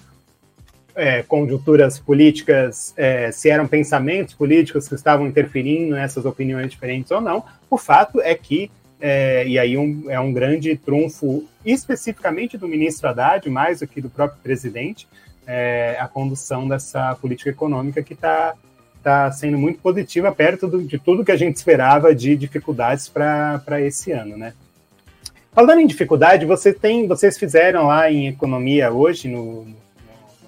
é, 0.94 1.22
conjunturas 1.22 1.98
políticas, 1.98 2.92
é, 2.96 3.32
se 3.32 3.48
eram 3.48 3.66
pensamentos 3.66 4.34
políticos 4.34 4.88
que 4.88 4.94
estavam 4.94 5.26
interferindo 5.26 5.94
nessas 5.94 6.24
opiniões 6.24 6.70
diferentes 6.70 7.10
ou 7.10 7.20
não. 7.20 7.44
O 7.70 7.78
fato 7.78 8.20
é 8.20 8.34
que 8.34 8.70
é, 9.06 9.46
e 9.46 9.58
aí 9.58 9.76
um, 9.76 10.10
é 10.10 10.18
um 10.18 10.32
grande 10.32 10.74
trunfo, 10.78 11.44
especificamente 11.62 12.56
do 12.56 12.66
ministro 12.66 13.06
Haddad, 13.06 13.50
mais 13.50 13.80
do 13.80 13.86
que 13.86 14.00
do 14.00 14.08
próprio 14.08 14.40
presidente, 14.42 15.06
é, 15.46 15.94
a 16.00 16.08
condução 16.08 16.66
dessa 16.66 17.14
política 17.16 17.50
econômica 17.50 18.02
que 18.02 18.14
está 18.14 18.54
tá 19.02 19.30
sendo 19.30 19.58
muito 19.58 19.78
positiva, 19.80 20.32
perto 20.32 20.66
do, 20.66 20.82
de 20.82 20.98
tudo 20.98 21.22
que 21.22 21.30
a 21.30 21.36
gente 21.36 21.54
esperava 21.54 22.14
de 22.14 22.34
dificuldades 22.34 23.06
para 23.06 23.78
esse 23.82 24.10
ano, 24.10 24.38
né? 24.38 24.54
Falando 25.52 25.80
em 25.80 25.86
dificuldade, 25.86 26.46
você 26.46 26.72
tem, 26.72 27.06
vocês 27.06 27.36
fizeram 27.36 27.88
lá 27.88 28.10
em 28.10 28.28
economia 28.28 28.90
hoje 28.90 29.28
no, 29.28 29.66
no, 29.66 29.76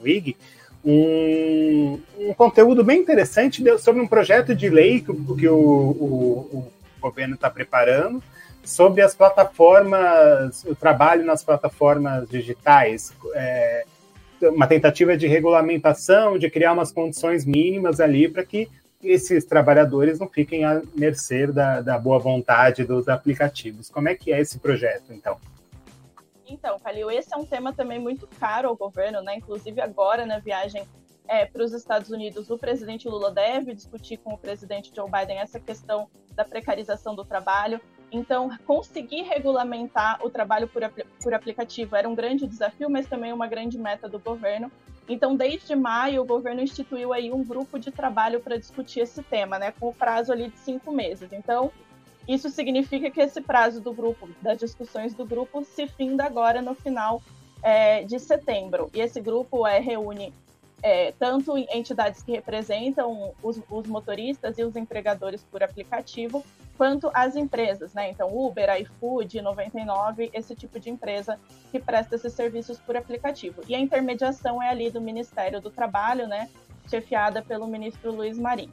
no 0.00 0.08
IG 0.08 0.34
um, 0.82 2.00
um, 2.20 2.32
conteúdo 2.32 2.82
bem 2.82 3.00
interessante 3.02 3.62
sobre 3.80 4.00
um 4.00 4.06
projeto 4.06 4.54
de 4.54 4.70
lei 4.70 5.00
que, 5.00 5.12
que 5.12 5.46
o, 5.46 5.58
o, 5.58 6.58
o 6.58 6.72
governo 7.02 7.34
está 7.34 7.50
preparando 7.50 8.22
sobre 8.66 9.00
as 9.00 9.14
plataformas, 9.14 10.64
o 10.64 10.74
trabalho 10.74 11.24
nas 11.24 11.42
plataformas 11.44 12.28
digitais, 12.28 13.12
é, 13.34 13.84
uma 14.42 14.66
tentativa 14.66 15.16
de 15.16 15.26
regulamentação, 15.26 16.36
de 16.36 16.50
criar 16.50 16.72
umas 16.72 16.90
condições 16.90 17.44
mínimas 17.44 18.00
ali 18.00 18.28
para 18.28 18.44
que 18.44 18.68
esses 19.02 19.44
trabalhadores 19.44 20.18
não 20.18 20.28
fiquem 20.28 20.64
à 20.64 20.82
mercê 20.96 21.46
da, 21.46 21.80
da 21.80 21.96
boa 21.96 22.18
vontade 22.18 22.84
dos 22.84 23.08
aplicativos. 23.08 23.88
Como 23.88 24.08
é 24.08 24.16
que 24.16 24.32
é 24.32 24.40
esse 24.40 24.58
projeto, 24.58 25.12
então? 25.12 25.38
Então, 26.48 26.78
Calil, 26.80 27.10
esse 27.10 27.32
é 27.32 27.36
um 27.36 27.46
tema 27.46 27.72
também 27.72 28.00
muito 28.00 28.28
caro 28.38 28.68
ao 28.68 28.76
governo, 28.76 29.22
né? 29.22 29.36
Inclusive 29.36 29.80
agora 29.80 30.26
na 30.26 30.38
viagem 30.38 30.84
é, 31.28 31.44
para 31.44 31.62
os 31.62 31.72
Estados 31.72 32.10
Unidos, 32.10 32.50
o 32.50 32.58
presidente 32.58 33.08
Lula 33.08 33.30
deve 33.30 33.74
discutir 33.74 34.16
com 34.18 34.34
o 34.34 34.38
presidente 34.38 34.92
Joe 34.94 35.10
Biden 35.10 35.38
essa 35.38 35.58
questão 35.58 36.08
da 36.34 36.44
precarização 36.44 37.14
do 37.14 37.24
trabalho. 37.24 37.80
Então, 38.10 38.56
conseguir 38.66 39.22
regulamentar 39.22 40.24
o 40.24 40.30
trabalho 40.30 40.68
por, 40.68 40.82
por 41.22 41.34
aplicativo 41.34 41.96
era 41.96 42.08
um 42.08 42.14
grande 42.14 42.46
desafio, 42.46 42.88
mas 42.88 43.06
também 43.06 43.32
uma 43.32 43.46
grande 43.46 43.78
meta 43.78 44.08
do 44.08 44.18
governo. 44.18 44.70
Então, 45.08 45.36
desde 45.36 45.74
maio, 45.74 46.22
o 46.22 46.24
governo 46.24 46.60
instituiu 46.60 47.12
aí 47.12 47.32
um 47.32 47.44
grupo 47.44 47.78
de 47.78 47.90
trabalho 47.90 48.40
para 48.40 48.56
discutir 48.56 49.00
esse 49.00 49.22
tema, 49.22 49.58
né, 49.58 49.72
com 49.78 49.88
o 49.88 49.94
prazo 49.94 50.32
ali 50.32 50.48
de 50.48 50.58
cinco 50.58 50.92
meses. 50.92 51.32
Então, 51.32 51.70
isso 52.28 52.48
significa 52.50 53.10
que 53.10 53.20
esse 53.20 53.40
prazo 53.40 53.80
do 53.80 53.92
grupo, 53.92 54.28
das 54.42 54.58
discussões 54.58 55.14
do 55.14 55.24
grupo, 55.24 55.64
se 55.64 55.86
finda 55.86 56.24
agora 56.24 56.60
no 56.60 56.74
final 56.74 57.22
é, 57.62 58.02
de 58.02 58.18
setembro. 58.18 58.90
E 58.92 59.00
esse 59.00 59.20
grupo 59.20 59.66
é, 59.66 59.78
reúne 59.78 60.32
é, 60.82 61.12
tanto 61.12 61.56
entidades 61.56 62.22
que 62.22 62.32
representam 62.32 63.32
os, 63.42 63.60
os, 63.70 63.86
motoristas 63.86 64.58
e 64.58 64.64
os 64.64 64.76
empregadores 64.76 65.42
por 65.44 65.62
aplicativo, 65.62 66.44
quanto 66.76 67.10
as 67.14 67.36
empresas, 67.36 67.92
né? 67.94 68.10
Então, 68.10 68.28
Uber, 68.36 68.68
iFood, 68.80 69.40
99, 69.40 70.30
esse 70.32 70.54
tipo 70.54 70.78
de 70.78 70.90
empresa 70.90 71.38
que 71.70 71.78
presta 71.80 72.14
esses 72.14 72.32
serviços 72.32 72.78
por 72.78 72.96
aplicativo. 72.96 73.62
E 73.68 73.74
a 73.74 73.78
intermediação 73.78 74.62
é 74.62 74.68
ali 74.68 74.90
do 74.90 75.00
Ministério 75.00 75.60
do 75.60 75.70
Trabalho, 75.70 76.26
né? 76.26 76.48
Chefiada 76.88 77.42
pelo 77.42 77.66
ministro 77.66 78.12
Luiz 78.12 78.38
Marinho. 78.38 78.72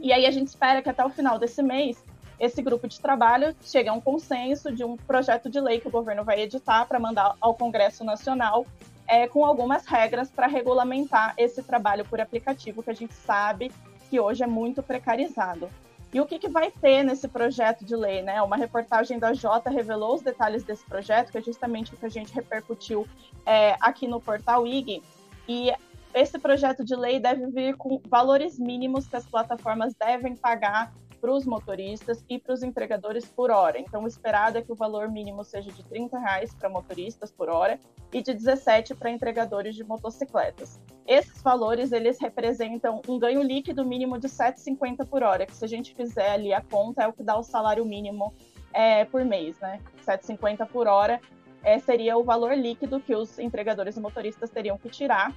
E 0.00 0.12
aí 0.12 0.26
a 0.26 0.30
gente 0.30 0.48
espera 0.48 0.82
que 0.82 0.88
até 0.88 1.04
o 1.04 1.10
final 1.10 1.38
desse 1.38 1.62
mês 1.62 2.02
esse 2.38 2.60
grupo 2.62 2.88
de 2.88 3.00
trabalho 3.00 3.54
chegue 3.62 3.88
a 3.88 3.92
um 3.92 4.00
consenso 4.00 4.72
de 4.72 4.84
um 4.84 4.96
projeto 4.96 5.48
de 5.48 5.60
lei 5.60 5.80
que 5.80 5.88
o 5.88 5.90
governo 5.90 6.24
vai 6.24 6.40
editar 6.40 6.84
para 6.86 6.98
mandar 6.98 7.36
ao 7.40 7.54
Congresso 7.54 8.04
Nacional 8.04 8.66
é, 9.06 9.28
com 9.28 9.44
algumas 9.44 9.86
regras 9.86 10.30
para 10.30 10.46
regulamentar 10.46 11.34
esse 11.36 11.62
trabalho 11.62 12.04
por 12.04 12.20
aplicativo, 12.20 12.82
que 12.82 12.90
a 12.90 12.94
gente 12.94 13.14
sabe 13.14 13.70
que 14.10 14.18
hoje 14.18 14.42
é 14.42 14.46
muito 14.46 14.82
precarizado. 14.82 15.68
E 16.14 16.20
o 16.20 16.26
que, 16.26 16.38
que 16.38 16.48
vai 16.48 16.70
ter 16.70 17.02
nesse 17.02 17.26
projeto 17.26 17.84
de 17.84 17.96
lei? 17.96 18.22
Né? 18.22 18.40
Uma 18.40 18.56
reportagem 18.56 19.18
da 19.18 19.34
Jota 19.34 19.68
revelou 19.68 20.14
os 20.14 20.22
detalhes 20.22 20.62
desse 20.62 20.84
projeto, 20.84 21.32
que 21.32 21.38
é 21.38 21.42
justamente 21.42 21.92
o 21.92 21.96
que 21.96 22.06
a 22.06 22.08
gente 22.08 22.32
repercutiu 22.32 23.04
é, 23.44 23.74
aqui 23.80 24.06
no 24.06 24.20
portal 24.20 24.64
IG. 24.64 25.02
E 25.48 25.72
esse 26.14 26.38
projeto 26.38 26.84
de 26.84 26.94
lei 26.94 27.18
deve 27.18 27.46
vir 27.48 27.76
com 27.76 28.00
valores 28.08 28.60
mínimos 28.60 29.08
que 29.08 29.16
as 29.16 29.26
plataformas 29.26 29.92
devem 29.94 30.36
pagar 30.36 30.94
para 31.24 31.32
os 31.32 31.46
motoristas 31.46 32.22
e 32.28 32.38
para 32.38 32.52
os 32.52 32.62
entregadores 32.62 33.24
por 33.24 33.50
hora. 33.50 33.78
Então, 33.78 34.04
o 34.04 34.06
esperado 34.06 34.58
é 34.58 34.62
que 34.62 34.70
o 34.70 34.74
valor 34.74 35.10
mínimo 35.10 35.42
seja 35.42 35.72
de 35.72 35.80
R$ 35.80 36.06
reais 36.12 36.54
para 36.54 36.68
motoristas 36.68 37.32
por 37.32 37.48
hora 37.48 37.80
e 38.12 38.20
de 38.20 38.34
17 38.34 38.94
para 38.94 39.10
entregadores 39.10 39.74
de 39.74 39.82
motocicletas. 39.82 40.78
Esses 41.06 41.40
valores 41.40 41.92
eles 41.92 42.20
representam 42.20 43.00
um 43.08 43.18
ganho 43.18 43.40
líquido 43.42 43.86
mínimo 43.86 44.18
de 44.18 44.28
7,50 44.28 45.08
por 45.08 45.22
hora, 45.22 45.46
que 45.46 45.56
se 45.56 45.64
a 45.64 45.68
gente 45.68 45.94
fizer 45.94 46.30
ali 46.30 46.52
a 46.52 46.60
conta 46.60 47.04
é 47.04 47.08
o 47.08 47.12
que 47.14 47.22
dá 47.22 47.38
o 47.38 47.42
salário 47.42 47.86
mínimo 47.86 48.30
é, 48.74 49.06
por 49.06 49.24
mês, 49.24 49.58
né? 49.60 49.80
7,50 50.06 50.66
por 50.66 50.86
hora 50.86 51.22
é, 51.62 51.78
seria 51.78 52.18
o 52.18 52.22
valor 52.22 52.54
líquido 52.54 53.00
que 53.00 53.14
os 53.14 53.38
entregadores 53.38 53.96
e 53.96 54.00
motoristas 54.00 54.50
teriam 54.50 54.76
que 54.76 54.90
tirar. 54.90 55.34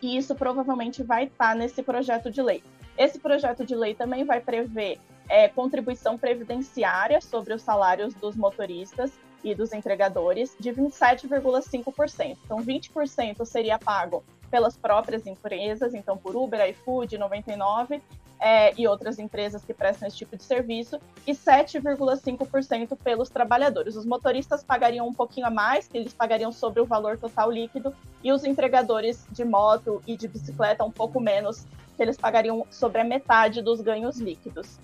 E 0.00 0.16
isso 0.16 0.34
provavelmente 0.34 1.02
vai 1.02 1.24
estar 1.24 1.54
nesse 1.54 1.82
projeto 1.82 2.30
de 2.30 2.42
lei. 2.42 2.62
Esse 2.96 3.18
projeto 3.18 3.64
de 3.64 3.74
lei 3.74 3.94
também 3.94 4.24
vai 4.24 4.40
prever 4.40 4.98
é, 5.28 5.48
contribuição 5.48 6.16
previdenciária 6.16 7.20
sobre 7.20 7.54
os 7.54 7.62
salários 7.62 8.14
dos 8.14 8.34
motoristas 8.34 9.12
e 9.44 9.54
dos 9.54 9.72
entregadores 9.72 10.56
de 10.58 10.70
27,5%. 10.72 12.36
Então, 12.44 12.58
20% 12.58 13.44
seria 13.44 13.78
pago 13.78 14.24
pelas 14.50 14.76
próprias 14.76 15.26
empresas, 15.26 15.94
então 15.94 16.16
por 16.16 16.36
Uber, 16.36 16.68
iFood, 16.70 17.18
99 17.18 18.02
é, 18.40 18.72
e 18.80 18.86
outras 18.86 19.18
empresas 19.18 19.64
que 19.64 19.74
prestam 19.74 20.06
esse 20.06 20.16
tipo 20.16 20.36
de 20.36 20.42
serviço, 20.42 21.00
e 21.26 21.32
7,5% 21.32 22.96
pelos 23.02 23.28
trabalhadores. 23.28 23.96
Os 23.96 24.06
motoristas 24.06 24.62
pagariam 24.62 25.06
um 25.06 25.14
pouquinho 25.14 25.46
a 25.46 25.50
mais, 25.50 25.88
que 25.88 25.96
eles 25.96 26.14
pagariam 26.14 26.52
sobre 26.52 26.80
o 26.80 26.86
valor 26.86 27.18
total 27.18 27.50
líquido, 27.50 27.94
e 28.22 28.32
os 28.32 28.44
entregadores 28.44 29.26
de 29.30 29.44
moto 29.44 30.02
e 30.06 30.16
de 30.16 30.28
bicicleta 30.28 30.84
um 30.84 30.90
pouco 30.90 31.20
menos, 31.20 31.66
que 31.96 32.02
eles 32.02 32.16
pagariam 32.16 32.66
sobre 32.70 33.00
a 33.00 33.04
metade 33.04 33.60
dos 33.60 33.80
ganhos 33.80 34.18
líquidos. 34.18 34.78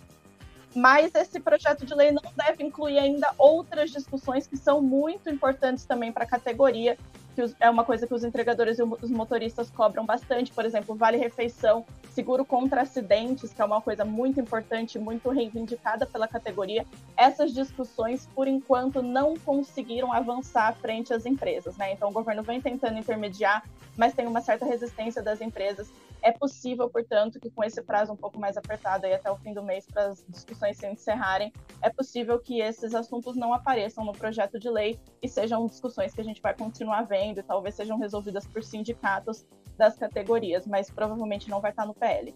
Mas 0.74 1.14
esse 1.14 1.38
projeto 1.38 1.86
de 1.86 1.94
lei 1.94 2.10
não 2.10 2.22
deve 2.36 2.64
incluir 2.64 2.98
ainda 2.98 3.32
outras 3.38 3.92
discussões 3.92 4.48
que 4.48 4.56
são 4.56 4.82
muito 4.82 5.30
importantes 5.30 5.84
também 5.84 6.10
para 6.10 6.24
a 6.24 6.26
categoria, 6.26 6.98
que 7.34 7.54
é 7.60 7.68
uma 7.68 7.84
coisa 7.84 8.06
que 8.06 8.14
os 8.14 8.24
entregadores 8.24 8.78
e 8.78 8.82
os 8.82 9.10
motoristas 9.10 9.70
cobram 9.70 10.06
bastante, 10.06 10.52
por 10.52 10.64
exemplo, 10.64 10.94
vale 10.94 11.16
refeição, 11.16 11.84
seguro 12.10 12.44
contra 12.44 12.82
acidentes, 12.82 13.52
que 13.52 13.60
é 13.60 13.64
uma 13.64 13.80
coisa 13.80 14.04
muito 14.04 14.40
importante, 14.40 14.98
muito 14.98 15.28
reivindicada 15.30 16.06
pela 16.06 16.28
categoria. 16.28 16.86
Essas 17.16 17.52
discussões, 17.52 18.26
por 18.34 18.46
enquanto, 18.46 19.02
não 19.02 19.36
conseguiram 19.36 20.12
avançar 20.12 20.74
frente 20.76 21.12
às 21.12 21.26
empresas, 21.26 21.76
né? 21.76 21.92
Então 21.92 22.08
o 22.08 22.12
governo 22.12 22.42
vem 22.42 22.60
tentando 22.60 22.98
intermediar, 22.98 23.64
mas 23.96 24.14
tem 24.14 24.26
uma 24.26 24.40
certa 24.40 24.64
resistência 24.64 25.22
das 25.22 25.40
empresas. 25.40 25.90
É 26.22 26.32
possível, 26.32 26.88
portanto, 26.88 27.38
que 27.38 27.50
com 27.50 27.62
esse 27.62 27.82
prazo 27.82 28.12
um 28.12 28.16
pouco 28.16 28.38
mais 28.38 28.56
apertado 28.56 29.04
aí 29.04 29.12
até 29.12 29.30
o 29.30 29.36
fim 29.36 29.52
do 29.52 29.62
mês 29.62 29.86
para 29.86 30.06
as 30.06 30.24
discussões 30.26 30.78
se 30.78 30.86
encerrarem, 30.86 31.52
é 31.82 31.90
possível 31.90 32.38
que 32.38 32.62
esses 32.62 32.94
assuntos 32.94 33.36
não 33.36 33.52
apareçam 33.52 34.02
no 34.06 34.12
projeto 34.12 34.58
de 34.58 34.70
lei 34.70 34.98
e 35.22 35.28
sejam 35.28 35.66
discussões 35.66 36.14
que 36.14 36.22
a 36.22 36.24
gente 36.24 36.40
vai 36.40 36.54
continuar 36.54 37.02
vendo 37.02 37.23
e 37.32 37.42
talvez 37.42 37.74
sejam 37.74 37.98
resolvidas 37.98 38.46
por 38.46 38.62
sindicatos 38.62 39.44
das 39.76 39.96
categorias, 39.96 40.66
mas 40.66 40.90
provavelmente 40.90 41.48
não 41.48 41.60
vai 41.60 41.70
estar 41.70 41.86
no 41.86 41.94
PL. 41.94 42.34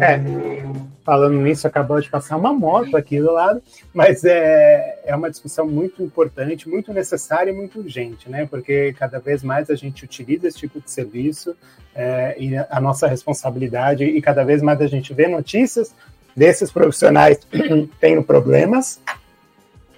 É, 0.00 0.18
falando 1.04 1.38
nisso, 1.38 1.66
acabou 1.66 2.00
de 2.00 2.08
passar 2.08 2.36
uma 2.36 2.52
moto 2.52 2.96
aqui 2.96 3.20
do 3.20 3.30
lado, 3.30 3.62
mas 3.92 4.24
é, 4.24 5.00
é 5.04 5.14
uma 5.14 5.30
discussão 5.30 5.66
muito 5.66 6.02
importante, 6.02 6.68
muito 6.68 6.92
necessária 6.92 7.50
e 7.50 7.54
muito 7.54 7.78
urgente, 7.78 8.28
né? 8.28 8.46
Porque 8.46 8.94
cada 8.98 9.18
vez 9.18 9.42
mais 9.42 9.70
a 9.70 9.74
gente 9.74 10.04
utiliza 10.04 10.48
esse 10.48 10.58
tipo 10.58 10.80
de 10.80 10.90
serviço 10.90 11.54
é, 11.94 12.34
e 12.38 12.56
a 12.56 12.80
nossa 12.80 13.06
responsabilidade, 13.06 14.04
e 14.04 14.20
cada 14.20 14.44
vez 14.44 14.62
mais 14.62 14.80
a 14.80 14.86
gente 14.86 15.12
vê 15.12 15.28
notícias 15.28 15.94
desses 16.34 16.72
profissionais 16.72 17.38
tendo 18.00 18.22
problemas, 18.22 19.00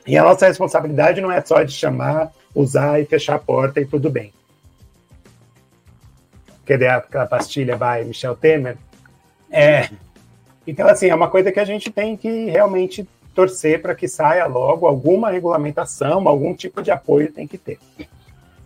e 0.06 0.16
a 0.16 0.22
nossa 0.22 0.46
responsabilidade 0.46 1.20
não 1.20 1.32
é 1.32 1.40
só 1.40 1.62
de 1.62 1.72
chamar, 1.72 2.32
usar 2.54 3.00
e 3.00 3.04
fechar 3.04 3.36
a 3.36 3.38
porta 3.38 3.80
e 3.80 3.86
tudo 3.86 4.10
bem. 4.10 4.32
Cadê 6.66 6.86
aquela 6.86 7.26
pastilha 7.26 7.76
vai, 7.76 8.04
Michel 8.04 8.36
Temer? 8.36 8.76
É. 9.50 9.88
Então, 10.66 10.88
assim, 10.88 11.08
é 11.08 11.14
uma 11.14 11.28
coisa 11.28 11.52
que 11.52 11.60
a 11.60 11.64
gente 11.64 11.90
tem 11.90 12.16
que 12.16 12.46
realmente 12.46 13.06
torcer 13.34 13.82
para 13.82 13.94
que 13.94 14.08
saia 14.08 14.46
logo 14.46 14.86
alguma 14.86 15.30
regulamentação, 15.30 16.26
algum 16.26 16.54
tipo 16.54 16.82
de 16.82 16.90
apoio 16.90 17.32
tem 17.32 17.46
que 17.46 17.58
ter. 17.58 17.78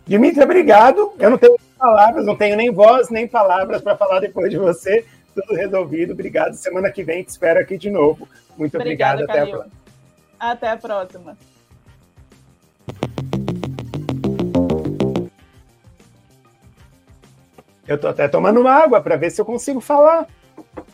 Dimitri, 0.05 0.43
obrigado. 0.43 1.13
Eu 1.19 1.29
não 1.29 1.37
tenho 1.37 1.57
palavras, 1.77 2.25
não 2.25 2.35
tenho 2.35 2.55
nem 2.55 2.71
voz, 2.71 3.09
nem 3.09 3.27
palavras 3.27 3.81
para 3.81 3.97
falar 3.97 4.19
depois 4.19 4.49
de 4.49 4.57
você. 4.57 5.05
Tudo 5.35 5.55
resolvido. 5.55 6.13
Obrigado. 6.13 6.53
Semana 6.53 6.89
que 6.91 7.03
vem 7.03 7.23
te 7.23 7.29
espero 7.29 7.59
aqui 7.59 7.77
de 7.77 7.89
novo. 7.89 8.27
Muito 8.57 8.77
Obrigada, 8.77 9.23
obrigado. 9.23 9.43
Até 9.43 9.51
a 9.51 9.55
próxima. 9.55 9.79
Até 10.39 10.69
a 10.69 10.77
próxima. 10.77 11.37
Eu 17.87 17.95
estou 17.95 18.09
até 18.09 18.27
tomando 18.27 18.61
uma 18.61 18.71
água 18.71 19.01
para 19.01 19.15
ver 19.15 19.31
se 19.31 19.41
eu 19.41 19.45
consigo 19.45 19.81
falar. 19.81 20.27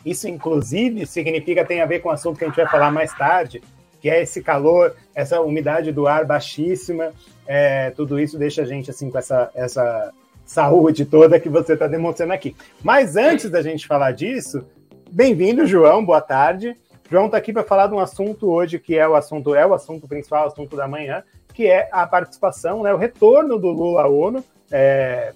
Isso, 0.04 0.26
inclusive, 0.28 1.06
significa 1.06 1.64
tem 1.64 1.82
a 1.82 1.86
ver 1.86 2.00
com 2.00 2.08
o 2.08 2.12
assunto 2.12 2.38
que 2.38 2.44
a 2.44 2.48
gente 2.48 2.56
vai 2.56 2.68
falar 2.68 2.90
mais 2.90 3.12
tarde, 3.12 3.62
que 4.00 4.08
é 4.08 4.22
esse 4.22 4.42
calor, 4.42 4.96
essa 5.14 5.40
umidade 5.40 5.92
do 5.92 6.06
ar 6.06 6.24
baixíssima. 6.24 7.12
É, 7.46 7.90
tudo 7.90 8.18
isso 8.18 8.38
deixa 8.38 8.62
a 8.62 8.64
gente 8.64 8.90
assim 8.90 9.10
com 9.10 9.18
essa, 9.18 9.50
essa 9.54 10.10
saúde 10.46 11.04
toda 11.04 11.38
que 11.38 11.50
você 11.50 11.74
está 11.74 11.86
demonstrando 11.86 12.32
aqui. 12.32 12.56
Mas 12.82 13.14
antes 13.14 13.50
da 13.50 13.60
gente 13.60 13.86
falar 13.86 14.12
disso, 14.12 14.64
bem-vindo, 15.10 15.66
João. 15.66 16.02
Boa 16.02 16.22
tarde. 16.22 16.76
João 17.10 17.26
está 17.26 17.38
aqui 17.38 17.52
para 17.52 17.62
falar 17.62 17.86
de 17.86 17.94
um 17.94 18.00
assunto 18.00 18.50
hoje 18.50 18.78
que 18.78 18.96
é 18.96 19.06
o 19.06 19.14
assunto 19.14 19.54
é 19.54 19.64
o 19.66 19.74
assunto 19.74 20.08
principal, 20.08 20.44
o 20.44 20.48
assunto 20.48 20.76
da 20.76 20.88
manhã, 20.88 21.22
que 21.54 21.66
é 21.66 21.88
a 21.92 22.06
participação, 22.06 22.82
né, 22.82 22.92
o 22.92 22.96
retorno 22.96 23.58
do 23.58 23.68
Lula 23.68 24.02
à 24.02 24.08
ONU. 24.08 24.44
É, 24.70 25.32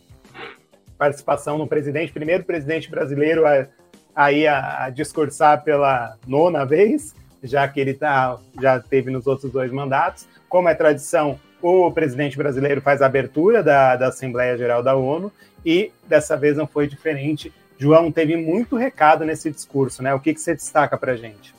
participação 0.99 1.57
no 1.57 1.67
presidente, 1.67 2.13
primeiro 2.13 2.45
presidente 2.45 2.91
brasileiro 2.91 3.47
a, 3.47 3.67
aí 4.15 4.47
a, 4.47 4.85
a, 4.85 4.91
discursar 4.91 5.65
pela 5.65 6.19
nona 6.27 6.67
vez, 6.67 7.15
já 7.43 7.67
que 7.67 7.81
ele 7.81 7.95
tá, 7.95 8.37
já 8.61 8.79
teve 8.79 9.11
nos 9.11 9.27
outros 9.27 9.51
dois 9.51 9.73
mandatos. 9.73 10.29
Como 10.47 10.69
é 10.69 10.75
tradição, 10.75 11.41
o 11.63 11.91
presidente 11.91 12.37
brasileiro 12.37 12.83
faz 12.83 13.01
a 13.01 13.07
abertura 13.07 13.63
da, 13.63 13.97
da 13.97 14.09
Assembleia 14.09 14.59
Geral 14.59 14.83
da 14.83 14.95
ONU 14.95 15.33
e 15.65 15.91
dessa 16.07 16.37
vez 16.37 16.57
não 16.59 16.67
foi 16.67 16.87
diferente. 16.87 17.51
João 17.79 18.13
teve 18.13 18.37
muito 18.37 18.77
recado 18.77 19.25
nesse 19.25 19.51
discurso, 19.51 20.03
né? 20.03 20.13
O 20.13 20.21
que, 20.21 20.35
que 20.35 20.41
você 20.41 20.55
destaca 20.55 20.99
para 20.99 21.17
gente? 21.17 21.55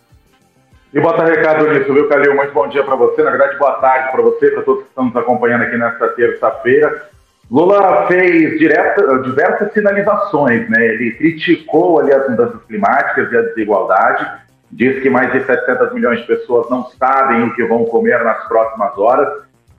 E 0.94 1.00
bota 1.00 1.24
recado 1.24 1.72
nisso, 1.72 1.94
viu, 1.94 2.10
Calil? 2.10 2.36
Muito 2.36 2.52
bom 2.54 2.68
dia 2.68 2.84
para 2.84 2.96
você. 2.96 3.24
Na 3.24 3.32
verdade, 3.32 3.58
boa 3.58 3.76
tarde 3.76 4.12
para 4.12 4.22
você, 4.22 4.52
para 4.52 4.64
todos 4.64 4.84
que 4.84 4.90
estão 4.90 5.06
nos 5.06 5.16
acompanhando 5.16 5.64
aqui 5.64 5.78
nesta 5.78 6.10
terça-feira. 6.10 7.10
Lula 7.50 8.08
fez 8.08 8.60
direta, 8.60 9.20
diversas 9.20 9.72
sinalizações, 9.72 10.70
né? 10.70 10.86
Ele 10.86 11.12
criticou 11.12 12.00
ali 12.00 12.14
as 12.14 12.30
mudanças 12.30 12.62
climáticas 12.64 13.32
e 13.32 13.38
a 13.38 13.42
desigualdade, 13.42 14.26
disse 14.70 15.00
que 15.00 15.10
mais 15.10 15.32
de 15.32 15.46
700 15.46 15.94
milhões 15.94 16.20
de 16.20 16.28
pessoas 16.28 16.70
não 16.70 16.84
sabem 17.00 17.44
o 17.44 17.54
que 17.54 17.64
vão 17.64 17.86
comer 17.86 18.22
nas 18.26 18.46
próximas 18.50 18.98
horas 18.98 19.30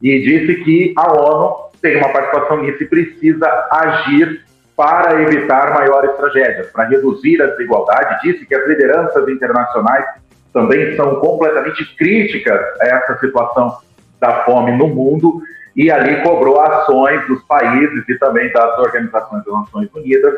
e 0.00 0.18
disse 0.20 0.64
que 0.64 0.94
a 0.96 1.12
ONU 1.12 1.70
tem 1.82 1.98
uma 1.98 2.08
participação 2.08 2.62
nisso 2.62 2.82
e 2.82 2.86
precisa 2.86 3.48
agir 3.70 4.44
para 4.74 5.20
evitar 5.20 5.74
maiores 5.74 6.16
tragédias, 6.16 6.70
para 6.70 6.84
reduzir 6.84 7.40
a 7.42 7.46
desigualdade. 7.46 8.20
Disse 8.22 8.46
que 8.46 8.54
as 8.54 8.66
lideranças 8.66 9.28
internacionais 9.28 10.04
também 10.52 10.96
são 10.96 11.16
completamente 11.16 11.84
críticas 11.96 12.60
a 12.80 12.86
essa 12.86 13.18
situação 13.18 13.78
da 14.20 14.44
fome 14.44 14.72
no 14.72 14.88
mundo 14.88 15.42
e 15.74 15.90
ali 15.90 16.22
cobrou 16.22 16.60
ações 16.60 17.26
dos 17.26 17.42
países 17.44 18.06
e 18.08 18.18
também 18.18 18.52
das 18.52 18.78
organizações 18.78 19.44
das 19.44 19.54
Nações 19.54 19.88
Unidas 19.94 20.34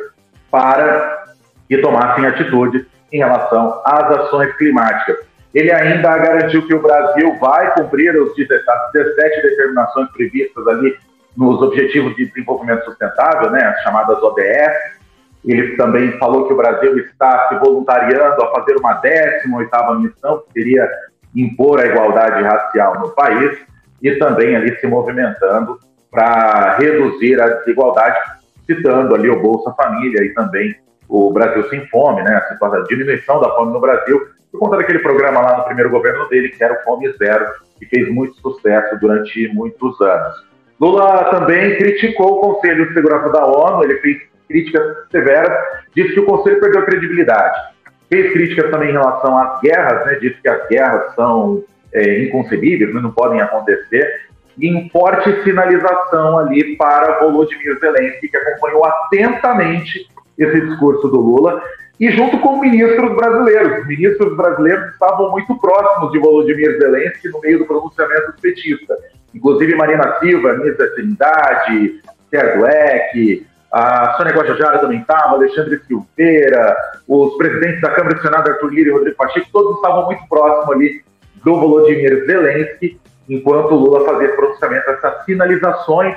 para 0.51 1.25
que 1.69 1.79
tomassem 1.79 2.27
atitudes 2.27 2.87
em 3.13 3.19
relação 3.19 3.83
às 3.85 4.19
ações 4.19 4.57
climáticas. 4.57 5.17
Ele 5.53 5.71
ainda 5.71 6.19
garantiu 6.19 6.67
que 6.67 6.75
o 6.75 6.83
Brasil 6.83 7.37
vai 7.39 7.73
cumprir 7.75 8.15
os 8.21 8.35
17 8.35 9.43
determinações 9.43 10.11
previstas 10.13 10.67
ali 10.67 10.97
nos 11.37 11.61
Objetivos 11.63 12.15
de 12.17 12.27
Desenvolvimento 12.27 12.85
Sustentável, 12.85 13.51
né, 13.51 13.63
as 13.65 13.83
chamadas 13.83 14.23
ODS. 14.23 15.04
Ele 15.45 15.77
também 15.77 16.13
falou 16.19 16.47
que 16.47 16.55
o 16.55 16.57
Brasil 16.57 16.97
está 16.99 17.49
se 17.49 17.57
voluntariando 17.57 18.43
a 18.43 18.51
fazer 18.53 18.77
uma 18.77 19.01
18ª 19.01 20.01
missão, 20.01 20.39
que 20.39 20.53
seria 20.53 20.89
impor 21.35 21.81
a 21.81 21.87
igualdade 21.87 22.43
racial 22.43 22.99
no 23.01 23.11
país 23.11 23.59
e 24.03 24.13
também 24.17 24.57
ali 24.57 24.79
se 24.79 24.87
movimentando 24.87 25.79
para 26.11 26.77
reduzir 26.77 27.41
a 27.41 27.49
desigualdade, 27.49 28.19
citando 28.67 29.15
ali 29.15 29.29
o 29.29 29.41
Bolsa 29.41 29.73
Família 29.73 30.25
e 30.25 30.33
também 30.33 30.75
o 31.09 31.33
Brasil 31.33 31.69
Sem 31.69 31.87
Fome, 31.89 32.23
né, 32.23 32.35
a 32.35 32.81
diminuição 32.89 33.41
da 33.41 33.51
fome 33.51 33.73
no 33.73 33.81
Brasil, 33.81 34.21
por 34.51 34.61
conta 34.61 34.77
daquele 34.77 35.01
programa 35.01 35.41
lá 35.41 35.59
no 35.59 35.65
primeiro 35.65 35.91
governo 35.91 36.29
dele, 36.29 36.49
que 36.49 36.63
era 36.63 36.75
o 36.75 36.85
Fome 36.85 37.11
Zero, 37.19 37.47
que 37.79 37.87
fez 37.87 38.09
muito 38.09 38.35
sucesso 38.41 38.97
durante 38.99 39.49
muitos 39.53 40.01
anos. 40.01 40.47
Lula 40.81 41.25
também 41.31 41.77
criticou 41.77 42.39
o 42.39 42.41
Conselho 42.41 42.87
de 42.89 42.95
Segurança 42.95 43.29
da 43.31 43.45
ONU, 43.45 43.85
ele 43.85 43.99
fez 43.99 44.23
críticas 44.49 44.83
severas, 45.11 45.53
disse 45.95 46.15
que 46.15 46.21
o 46.21 46.27
Conselho 46.27 46.61
perdeu 46.61 46.85
credibilidade. 46.85 47.75
Fez 48.09 48.33
críticas 48.33 48.71
também 48.71 48.91
em 48.91 48.93
relação 48.93 49.37
às 49.39 49.61
guerras, 49.61 50.07
né, 50.07 50.15
disse 50.21 50.41
que 50.41 50.49
as 50.49 50.69
guerras 50.69 51.15
são 51.15 51.63
é, 51.93 52.25
inconcebíveis, 52.25 52.95
não 52.95 53.11
podem 53.11 53.41
acontecer, 53.41 54.25
e 54.59 54.69
em 54.69 54.89
forte 54.91 55.43
sinalização 55.43 56.39
ali 56.39 56.77
para 56.77 57.21
Volodymyr 57.21 57.79
Zelensky, 57.81 58.29
que 58.29 58.37
acompanhou 58.37 58.85
atentamente 58.85 60.07
esse 60.39 60.61
discurso 60.61 61.09
do 61.09 61.21
Lula, 61.21 61.63
e 61.99 62.11
junto 62.11 62.39
com 62.39 62.61
ministros 62.61 63.15
brasileiros. 63.17 63.81
Os 63.81 63.87
ministros 63.87 64.37
brasileiros 64.37 64.93
estavam 64.93 65.31
muito 65.31 65.55
próximos 65.61 66.13
de 66.13 66.19
Volodymyr 66.19 66.79
Zelensky 66.79 67.29
no 67.29 67.41
meio 67.41 67.61
do 67.61 67.67
pronunciamento 67.67 68.35
petista. 68.41 68.97
Inclusive 69.35 69.75
Marina 69.77 70.19
Silva, 70.21 70.55
ministra 70.55 70.87
da 70.87 70.95
Trindade, 70.95 72.01
Sérgio 72.31 72.67
Eck, 72.67 73.47
a 73.77 74.15
Sônia 74.17 74.33
Guajajara 74.33 74.79
também 74.79 75.01
estava, 75.01 75.31
Alexandre 75.31 75.81
Silveira, 75.85 76.77
os 77.09 77.37
presidentes 77.37 77.81
da 77.81 77.91
Câmara 77.91 78.15
do 78.15 78.23
Senado, 78.23 78.49
Arthur 78.49 78.73
Lira 78.73 78.89
e 78.89 78.93
Rodrigo 78.93 79.17
Pacheco, 79.17 79.49
todos 79.53 79.75
estavam 79.75 80.07
muito 80.07 80.23
próximos 80.29 80.77
ali 80.77 81.05
do 81.45 81.59
Volodymyr 81.59 82.25
Zelensky, 82.25 83.01
enquanto 83.29 83.75
Lula 83.75 84.05
fazia 84.05 84.29
pronunciamento, 84.37 84.89
essas 84.91 85.25
sinalizações 85.25 86.17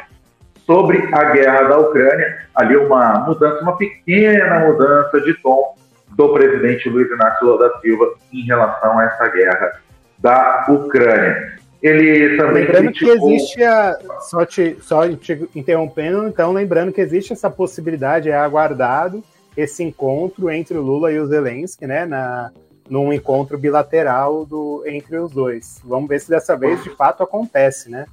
sobre 0.68 1.10
a 1.12 1.24
guerra 1.32 1.64
da 1.64 1.80
Ucrânia, 1.80 2.46
ali 2.54 2.78
uma 2.78 3.22
mudança, 3.22 3.60
uma 3.64 3.76
pequena 3.76 4.60
mudança 4.60 5.20
de 5.22 5.34
tom 5.42 5.76
do 6.10 6.34
presidente 6.34 6.88
Luiz 6.88 7.10
Inácio 7.10 7.48
Lula 7.48 7.70
da 7.70 7.80
Silva 7.80 8.06
em 8.32 8.46
relação 8.46 9.00
a 9.00 9.04
essa 9.04 9.30
guerra 9.30 9.72
da 10.20 10.66
Ucrânia. 10.70 11.56
Ele 11.88 12.38
também 12.38 12.64
lembrando 12.64 12.92
criticou... 12.92 13.28
que 13.28 13.34
existe 13.36 13.64
a 13.64 13.98
só 14.22 14.46
te, 14.46 14.78
só 14.82 15.08
te 15.16 15.48
interrompendo, 15.56 16.28
então 16.28 16.52
lembrando 16.52 16.92
que 16.92 17.02
existe 17.02 17.34
essa 17.34 17.50
possibilidade, 17.50 18.30
é 18.30 18.36
aguardado 18.36 19.24
esse 19.56 19.84
encontro 19.84 20.50
entre 20.52 20.78
o 20.78 20.82
Lula 20.82 21.12
e 21.12 21.20
o 21.20 21.26
Zelensky, 21.26 21.88
né, 21.88 22.06
na 22.06 22.52
num 22.90 23.12
encontro 23.12 23.58
bilateral 23.58 24.46
do, 24.46 24.84
entre 24.86 25.18
os 25.18 25.32
dois. 25.32 25.82
Vamos 25.84 26.08
ver 26.08 26.22
se 26.22 26.30
dessa 26.30 26.56
vez 26.56 26.82
de 26.84 26.90
fato 26.92 27.22
acontece, 27.22 27.90
né? 27.90 28.06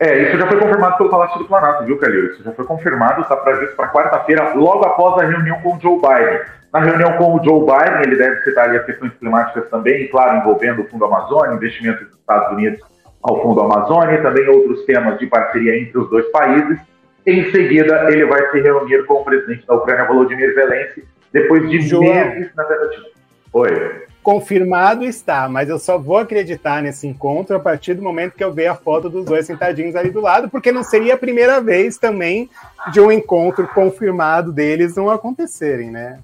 É, 0.00 0.22
isso 0.22 0.38
já 0.38 0.46
foi 0.46 0.58
confirmado 0.58 0.96
pelo 0.96 1.10
Palácio 1.10 1.38
do 1.38 1.44
Planalto, 1.46 1.84
viu, 1.84 1.98
Calil? 1.98 2.26
Isso 2.26 2.42
já 2.44 2.52
foi 2.52 2.64
confirmado, 2.64 3.20
está 3.20 3.36
previsto 3.36 3.74
para 3.74 3.88
quarta-feira, 3.88 4.54
logo 4.54 4.84
após 4.84 5.20
a 5.20 5.26
reunião 5.26 5.60
com 5.60 5.76
o 5.76 5.80
Joe 5.80 5.96
Biden. 5.96 6.40
Na 6.72 6.80
reunião 6.80 7.16
com 7.16 7.34
o 7.34 7.42
Joe 7.42 7.60
Biden, 7.60 8.02
ele 8.04 8.16
deve 8.16 8.42
citar 8.42 8.70
as 8.70 8.84
questões 8.84 9.12
climáticas 9.14 9.68
também, 9.70 10.06
claro, 10.08 10.38
envolvendo 10.38 10.82
o 10.82 10.84
Fundo 10.88 11.04
Amazônia, 11.04 11.54
investimentos 11.54 12.06
dos 12.06 12.18
Estados 12.18 12.52
Unidos 12.52 12.80
ao 13.22 13.42
Fundo 13.42 13.60
Amazônia 13.60 14.14
e 14.14 14.22
também 14.22 14.46
outros 14.48 14.84
temas 14.84 15.18
de 15.18 15.26
parceria 15.26 15.80
entre 15.80 15.98
os 15.98 16.08
dois 16.10 16.26
países. 16.30 16.78
Em 17.26 17.50
seguida, 17.50 18.06
ele 18.10 18.24
vai 18.26 18.50
se 18.50 18.60
reunir 18.60 19.04
com 19.04 19.14
o 19.14 19.24
presidente 19.24 19.66
da 19.66 19.74
Ucrânia, 19.74 20.04
Volodymyr 20.04 20.54
Zelensky, 20.54 21.04
depois 21.32 21.68
de 21.68 21.80
João. 21.80 22.02
meses 22.02 22.54
na 22.54 22.64
tentativa. 22.64 23.06
Oi. 23.52 24.07
Confirmado 24.28 25.06
está, 25.06 25.48
mas 25.48 25.70
eu 25.70 25.78
só 25.78 25.96
vou 25.96 26.18
acreditar 26.18 26.82
nesse 26.82 27.06
encontro 27.06 27.56
a 27.56 27.58
partir 27.58 27.94
do 27.94 28.02
momento 28.02 28.34
que 28.34 28.44
eu 28.44 28.52
ver 28.52 28.66
a 28.66 28.74
foto 28.74 29.08
dos 29.08 29.24
dois 29.24 29.46
sentadinhos 29.46 29.96
ali 29.96 30.10
do 30.10 30.20
lado, 30.20 30.50
porque 30.50 30.70
não 30.70 30.82
seria 30.82 31.14
a 31.14 31.16
primeira 31.16 31.62
vez 31.62 31.96
também 31.96 32.50
de 32.92 33.00
um 33.00 33.10
encontro 33.10 33.66
confirmado 33.68 34.52
deles 34.52 34.94
não 34.94 35.08
acontecerem, 35.08 35.90
né? 35.90 36.18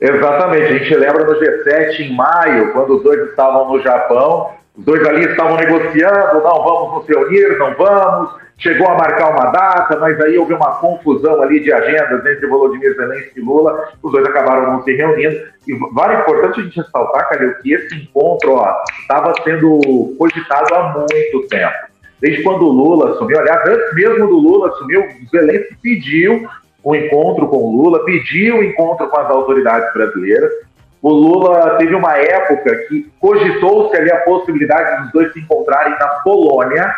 Exatamente, 0.00 0.64
a 0.64 0.78
gente 0.78 0.94
lembra 0.96 1.26
no 1.26 1.38
G7 1.38 2.00
em 2.00 2.16
maio, 2.16 2.72
quando 2.72 2.96
os 2.96 3.02
dois 3.02 3.28
estavam 3.28 3.70
no 3.70 3.82
Japão, 3.82 4.52
os 4.74 4.82
dois 4.82 5.06
ali 5.06 5.26
estavam 5.26 5.56
negociando, 5.58 6.42
não 6.42 6.64
vamos 6.64 6.94
nos 6.94 7.06
reunir, 7.06 7.58
não 7.58 7.74
vamos, 7.74 8.30
chegou 8.58 8.88
a 8.88 8.96
marcar 8.96 9.30
uma 9.30 9.50
data, 9.50 9.98
mas 9.98 10.20
aí 10.20 10.38
houve 10.38 10.54
uma 10.54 10.76
confusão 10.76 11.42
ali 11.42 11.60
de 11.60 11.72
agendas 11.72 12.24
entre 12.24 12.46
Volodymyr 12.46 12.94
Zelensky 12.96 13.38
e 13.38 13.42
Lula, 13.42 13.88
os 14.02 14.12
dois 14.12 14.24
acabaram 14.26 14.72
não 14.72 14.82
se 14.82 14.94
reunindo. 14.94 15.36
E 15.68 15.74
vale 15.92 16.20
importante 16.20 16.60
a 16.60 16.62
gente 16.62 16.80
ressaltar, 16.80 17.28
Calil, 17.28 17.54
que 17.56 17.72
esse 17.72 17.94
encontro 17.94 18.62
estava 19.00 19.34
sendo 19.42 20.14
cogitado 20.18 20.74
há 20.74 20.92
muito 20.94 21.48
tempo. 21.48 21.74
Desde 22.20 22.42
quando 22.42 22.62
o 22.62 22.72
Lula 22.72 23.12
assumiu, 23.12 23.38
aliás, 23.38 23.68
antes 23.68 23.94
mesmo 23.94 24.26
do 24.26 24.38
Lula 24.38 24.68
assumir, 24.68 24.98
o 24.98 25.28
Zelensky 25.30 25.76
pediu 25.82 26.48
o 26.82 26.92
um 26.92 26.94
encontro 26.94 27.46
com 27.48 27.56
o 27.56 27.82
Lula, 27.82 28.04
pediu 28.04 28.56
o 28.56 28.58
um 28.60 28.62
encontro 28.62 29.06
com 29.08 29.18
as 29.18 29.28
autoridades 29.28 29.92
brasileiras. 29.92 30.50
O 31.02 31.10
Lula 31.10 31.76
teve 31.76 31.94
uma 31.94 32.16
época 32.16 32.74
que 32.88 33.10
cogitou-se 33.20 33.94
ali 33.96 34.10
a 34.10 34.20
possibilidade 34.20 35.02
dos 35.02 35.12
dois 35.12 35.32
se 35.32 35.40
encontrarem 35.40 35.92
na 35.98 36.06
Polônia, 36.24 36.94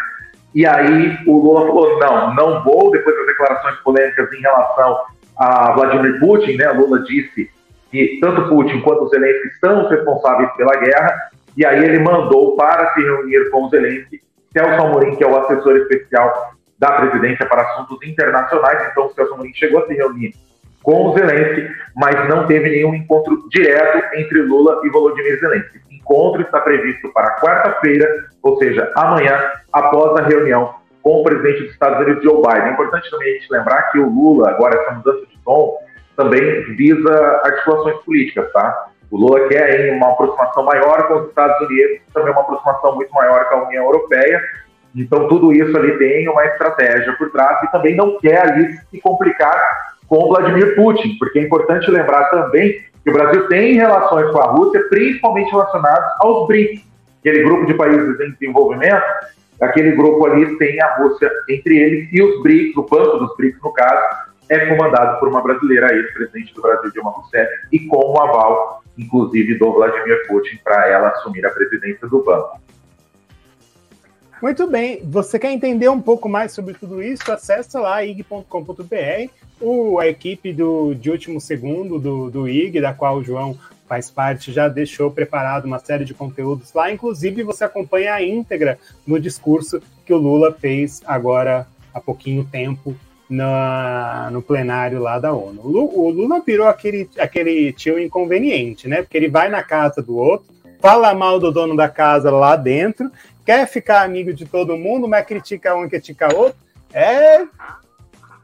e 0.54 0.66
aí 0.66 1.18
o 1.26 1.38
Lula 1.38 1.66
falou: 1.66 1.98
não, 1.98 2.34
não 2.34 2.64
vou, 2.64 2.90
depois 2.90 3.16
das 3.16 3.26
declarações 3.26 3.76
polêmicas 3.80 4.32
em 4.32 4.40
relação 4.40 5.00
a 5.36 5.72
Vladimir 5.72 6.18
Putin, 6.20 6.56
né? 6.56 6.70
Lula 6.70 7.00
disse 7.00 7.50
que 7.90 8.18
tanto 8.20 8.48
Putin 8.48 8.80
quanto 8.80 9.08
Zelensky 9.08 9.50
são 9.60 9.88
responsáveis 9.88 10.50
pela 10.56 10.76
guerra, 10.76 11.30
e 11.56 11.64
aí 11.64 11.84
ele 11.84 11.98
mandou 12.00 12.56
para 12.56 12.92
se 12.94 13.00
reunir 13.00 13.50
com 13.50 13.64
o 13.64 13.68
Zelensky 13.68 14.20
Celso 14.52 14.82
Amorim, 14.82 15.14
que 15.16 15.24
é 15.24 15.26
o 15.26 15.36
assessor 15.36 15.76
especial 15.76 16.52
da 16.78 16.92
presidência 16.92 17.46
para 17.46 17.62
assuntos 17.62 17.98
internacionais. 18.06 18.88
Então, 18.90 19.06
o 19.06 19.12
Celso 19.12 19.34
Amorim 19.34 19.52
chegou 19.54 19.82
a 19.82 19.86
se 19.86 19.94
reunir 19.94 20.34
com 20.82 21.06
o 21.06 21.14
Zelensky, 21.14 21.68
mas 21.96 22.28
não 22.28 22.46
teve 22.46 22.70
nenhum 22.70 22.94
encontro 22.94 23.48
direto 23.50 24.16
entre 24.16 24.42
Lula 24.42 24.80
e 24.84 24.90
Volodymyr 24.90 25.38
Zelensky. 25.38 25.80
Encontro 26.08 26.40
está 26.40 26.60
previsto 26.60 27.12
para 27.12 27.36
quarta-feira, 27.36 28.08
ou 28.42 28.56
seja, 28.56 28.90
amanhã, 28.96 29.38
após 29.70 30.18
a 30.18 30.26
reunião 30.26 30.74
com 31.02 31.20
o 31.20 31.22
presidente 31.22 31.64
dos 31.64 31.72
Estados 31.72 32.00
Unidos, 32.00 32.22
Joe 32.22 32.42
Biden. 32.42 32.68
É 32.68 32.72
importante 32.72 33.10
também 33.10 33.30
a 33.30 33.34
gente 33.34 33.52
lembrar 33.52 33.82
que 33.90 33.98
o 33.98 34.08
Lula, 34.08 34.50
agora 34.50 34.80
essa 34.80 34.92
mudança 34.92 35.26
de 35.26 35.38
tom, 35.44 35.76
também 36.16 36.64
visa 36.76 37.40
articulações 37.44 37.96
políticas, 38.04 38.50
tá? 38.52 38.88
O 39.10 39.16
Lula 39.16 39.48
quer 39.48 39.94
uma 39.94 40.10
aproximação 40.12 40.64
maior 40.64 41.06
com 41.08 41.14
os 41.14 41.28
Estados 41.28 41.68
Unidos, 41.68 42.00
também 42.12 42.32
uma 42.32 42.40
aproximação 42.40 42.94
muito 42.94 43.12
maior 43.12 43.44
com 43.48 43.56
a 43.56 43.66
União 43.66 43.84
Europeia. 43.84 44.42
Então, 44.96 45.28
tudo 45.28 45.52
isso 45.52 45.76
ali 45.76 45.96
tem 45.98 46.28
uma 46.28 46.44
estratégia 46.46 47.12
por 47.16 47.30
trás 47.30 47.62
e 47.62 47.70
também 47.70 47.94
não 47.94 48.18
quer 48.18 48.50
ali 48.50 48.76
se 48.90 49.00
complicar 49.00 49.58
com 50.08 50.28
Vladimir 50.28 50.74
Putin, 50.74 51.16
porque 51.18 51.38
é 51.38 51.42
importante 51.42 51.90
lembrar 51.90 52.24
também 52.30 52.82
que 53.04 53.10
o 53.10 53.12
Brasil 53.12 53.48
tem 53.48 53.74
relações 53.74 54.30
com 54.30 54.38
a 54.38 54.46
Rússia, 54.46 54.84
principalmente 54.88 55.50
relacionadas 55.50 56.04
aos 56.20 56.46
BRICS, 56.46 56.82
aquele 57.20 57.42
grupo 57.42 57.66
de 57.66 57.74
países 57.74 58.20
em 58.20 58.30
desenvolvimento, 58.32 59.02
aquele 59.60 59.92
grupo 59.92 60.26
ali 60.26 60.56
tem 60.58 60.80
a 60.80 60.96
Rússia 60.96 61.30
entre 61.48 61.76
eles 61.76 62.08
e 62.12 62.22
os 62.22 62.42
BRICS, 62.42 62.76
o 62.76 62.82
Banco 62.82 63.18
dos 63.18 63.36
BRICS, 63.36 63.60
no 63.62 63.72
caso, 63.72 64.28
é 64.48 64.66
comandado 64.66 65.18
por 65.20 65.28
uma 65.28 65.42
brasileira, 65.42 65.92
ex-presidente 65.94 66.54
do 66.54 66.62
Brasil, 66.62 66.90
Dilma 66.92 67.10
Rousseff, 67.10 67.50
e 67.70 67.80
com 67.80 67.98
o 67.98 68.20
aval, 68.20 68.82
inclusive, 68.96 69.58
do 69.58 69.72
Vladimir 69.72 70.26
Putin 70.26 70.58
para 70.64 70.88
ela 70.88 71.08
assumir 71.08 71.44
a 71.44 71.50
presidência 71.50 72.08
do 72.08 72.22
banco. 72.22 72.58
Muito 74.40 74.68
bem. 74.68 75.02
Você 75.04 75.38
quer 75.38 75.50
entender 75.50 75.88
um 75.88 76.00
pouco 76.00 76.28
mais 76.28 76.52
sobre 76.52 76.74
tudo 76.74 77.02
isso? 77.02 77.30
Acesse 77.30 77.76
lá 77.76 78.04
ig.com.br. 78.04 79.30
O, 79.60 79.98
a 79.98 80.06
equipe 80.06 80.52
do, 80.52 80.94
de 80.94 81.10
último 81.10 81.40
segundo 81.40 81.98
do, 81.98 82.30
do 82.30 82.48
IG, 82.48 82.80
da 82.80 82.94
qual 82.94 83.16
o 83.16 83.24
João 83.24 83.58
faz 83.88 84.10
parte, 84.10 84.52
já 84.52 84.68
deixou 84.68 85.10
preparado 85.10 85.64
uma 85.64 85.78
série 85.78 86.04
de 86.04 86.14
conteúdos 86.14 86.72
lá. 86.72 86.92
Inclusive, 86.92 87.42
você 87.42 87.64
acompanha 87.64 88.14
a 88.14 88.22
íntegra 88.22 88.78
no 89.06 89.18
discurso 89.18 89.80
que 90.04 90.12
o 90.12 90.18
Lula 90.18 90.52
fez 90.52 91.02
agora 91.06 91.66
há 91.92 91.98
pouquinho 91.98 92.44
tempo 92.44 92.94
na, 93.28 94.28
no 94.30 94.40
plenário 94.42 95.00
lá 95.00 95.18
da 95.18 95.32
ONU. 95.32 95.60
O 95.64 96.10
Lula 96.10 96.40
virou 96.46 96.68
aquele, 96.68 97.08
aquele 97.18 97.72
tio 97.72 97.98
inconveniente, 97.98 98.86
né? 98.86 99.02
Porque 99.02 99.16
ele 99.16 99.28
vai 99.28 99.48
na 99.48 99.62
casa 99.62 100.02
do 100.02 100.16
outro, 100.16 100.46
fala 100.80 101.12
mal 101.14 101.40
do 101.40 101.50
dono 101.50 101.74
da 101.74 101.88
casa 101.88 102.30
lá 102.30 102.56
dentro 102.56 103.10
quer 103.48 103.66
ficar 103.66 104.02
amigo 104.02 104.30
de 104.30 104.44
todo 104.44 104.76
mundo, 104.76 105.08
mas 105.08 105.24
critica 105.24 105.74
um 105.74 105.86
e 105.86 105.88
critica 105.88 106.28
outro, 106.36 106.58
é 106.92 107.46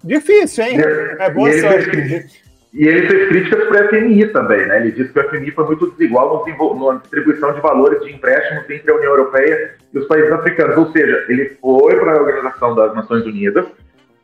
difícil, 0.02 0.64
hein? 0.64 0.78
É 1.18 1.28
boa 1.28 1.50
e 1.50 1.60
sorte. 1.60 1.90
Fez, 1.90 2.42
e 2.72 2.88
ele 2.88 3.06
fez 3.06 3.28
críticas 3.28 3.68
para 3.68 3.84
a 3.84 3.88
FMI 3.90 4.28
também, 4.28 4.66
né? 4.66 4.80
Ele 4.80 4.92
disse 4.92 5.12
que 5.12 5.20
a 5.20 5.28
FMI 5.28 5.50
foi 5.50 5.66
muito 5.66 5.90
desigual 5.90 6.42
na 6.46 7.00
distribuição 7.00 7.52
de 7.52 7.60
valores 7.60 8.00
de 8.00 8.12
empréstimos 8.12 8.64
entre 8.70 8.90
a 8.90 8.94
União 8.94 9.10
Europeia 9.10 9.74
e 9.92 9.98
os 9.98 10.06
países 10.06 10.32
africanos. 10.32 10.78
Ou 10.78 10.90
seja, 10.90 11.26
ele 11.28 11.50
foi 11.60 11.96
para 11.96 12.12
a 12.12 12.22
Organização 12.22 12.74
das 12.74 12.94
Nações 12.94 13.26
Unidas 13.26 13.66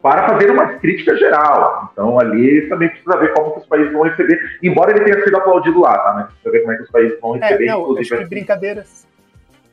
para 0.00 0.30
fazer 0.30 0.50
uma 0.50 0.66
crítica 0.78 1.14
geral. 1.14 1.90
Então, 1.92 2.18
ali 2.18 2.66
também 2.70 2.88
precisa 2.88 3.18
ver 3.18 3.34
como 3.34 3.52
que 3.52 3.60
os 3.60 3.66
países 3.66 3.92
vão 3.92 4.04
receber, 4.04 4.40
embora 4.62 4.92
ele 4.92 5.04
tenha 5.04 5.22
sido 5.22 5.36
aplaudido 5.36 5.78
lá, 5.78 5.98
tá? 5.98 6.14
Mas 6.14 6.26
precisa 6.28 6.50
ver 6.50 6.60
como 6.60 6.72
é 6.72 6.76
que 6.76 6.82
os 6.84 6.90
países 6.90 7.20
vão 7.20 7.36
é, 7.36 7.38
receber. 7.40 7.64
É, 7.64 7.68
não, 7.68 7.98
acho 7.98 8.16
que 8.16 8.24
brincadeiras 8.24 9.09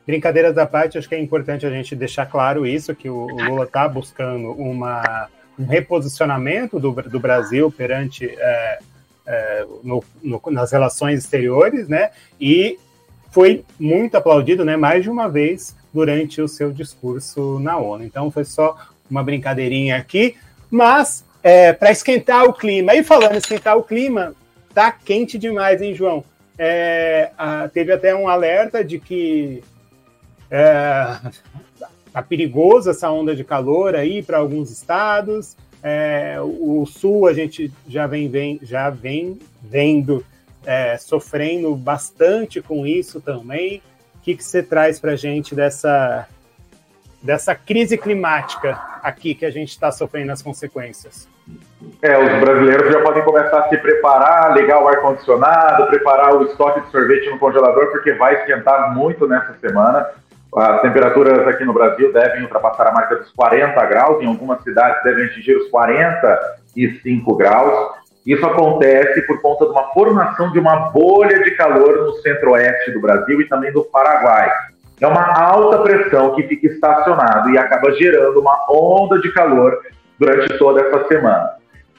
Brincadeiras 0.08 0.54
da 0.54 0.64
parte, 0.64 0.96
acho 0.96 1.06
que 1.06 1.14
é 1.14 1.20
importante 1.20 1.66
a 1.66 1.70
gente 1.70 1.94
deixar 1.94 2.24
claro 2.24 2.66
isso, 2.66 2.94
que 2.94 3.10
o, 3.10 3.26
Lula 3.26 3.64
está 3.64 3.86
buscando 3.86 4.52
uma, 4.52 5.28
um 5.58 5.66
reposicionamento 5.66 6.80
do, 6.80 6.92
do 6.92 7.20
Brasil 7.20 7.70
perante 7.70 8.24
é, 8.26 8.78
é, 9.26 9.66
no, 9.84 10.02
no, 10.22 10.40
nas 10.50 10.72
relações 10.72 11.18
exteriores, 11.18 11.88
né? 11.88 12.08
E 12.40 12.78
foi 13.30 13.66
muito 13.78 14.16
aplaudido, 14.16 14.64
né? 14.64 14.78
Mais 14.78 15.02
de 15.02 15.10
uma 15.10 15.28
vez 15.28 15.76
durante 15.92 16.40
o 16.40 16.48
seu 16.48 16.72
discurso 16.72 17.58
na 17.60 17.76
ONU. 17.76 18.02
Então 18.02 18.30
foi 18.30 18.46
só 18.46 18.78
uma 19.10 19.22
brincadeirinha 19.22 19.98
aqui, 19.98 20.36
mas 20.70 21.22
é, 21.42 21.74
para 21.74 21.90
esquentar 21.90 22.44
o 22.44 22.54
clima. 22.54 22.94
E 22.94 23.04
falando 23.04 23.36
esquentar 23.36 23.76
o 23.76 23.82
clima, 23.82 24.34
tá 24.72 24.90
quente 24.90 25.36
demais, 25.36 25.82
hein, 25.82 25.94
João? 25.94 26.24
É, 26.58 27.30
a, 27.36 27.68
teve 27.68 27.92
até 27.92 28.16
um 28.16 28.26
alerta 28.26 28.82
de 28.82 28.98
que 28.98 29.62
é, 30.50 31.18
tá 32.12 32.22
perigoso 32.22 32.90
essa 32.90 33.10
onda 33.10 33.34
de 33.34 33.44
calor 33.44 33.94
aí 33.94 34.22
para 34.22 34.38
alguns 34.38 34.70
estados. 34.70 35.56
É, 35.82 36.36
o 36.40 36.84
sul 36.86 37.28
a 37.28 37.32
gente 37.32 37.72
já 37.86 38.06
vem, 38.06 38.28
vem 38.28 38.58
já 38.62 38.90
vem 38.90 39.38
vendo 39.62 40.24
é, 40.66 40.96
sofrendo 40.96 41.74
bastante 41.74 42.60
com 42.60 42.86
isso 42.86 43.20
também. 43.20 43.82
O 44.16 44.20
que, 44.20 44.36
que 44.36 44.44
você 44.44 44.62
traz 44.62 44.98
para 44.98 45.12
a 45.12 45.16
gente 45.16 45.54
dessa, 45.54 46.26
dessa 47.22 47.54
crise 47.54 47.96
climática 47.96 48.78
aqui 49.02 49.34
que 49.34 49.46
a 49.46 49.50
gente 49.50 49.70
está 49.70 49.90
sofrendo 49.90 50.32
as 50.32 50.42
consequências? 50.42 51.28
É, 52.02 52.18
os 52.18 52.40
brasileiros 52.40 52.92
já 52.92 53.00
podem 53.00 53.22
começar 53.22 53.60
a 53.60 53.68
se 53.68 53.76
preparar, 53.78 54.54
ligar 54.54 54.82
o 54.82 54.88
ar-condicionado, 54.88 55.86
preparar 55.86 56.34
o 56.34 56.44
estoque 56.44 56.80
de 56.82 56.90
sorvete 56.90 57.30
no 57.30 57.38
congelador, 57.38 57.90
porque 57.90 58.12
vai 58.12 58.34
esquentar 58.40 58.94
muito 58.94 59.26
nessa 59.26 59.54
semana. 59.54 60.06
As 60.56 60.80
temperaturas 60.80 61.46
aqui 61.46 61.64
no 61.64 61.74
Brasil 61.74 62.12
devem 62.12 62.42
ultrapassar 62.42 62.88
a 62.88 62.92
marca 62.92 63.16
dos 63.16 63.30
40 63.32 63.84
graus, 63.86 64.22
em 64.22 64.26
algumas 64.26 64.62
cidades 64.62 65.02
devem 65.04 65.26
atingir 65.26 65.54
os 65.56 65.68
45 65.68 67.36
graus. 67.36 67.98
Isso 68.26 68.44
acontece 68.44 69.22
por 69.22 69.40
conta 69.40 69.66
de 69.66 69.72
uma 69.72 69.92
formação 69.92 70.50
de 70.52 70.58
uma 70.58 70.90
bolha 70.90 71.42
de 71.42 71.50
calor 71.52 71.96
no 72.04 72.12
centro-oeste 72.14 72.90
do 72.92 73.00
Brasil 73.00 73.40
e 73.40 73.48
também 73.48 73.72
do 73.72 73.84
Paraguai. 73.84 74.50
É 75.00 75.06
uma 75.06 75.32
alta 75.38 75.78
pressão 75.78 76.34
que 76.34 76.42
fica 76.42 76.66
estacionado 76.66 77.50
e 77.50 77.58
acaba 77.58 77.92
gerando 77.92 78.40
uma 78.40 78.66
onda 78.70 79.18
de 79.20 79.32
calor 79.32 79.78
durante 80.18 80.58
toda 80.58 80.80
essa 80.80 81.06
semana. 81.06 81.50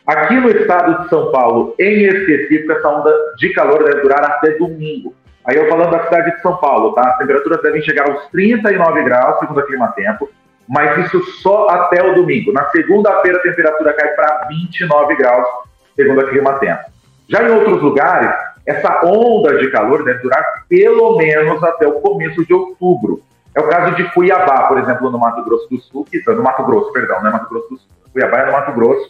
Aqui 0.05 0.35
no 0.35 0.49
estado 0.49 1.03
de 1.03 1.09
São 1.09 1.31
Paulo, 1.31 1.75
em 1.79 2.03
específico, 2.03 2.71
essa 2.71 2.89
onda 2.89 3.13
de 3.37 3.53
calor 3.53 3.83
deve 3.83 4.01
durar 4.01 4.23
até 4.23 4.51
domingo. 4.57 5.13
Aí 5.49 5.55
eu 5.55 5.67
falando 5.67 5.89
da 5.89 6.03
cidade 6.03 6.35
de 6.35 6.41
São 6.43 6.57
Paulo, 6.57 6.93
tá? 6.93 7.01
As 7.09 7.17
temperaturas 7.17 7.59
devem 7.63 7.81
chegar 7.81 8.07
aos 8.07 8.27
39 8.27 9.01
graus, 9.01 9.39
segundo 9.39 9.59
a 9.59 9.65
Clima 9.65 9.87
Tempo, 9.93 10.29
mas 10.67 10.95
isso 11.07 11.23
só 11.41 11.67
até 11.69 12.03
o 12.03 12.13
domingo. 12.13 12.53
Na 12.53 12.69
segunda-feira 12.69 13.39
a 13.39 13.41
temperatura 13.41 13.93
cai 13.93 14.09
para 14.09 14.45
29 14.47 15.15
graus, 15.15 15.47
segundo 15.95 16.21
a 16.21 16.29
Clima 16.29 16.53
Tempo. 16.59 16.81
Já 17.27 17.41
em 17.41 17.51
outros 17.51 17.81
lugares, 17.81 18.31
essa 18.63 19.03
onda 19.03 19.57
de 19.57 19.71
calor 19.71 20.03
deve 20.03 20.19
durar 20.19 20.43
pelo 20.69 21.17
menos 21.17 21.63
até 21.63 21.87
o 21.87 21.93
começo 21.93 22.45
de 22.45 22.53
outubro. 22.53 23.23
É 23.55 23.59
o 23.59 23.67
caso 23.67 23.95
de 23.95 24.03
Cuiabá, 24.11 24.67
por 24.67 24.77
exemplo, 24.77 25.09
no 25.09 25.17
Mato 25.17 25.43
Grosso 25.43 25.67
do 25.67 25.79
Sul, 25.79 26.05
que, 26.05 26.21
no 26.27 26.43
Mato 26.43 26.63
Grosso, 26.63 26.93
perdão, 26.93 27.23
não 27.23 27.29
é 27.29 27.33
Mato 27.33 27.49
Grosso 27.49 27.69
do 27.69 27.77
Sul. 27.79 27.87
Cuiabá 28.13 28.37
é 28.41 28.45
no 28.45 28.51
Mato 28.51 28.71
Grosso, 28.73 29.09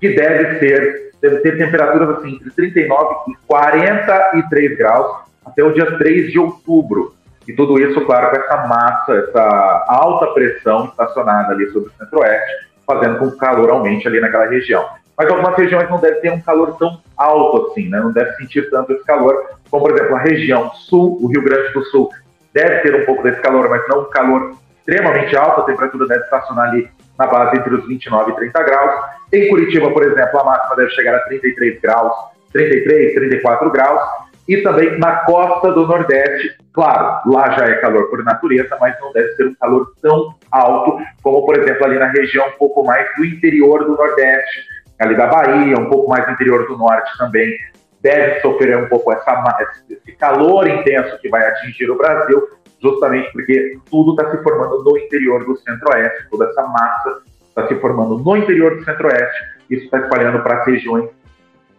que 0.00 0.14
deve 0.14 0.60
ser 0.60 1.10
deve 1.20 1.38
ter 1.38 1.56
temperaturas 1.56 2.18
assim 2.18 2.34
entre 2.34 2.50
39 2.50 3.14
e 3.30 3.36
43 3.46 4.76
graus 4.76 5.31
até 5.44 5.62
o 5.62 5.72
dia 5.72 5.98
3 5.98 6.30
de 6.30 6.38
outubro. 6.38 7.14
E 7.46 7.52
tudo 7.52 7.78
isso, 7.78 8.00
claro, 8.02 8.30
com 8.30 8.36
essa 8.36 8.66
massa, 8.66 9.12
essa 9.14 9.84
alta 9.88 10.28
pressão 10.28 10.86
estacionada 10.86 11.52
ali 11.52 11.68
sobre 11.70 11.90
o 11.90 11.92
centro-oeste, 11.98 12.68
fazendo 12.86 13.18
com 13.18 13.30
calor 13.32 13.70
aumente 13.70 14.06
ali 14.06 14.20
naquela 14.20 14.46
região. 14.46 14.86
Mas 15.16 15.28
algumas 15.28 15.56
regiões 15.56 15.90
não 15.90 16.00
devem 16.00 16.20
ter 16.20 16.32
um 16.32 16.40
calor 16.40 16.76
tão 16.78 17.00
alto 17.16 17.70
assim, 17.70 17.88
né? 17.88 18.00
não 18.00 18.12
deve 18.12 18.34
sentir 18.36 18.70
tanto 18.70 18.92
esse 18.92 19.04
calor, 19.04 19.50
como 19.70 19.84
por 19.84 19.94
exemplo 19.94 20.16
a 20.16 20.20
região 20.20 20.70
sul, 20.72 21.18
o 21.20 21.28
Rio 21.28 21.42
Grande 21.42 21.72
do 21.72 21.84
Sul, 21.84 22.10
deve 22.52 22.80
ter 22.80 22.94
um 22.94 23.04
pouco 23.04 23.22
desse 23.22 23.40
calor, 23.40 23.68
mas 23.68 23.86
não 23.88 24.02
um 24.02 24.10
calor 24.10 24.54
extremamente 24.78 25.36
alto, 25.36 25.60
a 25.60 25.64
temperatura 25.64 26.06
deve 26.06 26.24
estacionar 26.24 26.70
ali 26.70 26.88
na 27.18 27.26
base 27.26 27.56
entre 27.56 27.74
os 27.74 27.86
29 27.86 28.32
e 28.32 28.34
30 28.36 28.62
graus. 28.62 29.04
Em 29.32 29.48
Curitiba, 29.48 29.90
por 29.90 30.02
exemplo, 30.04 30.40
a 30.40 30.44
máxima 30.44 30.76
deve 30.76 30.90
chegar 30.90 31.14
a 31.14 31.20
33 31.20 31.80
graus, 31.80 32.12
33, 32.52 33.14
34 33.14 33.70
graus. 33.70 34.02
E 34.48 34.56
também 34.58 34.98
na 34.98 35.16
costa 35.24 35.70
do 35.72 35.86
Nordeste, 35.86 36.56
claro, 36.72 37.30
lá 37.30 37.50
já 37.52 37.66
é 37.66 37.74
calor 37.76 38.10
por 38.10 38.24
natureza, 38.24 38.76
mas 38.80 38.98
não 39.00 39.12
deve 39.12 39.28
ser 39.34 39.46
um 39.46 39.54
calor 39.54 39.92
tão 40.02 40.34
alto 40.50 40.98
como, 41.22 41.46
por 41.46 41.56
exemplo, 41.56 41.84
ali 41.84 41.98
na 41.98 42.08
região 42.08 42.48
um 42.48 42.58
pouco 42.58 42.84
mais 42.84 43.06
do 43.16 43.24
interior 43.24 43.84
do 43.84 43.96
Nordeste, 43.96 44.60
ali 44.98 45.16
da 45.16 45.26
Bahia, 45.26 45.78
um 45.78 45.88
pouco 45.88 46.10
mais 46.10 46.26
do 46.26 46.32
interior 46.32 46.66
do 46.66 46.76
Norte 46.76 47.10
também, 47.18 47.56
deve 48.00 48.40
sofrer 48.40 48.76
um 48.76 48.88
pouco 48.88 49.12
essa, 49.12 49.56
esse 49.88 50.12
calor 50.16 50.66
intenso 50.66 51.18
que 51.20 51.28
vai 51.28 51.46
atingir 51.46 51.88
o 51.88 51.96
Brasil, 51.96 52.42
justamente 52.82 53.30
porque 53.32 53.78
tudo 53.88 54.10
está 54.10 54.30
se 54.30 54.42
formando 54.42 54.82
no 54.82 54.98
interior 54.98 55.44
do 55.44 55.56
Centro-Oeste, 55.56 56.28
toda 56.30 56.46
essa 56.46 56.62
massa 56.66 57.22
está 57.48 57.68
se 57.68 57.76
formando 57.76 58.18
no 58.18 58.36
interior 58.36 58.76
do 58.76 58.84
Centro-Oeste, 58.84 59.44
isso 59.70 59.84
está 59.84 59.98
espalhando 59.98 60.42
para 60.42 60.60
as 60.60 60.66
regiões, 60.66 61.08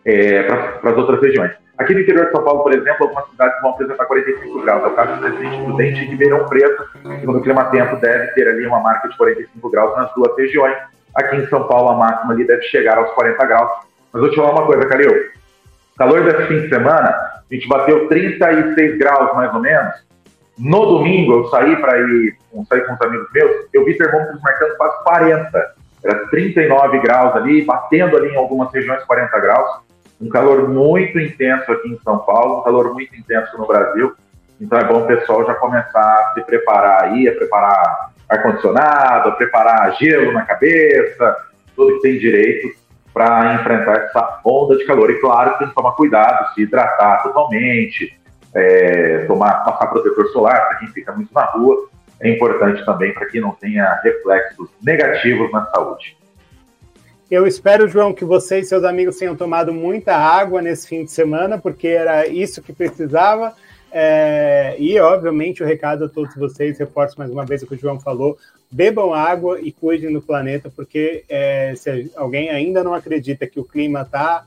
é, 0.05 0.43
para 0.43 0.91
as 0.91 0.97
outras 0.97 1.21
regiões. 1.21 1.51
Aqui 1.77 1.93
no 1.93 2.01
interior 2.01 2.25
de 2.27 2.31
São 2.31 2.43
Paulo, 2.43 2.63
por 2.63 2.73
exemplo, 2.73 3.07
algumas 3.07 3.29
cidades 3.29 3.61
vão 3.61 3.71
apresentar 3.71 4.05
45 4.05 4.61
graus. 4.61 4.83
É 4.83 4.87
o 4.87 4.91
caso 4.91 5.13
do 5.15 5.21
Presidente 5.21 5.63
Prudente 5.63 6.01
e 6.01 6.05
Ribeirão 6.05 6.45
Preto. 6.45 6.83
Segundo 7.19 7.39
o 7.39 7.41
Clima 7.41 7.65
Tempo, 7.65 7.95
deve 7.97 8.27
ter 8.33 8.47
ali 8.47 8.65
uma 8.67 8.79
marca 8.79 9.09
de 9.09 9.17
45 9.17 9.69
graus 9.69 9.97
nas 9.97 10.13
duas 10.13 10.37
regiões. 10.37 10.77
Aqui 11.15 11.37
em 11.37 11.47
São 11.47 11.67
Paulo, 11.67 11.89
a 11.89 11.95
máxima 11.95 12.33
ali 12.33 12.45
deve 12.45 12.61
chegar 12.63 12.97
aos 12.97 13.11
40 13.13 13.45
graus. 13.45 13.71
Mas 14.11 14.21
vou 14.21 14.29
te 14.29 14.35
falar 14.35 14.51
uma 14.51 14.65
coisa, 14.65 14.85
Calil. 14.85 15.11
Calor 15.97 16.23
desse 16.23 16.47
fim 16.47 16.61
de 16.61 16.69
semana, 16.69 17.09
a 17.09 17.43
gente 17.49 17.67
bateu 17.67 18.07
36 18.07 18.97
graus 18.97 19.35
mais 19.35 19.53
ou 19.53 19.59
menos. 19.59 19.93
No 20.57 20.85
domingo, 20.85 21.33
eu 21.33 21.49
saí 21.49 21.75
para 21.77 21.99
ir 21.99 22.35
sair 22.69 22.85
com 22.85 22.93
os 22.93 23.01
amigos 23.01 23.27
meus, 23.33 23.67
eu 23.73 23.83
vi 23.83 23.97
termômetros 23.97 24.39
marcando 24.41 24.77
quase 24.77 25.03
40. 25.03 25.73
Era 26.03 26.27
39 26.27 26.99
graus 26.99 27.35
ali, 27.35 27.63
batendo 27.63 28.17
ali 28.17 28.29
em 28.29 28.37
algumas 28.37 28.71
regiões 28.71 29.03
40 29.03 29.39
graus. 29.39 29.81
Um 30.23 30.29
calor 30.29 30.69
muito 30.69 31.19
intenso 31.19 31.69
aqui 31.69 31.89
em 31.89 31.99
São 32.01 32.17
Paulo, 32.19 32.59
um 32.59 32.63
calor 32.63 32.93
muito 32.93 33.13
intenso 33.13 33.57
no 33.57 33.67
Brasil. 33.67 34.13
Então 34.61 34.79
é 34.79 34.83
bom 34.85 35.03
o 35.03 35.05
pessoal 35.05 35.45
já 35.45 35.53
começar 35.55 35.99
a 35.99 36.31
se 36.33 36.41
preparar 36.43 37.03
aí, 37.03 37.27
a 37.27 37.35
preparar 37.35 38.11
ar-condicionado, 38.29 39.29
a 39.29 39.31
preparar 39.33 39.93
gelo 39.97 40.31
na 40.31 40.45
cabeça, 40.45 41.35
tudo 41.75 41.95
que 41.95 42.03
tem 42.03 42.19
direito 42.19 42.69
para 43.13 43.55
enfrentar 43.55 43.97
essa 43.97 44.39
onda 44.45 44.77
de 44.77 44.85
calor. 44.85 45.11
E 45.11 45.19
claro, 45.19 45.57
tem 45.57 45.67
que 45.67 45.75
tomar 45.75 45.91
cuidado, 45.91 46.53
se 46.53 46.61
hidratar 46.61 47.21
totalmente, 47.21 48.17
é, 48.55 49.25
tomar, 49.27 49.65
passar 49.65 49.87
protetor 49.87 50.27
solar 50.29 50.67
para 50.67 50.77
quem 50.77 50.87
fica 50.87 51.11
muito 51.11 51.33
na 51.33 51.43
rua. 51.43 51.89
É 52.21 52.29
importante 52.29 52.85
também 52.85 53.13
para 53.13 53.25
que 53.25 53.41
não 53.41 53.51
tenha 53.51 53.99
reflexos 54.01 54.69
negativos 54.81 55.51
na 55.51 55.65
saúde. 55.65 56.15
Eu 57.33 57.47
espero, 57.47 57.87
João, 57.87 58.13
que 58.13 58.23
você 58.23 58.59
e 58.59 58.63
seus 58.63 58.83
amigos 58.83 59.17
tenham 59.17 59.35
tomado 59.35 59.73
muita 59.73 60.15
água 60.15 60.61
nesse 60.61 60.87
fim 60.87 61.03
de 61.03 61.09
semana, 61.09 61.57
porque 61.57 61.87
era 61.87 62.27
isso 62.27 62.61
que 62.61 62.71
precisava. 62.71 63.55
É, 63.91 64.75
e, 64.77 64.99
obviamente, 64.99 65.63
o 65.63 65.65
recado 65.65 66.05
a 66.05 66.07
todos 66.07 66.35
vocês, 66.35 66.77
reforço 66.77 67.17
mais 67.17 67.31
uma 67.31 67.43
vez 67.43 67.63
o 67.63 67.65
que 67.65 67.73
o 67.73 67.77
João 67.79 67.99
falou: 67.99 68.37
bebam 68.69 69.15
água 69.15 69.59
e 69.59 69.71
cuidem 69.71 70.13
do 70.13 70.21
planeta, 70.21 70.71
porque 70.75 71.23
é, 71.27 71.73
se 71.75 72.11
alguém 72.15 72.51
ainda 72.51 72.83
não 72.83 72.93
acredita 72.93 73.47
que 73.47 73.59
o 73.59 73.65
clima 73.65 74.03
está 74.03 74.45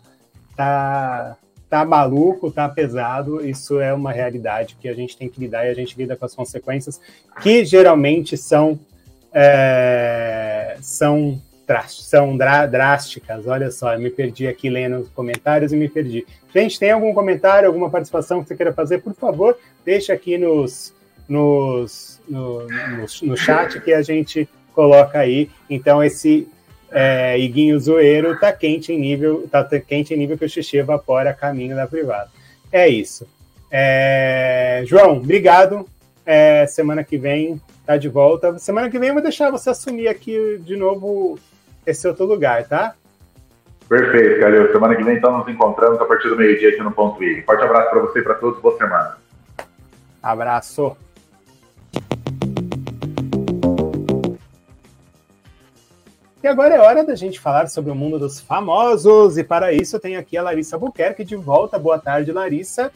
tá, 0.54 1.36
tá 1.68 1.84
maluco, 1.84 2.52
tá 2.52 2.68
pesado, 2.68 3.44
isso 3.44 3.80
é 3.80 3.92
uma 3.92 4.12
realidade 4.12 4.76
que 4.80 4.88
a 4.88 4.94
gente 4.94 5.18
tem 5.18 5.28
que 5.28 5.40
lidar 5.40 5.66
e 5.66 5.70
a 5.70 5.74
gente 5.74 5.98
lida 5.98 6.14
com 6.14 6.24
as 6.24 6.36
consequências, 6.36 7.00
que 7.42 7.64
geralmente 7.64 8.36
são. 8.36 8.78
É, 9.32 10.76
são 10.80 11.42
são 11.88 12.36
drásticas. 12.36 13.46
Olha 13.46 13.70
só, 13.70 13.94
eu 13.94 14.00
me 14.00 14.10
perdi 14.10 14.46
aqui 14.46 14.70
lendo 14.70 15.00
os 15.00 15.08
comentários 15.08 15.72
e 15.72 15.76
me 15.76 15.88
perdi. 15.88 16.26
Gente, 16.54 16.78
tem 16.78 16.90
algum 16.90 17.12
comentário, 17.12 17.68
alguma 17.68 17.90
participação 17.90 18.42
que 18.42 18.48
você 18.48 18.56
queira 18.56 18.72
fazer? 18.72 18.98
Por 18.98 19.14
favor, 19.14 19.58
deixa 19.84 20.12
aqui 20.12 20.38
nos, 20.38 20.94
nos, 21.28 22.20
no, 22.28 22.66
no, 22.66 23.06
no 23.22 23.36
chat 23.36 23.80
que 23.80 23.92
a 23.92 24.02
gente 24.02 24.48
coloca 24.72 25.18
aí. 25.18 25.50
Então, 25.68 26.02
esse 26.02 26.48
é, 26.90 27.38
iguinho 27.38 27.78
zoeiro 27.78 28.38
tá 28.38 28.52
quente 28.52 28.92
em 28.92 28.98
nível, 28.98 29.48
tá 29.50 29.64
quente 29.80 30.14
em 30.14 30.16
nível 30.16 30.38
que 30.38 30.44
o 30.44 30.48
xixi 30.48 30.78
evapora 30.78 31.30
a 31.30 31.34
caminho 31.34 31.74
da 31.74 31.86
privada. 31.86 32.30
É 32.70 32.88
isso. 32.88 33.26
É, 33.70 34.82
João, 34.86 35.18
obrigado. 35.18 35.86
É, 36.24 36.66
semana 36.66 37.04
que 37.04 37.16
vem 37.16 37.60
tá 37.84 37.96
de 37.96 38.08
volta. 38.08 38.58
Semana 38.58 38.90
que 38.90 38.98
vem 38.98 39.08
eu 39.08 39.14
vou 39.14 39.22
deixar 39.22 39.50
você 39.50 39.70
assumir 39.70 40.08
aqui 40.08 40.58
de 40.64 40.76
novo 40.76 41.38
esse 41.86 42.06
outro 42.08 42.26
lugar, 42.26 42.66
tá? 42.66 42.94
Perfeito, 43.88 44.40
Calil. 44.40 44.72
Semana 44.72 44.96
que 44.96 45.04
vem, 45.04 45.16
então, 45.16 45.38
nos 45.38 45.48
encontramos 45.48 46.00
a 46.00 46.04
partir 46.04 46.28
do 46.28 46.36
meio-dia 46.36 46.70
aqui 46.70 46.82
no 46.82 46.90
Ponto 46.90 47.22
I. 47.22 47.42
Forte 47.42 47.62
abraço 47.62 47.90
para 47.90 48.00
você 48.00 48.18
e 48.18 48.22
para 48.22 48.34
todos. 48.34 48.60
Boa 48.60 48.76
semana. 48.76 49.16
Abraço. 50.20 50.96
E 56.42 56.48
agora 56.48 56.74
é 56.74 56.80
hora 56.80 57.04
da 57.04 57.14
gente 57.14 57.38
falar 57.38 57.68
sobre 57.68 57.92
o 57.92 57.94
mundo 57.94 58.18
dos 58.18 58.40
famosos. 58.40 59.38
E 59.38 59.44
para 59.44 59.72
isso 59.72 59.94
eu 59.94 60.00
tenho 60.00 60.18
aqui 60.18 60.36
a 60.36 60.42
Larissa 60.42 60.76
Buquerque 60.76 61.24
de 61.24 61.36
volta. 61.36 61.78
Boa 61.78 61.98
tarde, 61.98 62.32
Larissa. 62.32 62.90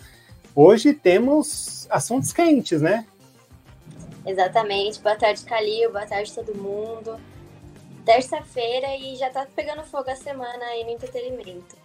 Hoje 0.56 0.92
temos 0.92 1.86
assuntos 1.88 2.32
quentes, 2.32 2.82
né? 2.82 3.06
Exatamente. 4.26 5.00
Boa 5.00 5.14
tarde, 5.14 5.44
Calil. 5.44 5.92
Boa 5.92 6.06
tarde, 6.06 6.34
todo 6.34 6.52
mundo 6.56 7.16
terça-feira 8.04 8.96
e 8.96 9.16
já 9.16 9.30
tá 9.30 9.46
pegando 9.54 9.82
fogo 9.82 10.10
a 10.10 10.16
semana 10.16 10.64
aí 10.66 10.84
no 10.84 10.90
entretenimento. 10.90 11.76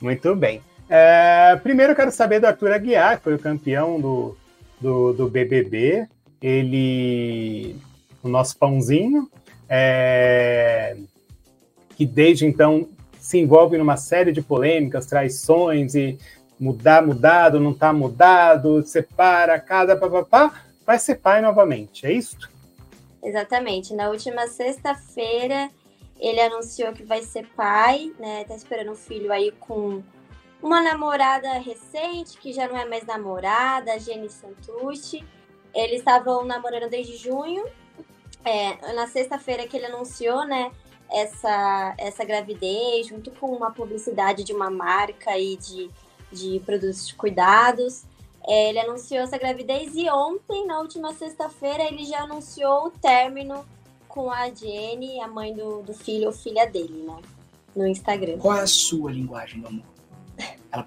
Muito 0.00 0.34
bem. 0.34 0.62
É, 0.88 1.56
primeiro 1.62 1.94
quero 1.94 2.10
saber 2.10 2.40
do 2.40 2.46
Arthur 2.46 2.72
Aguiar, 2.72 3.16
que 3.16 3.24
foi 3.24 3.34
o 3.34 3.38
campeão 3.38 4.00
do, 4.00 4.36
do, 4.80 5.12
do 5.12 5.28
BBB. 5.28 6.06
Ele, 6.42 7.76
o 8.22 8.28
nosso 8.28 8.56
pãozinho, 8.58 9.30
é, 9.68 10.96
que 11.96 12.04
desde 12.04 12.46
então 12.46 12.88
se 13.18 13.38
envolve 13.38 13.78
numa 13.78 13.96
série 13.96 14.32
de 14.32 14.42
polêmicas, 14.42 15.06
traições 15.06 15.94
e 15.94 16.18
mudar, 16.60 17.04
mudado, 17.04 17.58
não 17.58 17.72
tá 17.72 17.92
mudado, 17.92 18.82
separa, 18.82 19.58
cada 19.58 19.96
papapá, 19.96 20.62
vai 20.86 20.98
ser 20.98 21.16
pai 21.16 21.40
novamente, 21.40 22.06
é 22.06 22.12
isso? 22.12 22.36
Exatamente. 23.24 23.94
Na 23.94 24.10
última 24.10 24.46
sexta-feira, 24.46 25.70
ele 26.20 26.40
anunciou 26.40 26.92
que 26.92 27.02
vai 27.02 27.22
ser 27.22 27.46
pai, 27.56 28.12
né? 28.18 28.44
Tá 28.44 28.54
esperando 28.54 28.92
um 28.92 28.96
filho 28.96 29.32
aí 29.32 29.50
com 29.52 30.02
uma 30.62 30.82
namorada 30.82 31.52
recente, 31.54 32.36
que 32.38 32.52
já 32.52 32.68
não 32.68 32.76
é 32.76 32.84
mais 32.84 33.06
namorada, 33.06 33.94
a 33.94 33.98
Jenny 33.98 34.28
Santucci. 34.28 35.24
Eles 35.74 36.00
estavam 36.00 36.44
namorando 36.44 36.90
desde 36.90 37.16
junho. 37.16 37.64
É, 38.44 38.92
na 38.92 39.06
sexta-feira 39.06 39.66
que 39.66 39.76
ele 39.76 39.86
anunciou, 39.86 40.44
né? 40.46 40.70
Essa, 41.10 41.94
essa 41.96 42.24
gravidez, 42.24 43.06
junto 43.06 43.30
com 43.30 43.46
uma 43.46 43.70
publicidade 43.72 44.44
de 44.44 44.52
uma 44.52 44.70
marca 44.70 45.30
aí 45.30 45.56
de, 45.56 45.90
de 46.30 46.60
produtos 46.60 47.08
de 47.08 47.14
cuidados. 47.14 48.04
É, 48.46 48.68
ele 48.68 48.78
anunciou 48.78 49.22
essa 49.22 49.38
gravidez 49.38 49.94
e 49.94 50.08
ontem, 50.10 50.66
na 50.66 50.80
última 50.80 51.14
sexta-feira, 51.14 51.82
ele 51.84 52.04
já 52.04 52.20
anunciou 52.20 52.86
o 52.86 52.90
término 52.90 53.64
com 54.06 54.30
a 54.30 54.50
Jenny, 54.50 55.20
a 55.20 55.26
mãe 55.26 55.54
do, 55.54 55.82
do 55.82 55.94
filho 55.94 56.26
ou 56.26 56.32
filha 56.32 56.66
dele, 56.66 57.04
né? 57.06 57.16
No 57.74 57.86
Instagram. 57.86 58.38
Qual 58.38 58.56
é 58.56 58.62
a 58.62 58.66
sua 58.66 59.10
linguagem 59.10 59.60
do 59.60 59.68
amor? 59.68 59.84
Ela... 60.70 60.86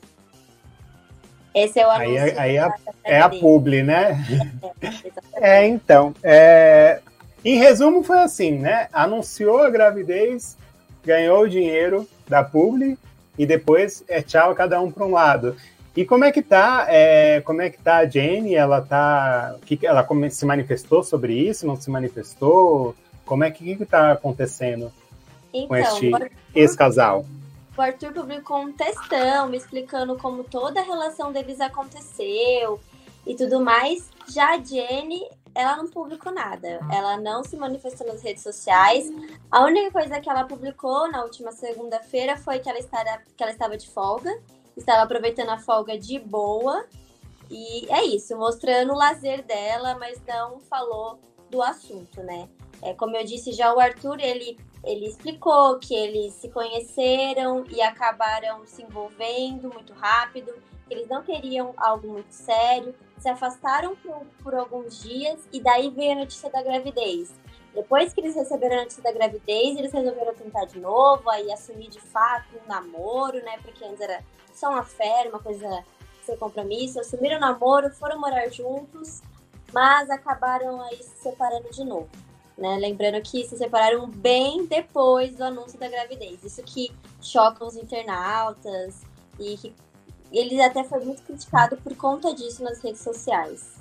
Esse 1.53 1.79
é 1.79 1.87
o 1.87 1.89
anúncio. 1.89 2.21
Aí, 2.21 2.37
aí 2.37 2.57
a, 2.59 2.73
é 3.03 3.19
a 3.19 3.29
publi, 3.29 3.81
né? 3.81 4.23
É, 5.33 5.61
é 5.61 5.67
então. 5.67 6.13
É, 6.21 7.01
em 7.43 7.57
resumo, 7.57 8.03
foi 8.03 8.19
assim, 8.19 8.51
né? 8.51 8.87
Anunciou 8.93 9.63
a 9.63 9.69
gravidez, 9.69 10.55
ganhou 11.03 11.41
o 11.41 11.49
dinheiro 11.49 12.07
da 12.27 12.43
publi 12.43 12.97
e 13.37 13.45
depois 13.45 14.03
é 14.07 14.21
tchau 14.21 14.53
cada 14.53 14.79
um 14.79 14.91
para 14.91 15.05
um 15.05 15.11
lado. 15.11 15.55
E 15.97 16.05
como 16.05 16.23
é 16.23 16.31
que 16.31 16.43
tá? 16.43 16.85
É, 16.87 17.41
como 17.41 17.59
é 17.59 17.71
que 17.71 17.79
tá 17.79 17.97
a 17.97 18.05
Jenny? 18.05 18.53
Ela 18.53 18.81
tá, 18.81 19.55
que 19.65 19.79
ela 19.83 20.07
se 20.29 20.45
manifestou 20.45 21.03
sobre 21.03 21.33
isso? 21.33 21.65
Não 21.65 21.75
se 21.75 21.89
manifestou? 21.89 22.95
Como 23.25 23.43
é 23.43 23.49
que 23.49 23.71
está 23.71 24.11
acontecendo 24.11 24.93
então, 25.51 25.67
com 25.67 25.75
este 25.75 26.11
ex-casal? 26.53 27.25
o 27.75 27.81
Arthur 27.81 28.11
publicou 28.11 28.57
um 28.57 28.73
textão 28.73 29.49
me 29.49 29.57
explicando 29.57 30.17
como 30.17 30.43
toda 30.43 30.79
a 30.79 30.83
relação 30.83 31.31
deles 31.31 31.61
aconteceu 31.61 32.79
e 33.25 33.35
tudo 33.35 33.59
mais. 33.59 34.09
Já 34.27 34.55
a 34.55 34.63
Jenny, 34.63 35.21
ela 35.53 35.77
não 35.77 35.87
publicou 35.87 36.31
nada. 36.31 36.79
Ela 36.91 37.17
não 37.17 37.43
se 37.43 37.55
manifestou 37.55 38.05
nas 38.07 38.21
redes 38.21 38.41
sociais. 38.41 39.11
A 39.51 39.63
única 39.63 39.91
coisa 39.91 40.19
que 40.19 40.29
ela 40.29 40.43
publicou 40.43 41.11
na 41.11 41.23
última 41.23 41.51
segunda-feira 41.51 42.37
foi 42.37 42.59
que 42.59 42.69
ela, 42.69 42.79
estava, 42.79 43.19
que 43.35 43.43
ela 43.43 43.51
estava 43.51 43.77
de 43.77 43.87
folga, 43.89 44.31
estava 44.77 45.03
aproveitando 45.03 45.49
a 45.49 45.57
folga 45.57 45.97
de 45.97 46.19
boa. 46.19 46.85
E 47.49 47.91
é 47.91 48.03
isso, 48.05 48.35
mostrando 48.37 48.93
o 48.93 48.97
lazer 48.97 49.43
dela, 49.43 49.97
mas 49.97 50.21
não 50.27 50.59
falou 50.61 51.19
do 51.49 51.61
assunto, 51.61 52.21
né? 52.21 52.49
É, 52.81 52.93
como 52.93 53.15
eu 53.15 53.23
disse 53.23 53.51
já, 53.53 53.73
o 53.73 53.79
Arthur, 53.79 54.19
ele 54.19 54.57
ele 54.83 55.05
explicou 55.05 55.77
que 55.79 55.93
eles 55.93 56.33
se 56.35 56.49
conheceram 56.49 57.65
e 57.69 57.81
acabaram 57.81 58.65
se 58.65 58.83
envolvendo 58.83 59.69
muito 59.69 59.91
rápido, 59.93 60.53
que 60.87 60.93
eles 60.93 61.09
não 61.09 61.21
queriam 61.21 61.73
algo 61.75 62.07
muito 62.07 62.31
sério, 62.31 62.95
se 63.17 63.27
afastaram 63.27 63.95
por, 63.97 64.25
por 64.41 64.55
alguns 64.55 65.03
dias 65.03 65.45
e 65.51 65.59
daí 65.59 65.89
veio 65.89 66.13
a 66.13 66.19
notícia 66.19 66.49
da 66.49 66.61
gravidez. 66.61 67.33
Depois 67.73 68.11
que 68.11 68.21
eles 68.21 68.35
receberam 68.35 68.77
a 68.77 68.79
notícia 68.81 69.03
da 69.03 69.11
gravidez, 69.11 69.77
eles 69.77 69.91
resolveram 69.91 70.33
tentar 70.33 70.65
de 70.65 70.79
novo, 70.79 71.29
aí 71.29 71.51
assumir 71.51 71.89
de 71.89 71.99
fato 71.99 72.47
um 72.55 72.67
namoro, 72.67 73.37
né? 73.43 73.59
Porque 73.61 73.83
antes 73.85 74.01
era 74.01 74.23
só 74.53 74.69
uma 74.69 74.83
fé, 74.83 75.27
uma 75.29 75.39
coisa 75.39 75.83
sem 76.25 76.37
compromisso. 76.37 76.99
Assumiram 76.99 77.37
o 77.37 77.39
namoro, 77.39 77.89
foram 77.91 78.19
morar 78.19 78.49
juntos, 78.49 79.21
mas 79.73 80.09
acabaram 80.09 80.81
aí 80.81 80.97
se 80.97 81.21
separando 81.21 81.69
de 81.71 81.83
novo. 81.83 82.09
Né? 82.57 82.77
Lembrando 82.77 83.21
que 83.21 83.45
se 83.45 83.55
separaram 83.55 84.09
bem 84.09 84.65
depois 84.65 85.35
do 85.35 85.43
anúncio 85.43 85.79
da 85.79 85.87
gravidez. 85.87 86.43
Isso 86.43 86.63
que 86.63 86.91
choca 87.21 87.63
os 87.63 87.75
internautas 87.75 89.03
e 89.39 89.55
que 89.57 89.75
ele 90.31 90.59
até 90.61 90.83
foi 90.83 91.03
muito 91.03 91.21
criticado 91.21 91.77
por 91.77 91.95
conta 91.95 92.33
disso 92.33 92.63
nas 92.63 92.81
redes 92.81 93.01
sociais. 93.01 93.76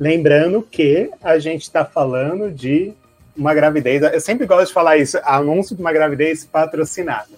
Lembrando 0.00 0.62
que 0.62 1.10
a 1.22 1.38
gente 1.38 1.60
está 1.60 1.84
falando 1.84 2.50
de 2.50 2.94
uma 3.36 3.52
gravidez. 3.52 4.02
Eu 4.02 4.20
sempre 4.20 4.46
gosto 4.46 4.68
de 4.68 4.72
falar 4.72 4.96
isso, 4.96 5.18
anúncio 5.22 5.76
de 5.76 5.82
uma 5.82 5.92
gravidez 5.92 6.42
patrocinada. 6.42 7.28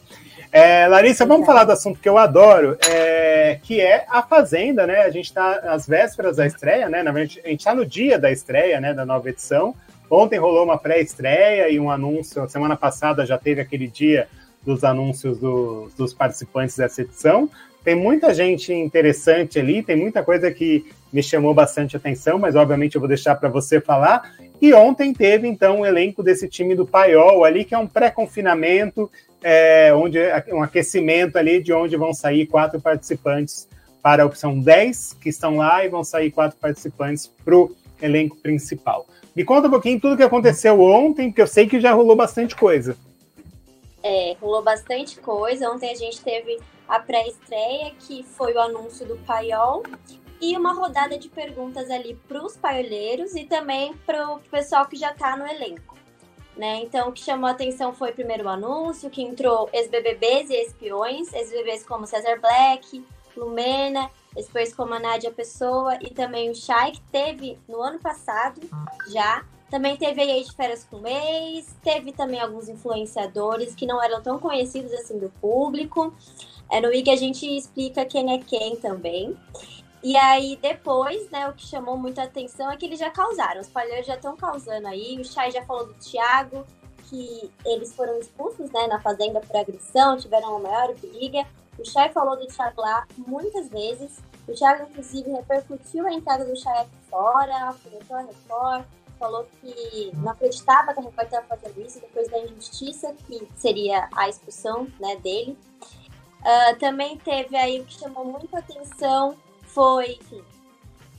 É, 0.52 0.86
Larissa, 0.86 1.26
vamos 1.26 1.44
falar 1.44 1.64
do 1.64 1.72
assunto 1.72 1.98
que 1.98 2.08
eu 2.08 2.16
adoro, 2.16 2.78
é, 2.88 3.58
que 3.64 3.80
é 3.80 4.04
a 4.08 4.22
Fazenda, 4.22 4.86
né? 4.86 5.00
A 5.00 5.10
gente 5.10 5.24
está 5.24 5.56
às 5.72 5.88
vésperas 5.88 6.36
da 6.36 6.46
estreia, 6.46 6.88
né? 6.88 7.02
Na 7.02 7.10
verdade, 7.10 7.40
a 7.44 7.48
gente 7.48 7.58
está 7.58 7.74
no 7.74 7.84
dia 7.84 8.16
da 8.16 8.30
estreia, 8.30 8.80
né? 8.80 8.94
Da 8.94 9.04
nova 9.04 9.28
edição. 9.28 9.74
Ontem 10.08 10.38
rolou 10.38 10.62
uma 10.62 10.78
pré-estreia 10.78 11.68
e 11.68 11.80
um 11.80 11.90
anúncio. 11.90 12.48
Semana 12.48 12.76
passada 12.76 13.26
já 13.26 13.38
teve 13.38 13.60
aquele 13.60 13.88
dia 13.88 14.28
dos 14.62 14.84
anúncios 14.84 15.36
do, 15.36 15.90
dos 15.96 16.14
participantes 16.14 16.76
dessa 16.76 17.02
edição. 17.02 17.50
Tem 17.85 17.95
muita 17.95 18.33
gente 18.33 18.72
interessante 18.72 19.59
ali, 19.59 19.83
tem 19.83 19.97
muita 19.97 20.22
coisa 20.22 20.51
que 20.51 20.85
me 21.12 21.22
chamou 21.22 21.53
bastante 21.53 21.97
atenção, 21.97 22.39
mas 22.39 22.55
obviamente 22.55 22.95
eu 22.95 23.01
vou 23.01 23.09
deixar 23.09 23.35
para 23.35 23.49
você 23.49 23.80
falar. 23.80 24.35
E 24.61 24.72
ontem 24.72 25.12
teve 25.12 25.49
então 25.49 25.78
o 25.78 25.80
um 25.80 25.87
elenco 25.87 26.22
desse 26.22 26.49
time 26.49 26.74
do 26.74 26.87
Paiol 26.87 27.45
ali, 27.45 27.64
que 27.64 27.74
é 27.74 27.78
um 27.78 27.87
pré-confinamento, 27.87 29.11
é, 29.43 29.93
onde 29.93 30.18
um 30.53 30.62
aquecimento 30.62 31.37
ali 31.37 31.61
de 31.61 31.72
onde 31.72 31.97
vão 31.97 32.14
sair 32.14 32.47
quatro 32.47 32.80
participantes 32.80 33.68
para 34.01 34.22
a 34.22 34.26
opção 34.26 34.59
10, 34.59 35.14
que 35.20 35.28
estão 35.28 35.57
lá, 35.57 35.85
e 35.85 35.89
vão 35.89 36.05
sair 36.05 36.30
quatro 36.30 36.57
participantes 36.59 37.30
para 37.45 37.57
o 37.57 37.74
elenco 38.01 38.37
principal. 38.37 39.07
Me 39.35 39.45
conta 39.45 39.68
um 39.68 39.70
pouquinho 39.70 40.01
tudo 40.01 40.16
que 40.16 40.22
aconteceu 40.22 40.80
ontem, 40.80 41.28
porque 41.28 41.43
eu 41.43 41.47
sei 41.47 41.66
que 41.66 41.80
já 41.80 41.93
rolou 41.93 42.14
bastante 42.14 42.55
coisa. 42.55 42.97
É, 44.03 44.36
rolou 44.40 44.62
bastante 44.62 45.20
coisa. 45.20 45.70
Ontem 45.70 45.90
a 45.90 45.94
gente 45.94 46.20
teve 46.22 46.61
a 46.88 46.98
pré-estreia, 46.98 47.92
que 48.00 48.22
foi 48.22 48.55
o 48.55 48.61
anúncio 48.61 49.07
do 49.07 49.16
Paiol, 49.18 49.82
e 50.40 50.57
uma 50.57 50.72
rodada 50.72 51.16
de 51.16 51.28
perguntas 51.28 51.88
ali 51.88 52.18
para 52.26 52.44
os 52.44 52.57
paioleiros 52.57 53.34
e 53.36 53.44
também 53.44 53.94
para 54.05 54.28
o 54.32 54.40
pessoal 54.40 54.86
que 54.86 54.96
já 54.96 55.12
está 55.12 55.36
no 55.36 55.46
elenco. 55.46 55.96
Né? 56.57 56.80
Então, 56.82 57.09
o 57.09 57.12
que 57.12 57.20
chamou 57.20 57.48
a 57.48 57.53
atenção 57.53 57.94
foi 57.94 58.12
primeiro 58.12 58.44
o 58.44 58.48
anúncio, 58.48 59.09
que 59.09 59.22
entrou 59.22 59.70
ex-BBBs 59.72 60.50
e 60.50 60.55
espiões, 60.55 61.32
ex-BBBs 61.32 61.86
como 61.86 62.07
Cesar 62.07 62.40
Black, 62.40 63.05
Lumena, 63.36 64.11
depois 64.34 64.74
como 64.74 64.92
a 64.94 64.98
Nádia 64.98 65.30
Pessoa 65.30 65.96
e 66.03 66.11
também 66.11 66.50
o 66.50 66.55
Shai, 66.55 66.92
que 66.92 67.00
teve 67.11 67.59
no 67.68 67.80
ano 67.80 67.98
passado 67.98 68.61
já. 69.11 69.44
Também 69.73 69.97
teve 69.97 70.20
aí 70.20 70.45
de 70.45 70.53
férias 70.53 70.85
com 70.85 70.99
mês, 70.99 71.75
teve 71.83 72.12
também 72.12 72.39
alguns 72.39 72.68
influenciadores 72.68 73.75
que 73.75 73.87
não 73.87 74.03
eram 74.03 74.23
tão 74.23 74.39
conhecidos 74.39 74.93
assim 74.93 75.18
do 75.18 75.31
público. 75.41 76.14
É 76.70 76.79
no 76.79 76.93
IG 76.93 77.11
a 77.11 77.16
gente 77.16 77.47
explica 77.57 78.05
quem 78.05 78.35
é 78.35 78.39
quem 78.39 78.77
também. 78.77 79.35
E 80.03 80.14
aí, 80.14 80.59
depois, 80.61 81.31
né, 81.31 81.49
o 81.49 81.55
que 81.55 81.66
chamou 81.66 81.97
muita 81.97 82.25
atenção 82.25 82.70
é 82.70 82.77
que 82.77 82.85
eles 82.85 83.01
já 83.01 83.09
causaram. 83.09 83.62
Os 83.62 83.68
palheiros 83.68 84.07
já 84.07 84.14
estão 84.14 84.37
causando 84.37 84.89
aí. 84.89 85.18
O 85.18 85.25
Chay 85.25 85.51
já 85.51 85.64
falou 85.64 85.87
do 85.87 85.95
Thiago, 85.95 86.66
que 87.09 87.51
eles 87.64 87.95
foram 87.95 88.18
expulsos, 88.18 88.70
né, 88.73 88.87
na 88.89 89.01
fazenda 89.01 89.41
por 89.41 89.57
agressão, 89.57 90.18
tiveram 90.18 90.51
uma 90.51 90.68
maior 90.68 90.95
briga. 90.97 91.47
O 91.79 91.85
Chay 91.87 92.11
falou 92.12 92.37
do 92.37 92.47
Thiago 92.47 92.79
lá 92.79 93.07
muitas 93.16 93.70
vezes. 93.70 94.20
O 94.47 94.53
Thiago, 94.53 94.83
inclusive, 94.91 95.31
repercutiu 95.31 96.07
a 96.07 96.12
entrada 96.12 96.45
do 96.45 96.55
Chay 96.55 96.81
aqui 96.81 96.97
fora, 97.09 97.70
apresentou 97.70 98.16
a 98.16 98.20
Record, 98.20 98.85
falou 99.23 99.47
que 99.61 100.11
não 100.16 100.33
acreditava 100.33 100.93
que 100.93 100.99
a 100.99 101.03
Record 101.03 101.27
estava 101.27 101.47
fazendo 101.47 101.81
isso 101.81 102.01
depois 102.01 102.29
da 102.29 102.41
injustiça 102.41 103.14
que 103.25 103.49
seria 103.55 104.09
a 104.16 104.29
expulsão 104.29 104.89
né, 104.99 105.14
dele. 105.16 105.57
Uh, 106.41 106.77
também 106.81 107.16
teve 107.18 107.57
aí 107.57 107.81
o 107.81 107.85
que 107.85 108.01
chamou 108.01 108.25
muita 108.25 108.59
atenção 108.59 109.37
foi, 109.62 110.14
enfim, 110.14 110.43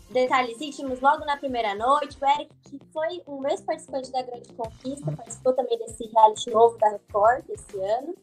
detalhes 0.10 0.60
íntimos 0.60 0.99
logo 0.99 1.24
na 1.24 1.38
primeira 1.38 1.74
noite. 1.76 2.18
O 2.22 2.26
Eric, 2.26 2.54
que 2.70 2.78
foi 2.91 3.24
um 3.26 3.39
mesmo 3.39 3.66
participante 3.66 4.12
da 4.12 4.22
Grande 4.22 4.51
Conquista, 4.51 5.10
participou 5.14 5.54
também 5.54 5.78
desse 5.80 6.06
reality 6.08 6.51
novo 6.51 6.78
da 6.78 6.89
Record 6.89 7.45
esse 7.49 7.80
ano. 7.80 8.14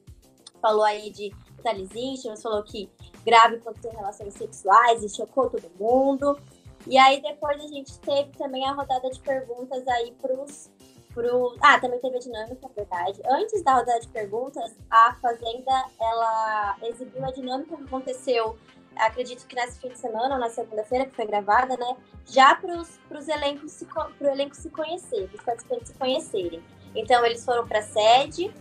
Falou 0.61 0.85
aí 0.85 1.11
de 1.11 1.35
detalhes 1.57 1.89
íntimos, 1.95 2.43
falou 2.43 2.63
que 2.63 2.91
grave 3.25 3.61
quando 3.61 3.81
tem 3.81 3.93
relações 3.93 4.35
sexuais 4.35 5.03
e 5.03 5.09
chocou 5.09 5.49
todo 5.49 5.71
mundo. 5.81 6.39
E 6.87 6.99
aí 6.99 7.21
depois 7.21 7.63
a 7.63 7.69
gente 7.69 7.99
teve 8.01 8.31
também 8.37 8.67
a 8.67 8.73
rodada 8.73 9.11
de 9.11 9.21
perguntas 9.21 9.87
aí 9.89 10.13
pros. 10.21 10.71
Pro... 11.13 11.57
Ah, 11.61 11.79
também 11.81 11.99
teve 11.99 12.17
a 12.17 12.21
dinâmica, 12.21 12.67
é 12.67 12.73
verdade. 12.73 13.21
Antes 13.29 13.63
da 13.65 13.75
rodada 13.75 13.99
de 13.99 14.09
perguntas, 14.09 14.77
a 14.89 15.15
Fazenda 15.15 15.85
ela 16.01 16.77
exibiu 16.83 17.25
a 17.25 17.33
dinâmica 17.33 17.77
que 17.77 17.83
aconteceu 17.83 18.57
acredito 18.97 19.47
que 19.47 19.55
nesse 19.55 19.79
fim 19.81 19.89
de 19.89 19.99
semana 19.99 20.35
ou 20.35 20.41
na 20.41 20.49
segunda-feira, 20.49 21.07
que 21.07 21.15
foi 21.15 21.27
gravada, 21.27 21.77
né? 21.77 21.97
Já 22.27 22.55
para 22.55 22.77
os 22.79 23.29
elencos 23.29 23.73
se, 23.73 23.87
pro 23.87 24.29
elenco 24.29 24.55
se 24.55 24.71
conhecer, 24.71 25.29
os 25.33 25.43
participantes 25.43 25.89
se 25.89 25.95
conhecerem. 25.95 26.63
Então, 26.95 27.25
eles 27.25 27.45
foram 27.45 27.67
para 27.67 27.79
a 27.79 27.83
sede 27.83 28.53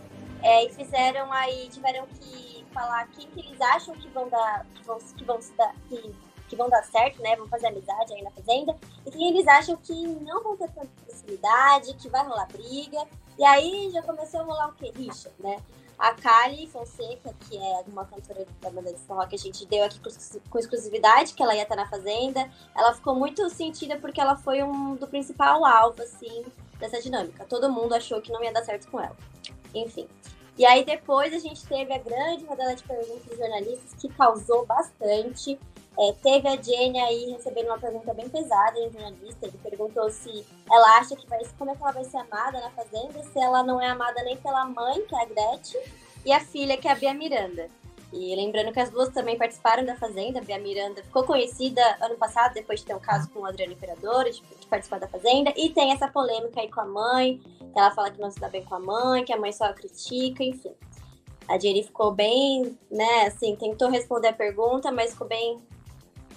é, 0.42 0.64
e 0.64 0.72
fizeram 0.72 1.32
aí, 1.32 1.68
tiveram 1.68 2.06
que 2.06 2.64
falar 2.72 3.06
quem 3.08 3.26
que 3.28 3.40
eles 3.40 3.60
acham 3.60 3.94
que 3.94 4.08
vão 4.08 4.28
dar, 4.28 4.64
que 4.74 4.84
vão, 4.84 4.98
que 4.98 5.24
vão 5.24 5.42
se 5.42 5.52
dar, 5.54 5.74
que, 5.88 6.14
que 6.50 6.56
vão 6.56 6.68
dar 6.68 6.82
certo, 6.82 7.22
né? 7.22 7.36
Vão 7.36 7.46
fazer 7.46 7.68
amizade 7.68 8.12
aí 8.12 8.22
na 8.22 8.30
fazenda. 8.32 8.76
E 9.06 9.10
quem 9.10 9.28
eles 9.28 9.46
acham 9.46 9.76
que 9.76 10.06
não 10.06 10.42
vão 10.42 10.56
ter 10.56 10.68
tanta 10.72 10.88
possibilidade, 11.06 11.94
que 11.94 12.08
vai 12.08 12.26
rolar 12.26 12.48
briga. 12.48 13.06
E 13.38 13.44
aí 13.44 13.88
já 13.92 14.02
começou 14.02 14.40
a 14.40 14.42
rolar 14.42 14.68
o 14.68 14.72
quê? 14.72 14.92
Rixa, 14.94 15.30
né? 15.38 15.62
A 15.96 16.14
Kali 16.14 16.66
Fonseca, 16.66 17.32
que 17.40 17.56
é 17.56 17.84
uma 17.86 18.04
cantora 18.04 18.46
da 18.60 18.70
banda 18.70 18.92
de 18.92 18.98
São 19.00 19.18
que 19.28 19.34
a 19.34 19.38
gente 19.38 19.64
deu 19.66 19.84
aqui 19.84 20.00
com 20.48 20.58
exclusividade, 20.58 21.34
que 21.34 21.42
ela 21.42 21.54
ia 21.54 21.62
estar 21.62 21.76
na 21.76 21.86
Fazenda, 21.88 22.50
ela 22.74 22.94
ficou 22.94 23.14
muito 23.14 23.48
sentida 23.50 23.98
porque 23.98 24.20
ela 24.20 24.34
foi 24.34 24.62
um 24.62 24.96
do 24.96 25.06
principal 25.06 25.64
alvo, 25.64 26.02
assim, 26.02 26.44
dessa 26.78 27.00
dinâmica. 27.00 27.44
Todo 27.44 27.70
mundo 27.70 27.94
achou 27.94 28.20
que 28.20 28.32
não 28.32 28.42
ia 28.42 28.52
dar 28.52 28.64
certo 28.64 28.90
com 28.90 28.98
ela. 28.98 29.16
Enfim. 29.74 30.08
E 30.56 30.64
aí 30.66 30.84
depois 30.84 31.32
a 31.32 31.38
gente 31.38 31.64
teve 31.66 31.92
a 31.92 31.98
grande 31.98 32.44
rodada 32.44 32.74
de 32.74 32.82
perguntas 32.82 33.24
dos 33.24 33.38
jornalistas, 33.38 33.94
que 33.94 34.08
causou 34.08 34.66
bastante. 34.66 35.58
É, 36.00 36.12
teve 36.14 36.48
a 36.48 36.56
Jenny 36.56 36.98
aí 36.98 37.30
recebendo 37.32 37.66
uma 37.66 37.78
pergunta 37.78 38.14
bem 38.14 38.26
pesada 38.26 38.78
em 38.78 38.88
um 38.88 38.92
jornalista. 38.92 39.46
Ele 39.46 39.58
perguntou 39.62 40.08
se 40.08 40.46
ela 40.70 40.96
acha 40.98 41.14
que 41.14 41.28
vai 41.28 41.40
como 41.58 41.70
é 41.70 41.76
que 41.76 41.82
ela 41.82 41.92
vai 41.92 42.04
ser 42.04 42.16
amada 42.16 42.58
na 42.58 42.70
Fazenda, 42.70 43.22
se 43.22 43.38
ela 43.38 43.62
não 43.62 43.78
é 43.78 43.88
amada 43.88 44.22
nem 44.22 44.34
pela 44.38 44.64
mãe, 44.64 45.04
que 45.04 45.14
é 45.14 45.22
a 45.22 45.26
Gretchen, 45.26 45.82
e 46.24 46.32
a 46.32 46.40
filha, 46.40 46.78
que 46.78 46.88
é 46.88 46.92
a 46.92 46.94
Bia 46.94 47.12
Miranda. 47.12 47.68
E 48.14 48.34
lembrando 48.34 48.72
que 48.72 48.80
as 48.80 48.88
duas 48.88 49.10
também 49.10 49.36
participaram 49.36 49.84
da 49.84 49.94
Fazenda. 49.94 50.38
A 50.38 50.42
Bia 50.42 50.58
Miranda 50.58 51.02
ficou 51.02 51.22
conhecida 51.24 51.82
ano 52.00 52.16
passado, 52.16 52.54
depois 52.54 52.80
de 52.80 52.86
ter 52.86 52.94
um 52.94 53.00
caso 53.00 53.28
com 53.28 53.40
o 53.40 53.44
Adriano 53.44 53.74
Imperador, 53.74 54.24
de, 54.24 54.40
de 54.40 54.66
participar 54.68 55.00
da 55.00 55.06
Fazenda. 55.06 55.52
E 55.54 55.68
tem 55.68 55.92
essa 55.92 56.08
polêmica 56.08 56.62
aí 56.62 56.70
com 56.70 56.80
a 56.80 56.86
mãe, 56.86 57.42
ela 57.76 57.90
fala 57.90 58.10
que 58.10 58.18
não 58.18 58.30
se 58.30 58.40
dá 58.40 58.48
bem 58.48 58.64
com 58.64 58.74
a 58.74 58.80
mãe, 58.80 59.22
que 59.22 59.34
a 59.34 59.38
mãe 59.38 59.52
só 59.52 59.64
a 59.64 59.74
critica, 59.74 60.42
enfim. 60.42 60.72
A 61.46 61.58
Jerry 61.58 61.82
ficou 61.82 62.10
bem, 62.10 62.78
né, 62.90 63.26
assim, 63.26 63.54
tentou 63.54 63.90
responder 63.90 64.28
a 64.28 64.32
pergunta, 64.32 64.90
mas 64.90 65.12
ficou 65.12 65.26
bem 65.26 65.60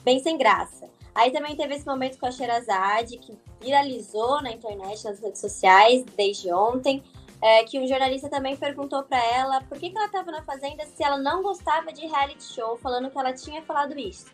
bem 0.04 0.20
sem 0.20 0.38
graça. 0.38 0.89
Aí 1.16 1.32
também 1.32 1.56
teve 1.56 1.76
esse 1.76 1.86
momento 1.86 2.18
com 2.18 2.26
a 2.26 2.32
Sherazade, 2.32 3.18
que 3.18 3.38
viralizou 3.62 4.41
na 4.41 4.51
internet, 4.51 5.04
nas 5.06 5.20
redes 5.20 5.39
sociais, 5.39 6.04
desde 6.16 6.51
ontem. 6.51 7.04
é, 7.43 7.62
que 7.66 7.78
um 7.78 7.86
jornalista 7.86 8.30
também 8.30 8.56
perguntou 8.56 9.04
para 9.04 9.22
ela 9.22 9.60
por 9.64 9.78
que, 9.78 9.89
que 9.89 9.97
ela 9.97 10.06
estava 10.06 10.32
na 10.32 10.41
Fazenda 10.43 10.86
se 10.86 11.04
ela 11.04 11.18
não 11.18 11.43
gostava 11.43 11.91
de 11.91 12.08
reality 12.08 12.41
show, 12.41 12.78
falando 12.78 13.12
que 13.12 13.20
ela 13.20 13.34
tinha 13.34 13.62
falado 13.64 13.99
isso. 13.99 14.28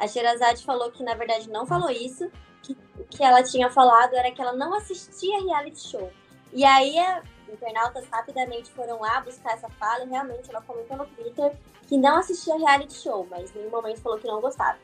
A 0.00 0.08
Sherazade 0.08 0.64
falou 0.64 0.90
que, 0.90 1.04
na 1.04 1.14
verdade, 1.14 1.48
não 1.48 1.64
falou 1.64 1.88
isso, 1.88 2.28
que 2.64 2.76
o 2.98 3.04
que 3.04 3.22
ela 3.22 3.40
tinha 3.44 3.70
falado 3.70 4.14
era 4.14 4.32
que 4.32 4.42
ela 4.42 4.52
não 4.52 4.74
assistia 4.74 5.40
reality 5.44 5.80
show. 5.80 6.10
E 6.52 6.64
aí, 6.64 6.96
internautas 7.48 8.04
rapidamente 8.10 8.68
foram 8.72 9.00
lá 9.00 9.20
buscar 9.20 9.52
essa 9.52 9.68
fala 9.70 10.04
e 10.04 10.08
realmente 10.08 10.50
ela 10.50 10.60
comentou 10.60 10.96
no 10.96 11.06
Twitter 11.06 11.56
que 11.86 11.96
não 11.96 12.16
assistia 12.16 12.58
reality 12.58 12.94
show, 12.94 13.24
mas 13.30 13.54
em 13.54 13.60
nenhum 13.60 13.70
momento 13.70 14.00
falou 14.00 14.18
que 14.18 14.26
não 14.26 14.40
gostava. 14.40 14.76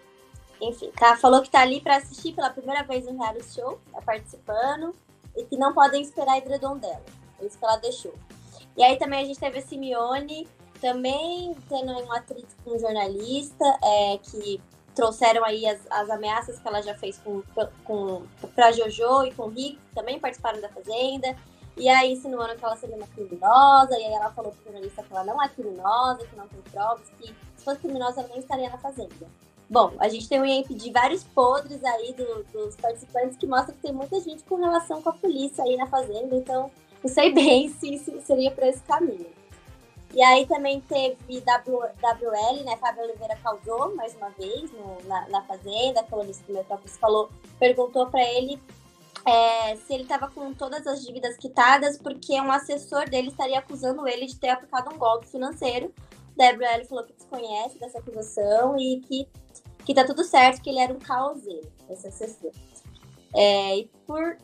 Enfim, 0.63 0.93
tá, 0.97 1.17
falou 1.17 1.43
que 1.43 1.51
tá 1.51 1.61
ali 1.61 1.81
para 1.81 1.97
assistir 1.97 2.33
pela 2.33 2.49
primeira 2.49 2.85
vez 2.85 3.05
um 3.09 3.19
reality 3.19 3.53
show, 3.53 3.81
tá 3.91 4.01
participando, 4.01 4.95
e 5.37 5.45
que 5.45 5.57
não 5.57 5.75
podem 5.75 6.01
esperar 6.01 6.35
a 6.35 6.39
edredom 6.39 6.79
dela. 6.79 7.03
É 7.41 7.45
isso 7.45 7.59
que 7.59 7.65
ela 7.65 7.79
deixou. 7.79 8.15
E 8.77 8.85
aí 8.85 8.97
também 8.97 9.23
a 9.23 9.25
gente 9.25 9.41
teve 9.41 9.59
a 9.59 9.63
Simeone, 9.63 10.47
também 10.81 11.53
tendo 11.69 11.93
um 11.93 12.13
atrito 12.13 12.55
com 12.65 12.77
um 12.77 12.79
jornalista, 12.79 13.65
é, 13.83 14.19
que 14.19 14.63
trouxeram 14.95 15.45
aí 15.45 15.67
as, 15.67 15.81
as 15.91 16.09
ameaças 16.09 16.61
que 16.61 16.69
ela 16.69 16.81
já 16.81 16.95
fez 16.95 17.19
com, 17.19 17.43
com, 17.85 18.23
pra 18.55 18.71
Jojo 18.71 19.25
e 19.27 19.35
com 19.35 19.45
o 19.45 19.49
Rick, 19.49 19.77
que 19.77 19.95
também 19.95 20.21
participaram 20.21 20.61
da 20.61 20.69
Fazenda. 20.69 21.37
E 21.77 21.89
aí 21.89 22.13
insinuando 22.13 22.55
que 22.55 22.65
ela 22.65 22.77
seria 22.77 22.97
uma 22.97 23.07
criminosa, 23.09 23.99
e 23.99 24.05
aí 24.05 24.13
ela 24.13 24.31
falou 24.31 24.53
pro 24.53 24.65
jornalista 24.65 25.03
que 25.03 25.13
ela 25.13 25.25
não 25.25 25.43
é 25.43 25.49
criminosa, 25.49 26.25
que 26.27 26.37
não 26.37 26.47
tem 26.47 26.61
provas, 26.71 27.09
que 27.19 27.35
se 27.57 27.65
fosse 27.65 27.81
criminosa 27.81 28.21
ela 28.21 28.29
nem 28.29 28.39
estaria 28.39 28.69
na 28.69 28.79
Fazenda. 28.79 29.27
Bom, 29.69 29.93
a 29.99 30.09
gente 30.09 30.29
tem 30.29 30.41
um 30.41 30.45
IEMP 30.45 30.75
de 30.75 30.91
vários 30.91 31.25
podres 31.25 31.83
aí 31.83 32.13
do, 32.13 32.45
dos 32.53 32.77
participantes 32.77 33.37
que 33.37 33.47
mostra 33.47 33.73
que 33.73 33.81
tem 33.81 33.93
muita 33.93 34.21
gente 34.21 34.43
com 34.45 34.57
relação 34.57 35.01
com 35.01 35.09
a 35.09 35.15
polícia 35.15 35.65
aí 35.65 35.77
na 35.77 35.87
Fazenda, 35.87 36.37
então 36.37 36.71
não 37.03 37.11
sei 37.11 37.33
bem 37.35 37.69
se, 37.69 37.99
se 37.99 38.21
seria 38.21 38.51
para 38.51 38.69
esse 38.69 38.83
caminho. 38.83 39.27
E 40.15 40.23
aí 40.23 40.47
também 40.47 40.79
teve 40.83 41.17
WL, 41.41 42.65
né? 42.65 42.77
Fábio 42.77 43.05
Oliveira 43.05 43.35
causou 43.43 43.95
mais 43.95 44.15
uma 44.15 44.29
vez 44.31 44.71
no, 44.73 44.99
na, 45.09 45.29
na 45.31 45.43
Fazenda, 45.43 46.01
a 46.01 46.05
colunista 46.05 46.45
do 46.47 46.53
Metrópolis 46.53 46.99
falou, 46.99 47.31
perguntou 47.59 48.07
para 48.09 48.23
ele 48.23 48.61
é, 49.25 49.77
se 49.77 49.95
ele 49.95 50.03
estava 50.03 50.29
com 50.29 50.53
todas 50.53 50.87
as 50.87 51.05
dívidas 51.05 51.37
quitadas, 51.37 51.97
porque 51.97 52.39
um 52.41 52.51
assessor 52.51 53.09
dele 53.09 53.29
estaria 53.29 53.59
acusando 53.59 54.07
ele 54.07 54.27
de 54.27 54.37
ter 54.37 54.51
aplicado 54.51 54.95
um 54.95 54.99
golpe 54.99 55.27
financeiro. 55.29 55.93
WL 56.39 56.85
falou 56.89 57.05
que 57.05 57.13
desconhece 57.13 57.79
dessa 57.79 57.99
acusação 57.99 58.77
e 58.79 59.01
que, 59.01 59.29
que 59.85 59.95
tá 59.95 60.05
tudo 60.05 60.25
certo, 60.25 60.63
que 60.63 60.71
ele 60.71 60.79
era 60.79 60.93
um 60.93 60.99
causeiro, 60.99 61.71
esse 61.91 62.09
assessor. 62.09 62.53
É, 63.35 63.79
e 63.79 63.91
por 64.07 64.37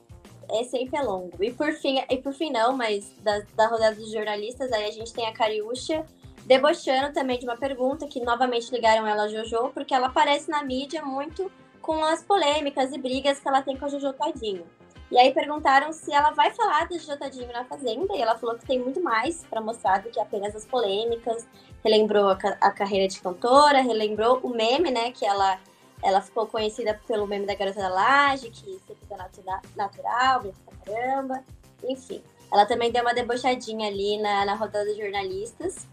é 0.51 0.64
sempre 0.64 0.97
é 0.97 1.03
longo. 1.03 1.43
E 1.43 1.53
por 1.53 1.72
fim, 1.72 1.99
e 2.09 2.16
por 2.18 2.32
fim 2.32 2.51
não, 2.51 2.76
mas 2.76 3.12
da, 3.22 3.41
da 3.55 3.66
rodada 3.66 3.97
dos 3.97 4.11
jornalistas, 4.11 4.72
aí 4.72 4.84
a 4.84 4.91
gente 4.91 5.12
tem 5.12 5.26
a 5.26 5.32
Cariúcha 5.32 6.05
debochando 6.47 7.12
também 7.12 7.39
de 7.39 7.45
uma 7.45 7.57
pergunta 7.57 8.07
que 8.07 8.20
novamente 8.20 8.70
ligaram 8.72 9.07
ela 9.07 9.24
a 9.24 9.28
Jojo, 9.28 9.70
porque 9.74 9.93
ela 9.93 10.07
aparece 10.07 10.51
na 10.51 10.64
mídia 10.64 11.05
muito 11.05 11.53
com 11.82 12.03
as 12.05 12.22
polêmicas 12.22 12.93
e 12.93 12.99
brigas 12.99 13.39
que 13.39 13.47
ela 13.47 13.61
tem 13.61 13.76
com 13.76 13.84
a 13.84 13.89
Jojo 13.89 14.12
Tadinho. 14.14 14.64
E 15.11 15.18
aí 15.18 15.32
perguntaram 15.32 15.92
se 15.92 16.12
ela 16.12 16.30
vai 16.32 16.52
falar 16.52 16.86
do 16.86 16.98
Jojo 16.98 17.18
Tadinho 17.18 17.50
na 17.52 17.64
Fazenda, 17.64 18.14
e 18.14 18.20
ela 18.20 18.36
falou 18.36 18.56
que 18.56 18.66
tem 18.66 18.78
muito 18.78 19.02
mais 19.02 19.42
para 19.44 19.61
mostrar 19.61 20.02
do 20.02 20.11
que 20.11 20.20
apenas 20.20 20.54
as 20.54 20.66
polêmicas. 20.66 21.46
Relembrou 21.82 22.28
a, 22.28 22.38
a 22.61 22.70
carreira 22.70 23.09
de 23.09 23.20
cantora, 23.20 23.80
relembrou 23.80 24.38
o 24.42 24.50
meme, 24.50 24.90
né, 24.90 25.11
que 25.12 25.24
ela 25.24 25.59
ela 26.02 26.20
ficou 26.20 26.46
conhecida 26.46 27.00
pelo 27.06 27.26
meme 27.26 27.44
da 27.44 27.54
Garota 27.54 27.80
da 27.80 27.88
Laje, 27.88 28.50
que 28.50 28.78
sempre 28.86 28.94
fica 29.00 29.16
natura, 29.16 29.61
natural, 29.74 30.42
bem 30.42 30.52
pra 30.64 30.94
caramba. 30.94 31.44
Enfim, 31.82 32.22
ela 32.52 32.66
também 32.66 32.90
deu 32.90 33.02
uma 33.02 33.14
debochadinha 33.14 33.88
ali 33.88 34.16
na, 34.18 34.44
na 34.44 34.54
rodada 34.54 34.92
de 34.92 35.00
jornalistas. 35.00 35.86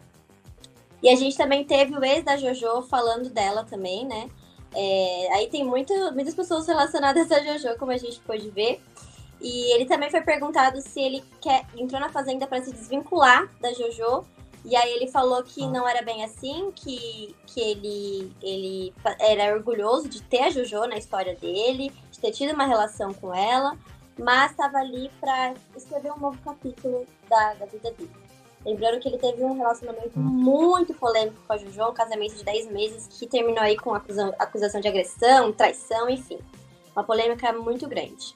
E 1.01 1.09
a 1.09 1.16
gente 1.16 1.36
também 1.38 1.63
teve 1.63 1.97
o 1.97 2.03
ex 2.03 2.24
da 2.24 2.38
JoJo 2.38 2.84
falando 2.84 3.30
dela 3.30 3.63
também, 3.63 4.05
né? 4.05 4.30
É, 4.76 5.28
aí 5.34 5.47
tem 5.49 5.63
muito, 5.63 5.93
muitas 6.13 6.34
pessoas 6.34 6.67
relacionadas 6.67 7.32
a 7.32 7.39
JoJo, 7.39 7.78
como 7.78 7.91
a 7.91 7.97
gente 7.97 8.19
pôde 8.19 8.49
ver. 8.49 8.82
E 9.41 9.73
ele 9.73 9.86
também 9.86 10.09
foi 10.09 10.21
perguntado 10.21 10.82
se 10.82 10.99
ele 10.99 11.23
quer, 11.41 11.65
entrou 11.78 11.99
na 11.99 12.09
Fazenda 12.09 12.47
para 12.47 12.63
se 12.63 12.71
desvincular 12.71 13.49
da 13.61 13.71
JoJo 13.71 14.26
e 14.65 14.76
aí 14.76 14.93
ele 14.93 15.07
falou 15.07 15.43
que 15.43 15.63
ah. 15.63 15.69
não 15.69 15.88
era 15.88 16.01
bem 16.01 16.23
assim, 16.23 16.71
que, 16.76 17.36
que 17.45 17.61
ele, 17.61 18.34
ele 18.41 18.93
era 19.19 19.55
orgulhoso 19.55 20.09
de 20.09 20.23
ter 20.23 20.41
a 20.41 20.49
Jojo 20.49 20.88
na 20.88 20.97
história 20.97 21.36
dele, 21.36 21.91
de 22.11 22.19
ter 22.19 22.32
tido 22.32 22.53
uma 22.53 22.65
relação 22.65 23.13
com 23.13 23.34
ela, 23.34 23.78
mas 24.17 24.51
estava 24.51 24.80
ali 24.80 25.11
para 25.21 25.53
escrever 25.76 26.11
um 26.11 26.17
novo 26.17 26.39
capítulo 26.43 27.05
da, 27.30 27.53
da 27.53 27.65
vida 27.67 27.91
dele. 27.91 28.24
Lembrando 28.66 28.99
que 28.99 29.07
ele 29.07 29.20
teve 29.20 29.43
um 29.43 29.53
relacionamento 29.53 30.18
muito 30.18 30.93
polêmico 30.95 31.38
com 31.45 31.53
a 31.53 31.57
Jojo, 31.57 31.89
um 31.89 31.93
casamento 31.93 32.36
de 32.36 32.43
10 32.43 32.72
meses 32.72 33.07
que 33.07 33.28
terminou 33.28 33.61
aí 33.61 33.78
com 33.78 33.93
acusação, 33.93 34.34
acusação 34.39 34.82
de 34.82 34.88
agressão, 34.88 35.53
traição, 35.53 36.09
enfim. 36.09 36.39
Uma 36.95 37.03
polêmica 37.03 37.53
muito 37.53 37.88
grande. 37.88 38.36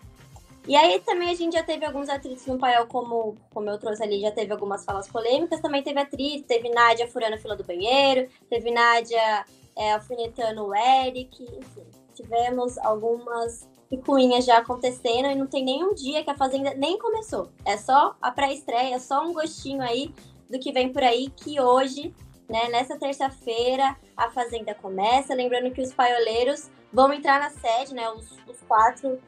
E 0.67 0.75
aí 0.75 0.99
também 0.99 1.31
a 1.31 1.33
gente 1.33 1.53
já 1.53 1.63
teve 1.63 1.83
alguns 1.83 2.09
atritos 2.09 2.45
no 2.45 2.59
painel, 2.59 2.85
como, 2.85 3.35
como 3.51 3.69
eu 3.71 3.79
trouxe 3.79 4.03
ali, 4.03 4.21
já 4.21 4.31
teve 4.31 4.51
algumas 4.51 4.85
falas 4.85 5.07
polêmicas, 5.07 5.59
também 5.61 5.81
teve 5.81 5.99
atriz, 5.99 6.43
teve 6.45 6.69
Nádia 6.69 7.07
furando 7.07 7.33
a 7.33 7.37
fila 7.39 7.55
do 7.55 7.63
banheiro, 7.63 8.29
teve 8.47 8.69
Nádia 8.69 9.45
é, 9.75 9.93
alfinetando 9.93 10.67
o 10.67 10.75
Eric, 10.75 11.41
enfim, 11.41 11.85
tivemos 12.13 12.77
algumas 12.77 13.67
picuinhas 13.89 14.45
já 14.45 14.57
acontecendo 14.57 15.29
e 15.29 15.35
não 15.35 15.47
tem 15.47 15.63
nenhum 15.63 15.93
dia 15.93 16.23
que 16.23 16.29
a 16.29 16.37
Fazenda 16.37 16.73
nem 16.75 16.97
começou. 16.97 17.49
É 17.65 17.77
só 17.77 18.15
a 18.21 18.31
pré-estreia, 18.31 18.99
só 18.99 19.25
um 19.25 19.33
gostinho 19.33 19.81
aí 19.81 20.13
do 20.49 20.59
que 20.59 20.71
vem 20.71 20.91
por 20.91 21.03
aí, 21.03 21.29
que 21.29 21.59
hoje, 21.59 22.13
né, 22.47 22.69
nessa 22.69 22.97
terça-feira, 22.97 23.95
a 24.15 24.29
Fazenda 24.29 24.73
começa. 24.75 25.33
Lembrando 25.33 25.71
que 25.71 25.81
os 25.81 25.93
paioleiros 25.93 26.69
vão 26.93 27.11
entrar 27.13 27.39
na 27.39 27.49
sede, 27.49 27.93
né, 27.93 28.09
os, 28.09 28.31
os 28.47 28.61
quatro 28.67 29.19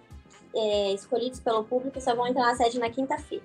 é, 0.55 0.93
escolhidos 0.93 1.39
pelo 1.39 1.64
público 1.64 1.99
só 2.01 2.16
vão 2.16 2.28
entrar 2.28 2.45
na 2.45 2.55
sede 2.55 2.80
na 2.80 2.89
quinta-feira. 2.89 3.43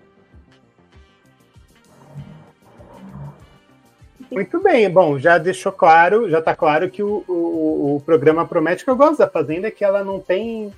Muito 4.31 4.61
bem, 4.61 4.91
bom, 4.91 5.19
já 5.19 5.39
deixou 5.39 5.71
claro, 5.71 6.29
já 6.29 6.41
está 6.41 6.55
claro 6.55 6.91
que 6.91 7.03
o, 7.03 7.25
o, 7.29 7.97
o, 7.97 8.01
programa 8.01 8.47
promete 8.47 8.85
que 8.85 8.91
eu 8.91 8.97
gosto 8.97 9.19
da 9.19 9.29
Fazenda, 9.29 9.71
que 9.71 9.85
ela 9.85 10.03
não 10.03 10.19
tem. 10.19 10.73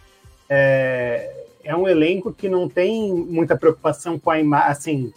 É, 0.49 1.31
é 1.65 1.77
um 1.77 1.87
elenco 1.87 2.33
que 2.33 2.49
não 2.49 2.69
tem 2.69 3.13
muita 3.13 3.57
preocupação 3.57 4.19
com 4.19 4.31
a 4.31 4.41
imagem. 4.41 4.71
Assim, 4.71 5.13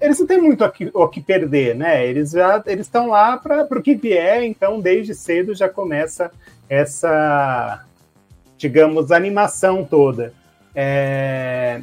eles 0.00 0.18
não 0.18 0.26
têm 0.26 0.40
muito 0.40 0.64
o 0.64 0.70
que, 0.70 0.90
que 1.12 1.20
perder, 1.20 1.74
né? 1.74 2.06
Eles 2.06 2.32
já 2.32 2.62
eles 2.66 2.86
estão 2.86 3.08
lá 3.08 3.36
para 3.36 3.62
o 3.64 3.82
que 3.82 3.94
vier, 3.94 4.42
então 4.42 4.80
desde 4.80 5.14
cedo 5.14 5.54
já 5.54 5.68
começa 5.68 6.30
essa, 6.68 7.84
digamos, 8.58 9.10
animação 9.10 9.84
toda. 9.84 10.34
É... 10.74 11.80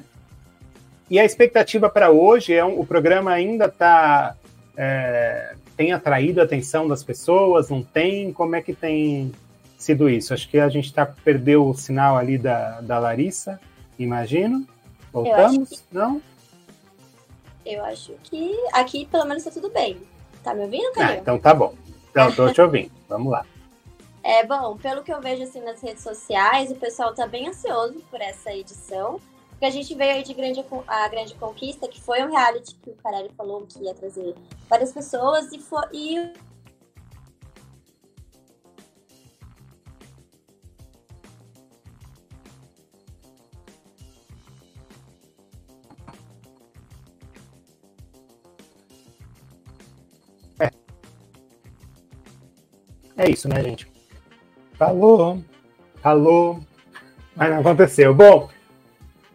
E 1.10 1.20
a 1.20 1.26
expectativa 1.26 1.90
para 1.90 2.12
hoje 2.12 2.54
é 2.54 2.64
um, 2.64 2.80
o 2.80 2.86
programa 2.86 3.32
ainda 3.32 3.68
tá 3.68 4.36
é, 4.78 5.54
tem 5.76 5.92
atraído 5.92 6.42
a 6.42 6.44
atenção 6.44 6.88
das 6.88 7.04
pessoas, 7.04 7.70
não 7.70 7.84
tem? 7.84 8.32
Como 8.32 8.56
é 8.56 8.62
que 8.62 8.74
tem 8.74 9.32
sido 9.84 10.10
isso? 10.10 10.34
Acho 10.34 10.50
que 10.50 10.60
a 10.60 10.70
gente 10.70 10.94
tá, 10.94 11.06
perdeu 11.06 11.68
o 11.68 11.74
sinal 11.74 12.18
ali 12.18 12.38
da, 12.38 12.82
da 12.82 13.00
Larissa, 13.00 13.60
imagino. 13.98 14.68
Voltamos? 15.12 15.70
Que... 15.70 15.82
Não? 15.92 16.22
Eu 17.66 17.84
acho 17.86 18.14
que 18.24 18.56
aqui 18.74 19.06
pelo 19.06 19.26
menos 19.26 19.44
tá 19.44 19.52
tudo 19.52 19.70
bem. 19.70 19.98
Tá 20.44 20.54
me 20.54 20.64
ouvindo, 20.64 20.92
Caio? 20.94 21.10
Ah, 21.10 21.16
então 21.16 21.40
tá 21.40 21.54
bom. 21.54 21.74
Então, 22.12 22.32
tô 22.32 22.52
te 22.52 22.62
ouvindo. 22.62 22.92
Vamos 23.08 23.32
lá. 23.32 23.46
É, 24.22 24.46
bom, 24.46 24.78
pelo 24.78 25.04
que 25.04 25.12
eu 25.12 25.22
vejo 25.22 25.44
assim 25.44 25.62
nas 25.62 25.82
redes 25.82 26.04
sociais, 26.04 26.72
o 26.72 26.76
pessoal 26.76 27.14
tá 27.14 27.28
bem 27.28 27.50
ansioso 27.50 28.02
por 28.10 28.22
essa 28.22 28.54
edição. 28.54 29.20
Porque 29.50 29.66
a 29.66 29.70
gente 29.70 29.94
veio 29.96 30.16
aí 30.16 30.24
de 30.24 30.34
grande, 30.34 30.64
a 30.88 31.08
Grande 31.08 31.36
Conquista, 31.36 31.88
que 31.88 32.02
foi 32.02 32.22
um 32.24 32.30
reality 32.30 32.76
que 32.76 32.90
o 32.90 32.96
Carelli 32.96 33.30
falou 33.38 33.66
que 33.66 33.84
ia 33.84 33.94
trazer 33.94 34.36
várias 34.70 34.92
pessoas, 34.92 35.52
e, 35.54 35.60
foi, 35.60 35.84
e 35.94 36.34
É 53.18 53.30
isso, 53.30 53.48
né, 53.48 53.62
gente? 53.64 53.88
Falou, 54.74 55.40
falou, 56.02 56.60
mas 57.36 57.50
não 57.52 57.60
aconteceu. 57.60 58.14
Bom, 58.14 58.50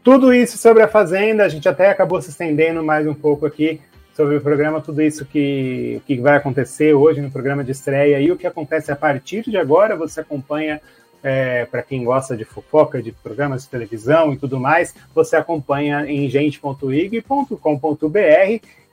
tudo 0.02 0.32
isso 0.32 0.58
sobre 0.58 0.82
a 0.82 0.88
Fazenda, 0.88 1.44
a 1.44 1.48
gente 1.48 1.68
até 1.68 1.90
acabou 1.90 2.20
se 2.20 2.30
estendendo 2.30 2.82
mais 2.82 3.06
um 3.06 3.14
pouco 3.14 3.46
aqui 3.46 3.80
sobre 4.14 4.36
o 4.36 4.40
programa, 4.40 4.80
tudo 4.80 5.00
isso 5.00 5.24
que, 5.24 6.02
que 6.04 6.16
vai 6.20 6.36
acontecer 6.36 6.92
hoje 6.92 7.20
no 7.20 7.30
programa 7.30 7.62
de 7.62 7.70
estreia 7.70 8.18
e 8.18 8.32
o 8.32 8.36
que 8.36 8.46
acontece 8.48 8.90
a 8.90 8.96
partir 8.96 9.42
de 9.48 9.56
agora, 9.56 9.94
você 9.94 10.20
acompanha 10.20 10.80
é, 11.22 11.64
para 11.66 11.82
quem 11.82 12.04
gosta 12.04 12.36
de 12.36 12.44
fofoca, 12.44 13.00
de 13.00 13.12
programas 13.12 13.62
de 13.62 13.68
televisão 13.68 14.32
e 14.32 14.36
tudo 14.36 14.58
mais, 14.58 14.94
você 15.14 15.36
acompanha 15.36 16.04
em 16.06 16.28
gente.ig.com.br 16.28 17.58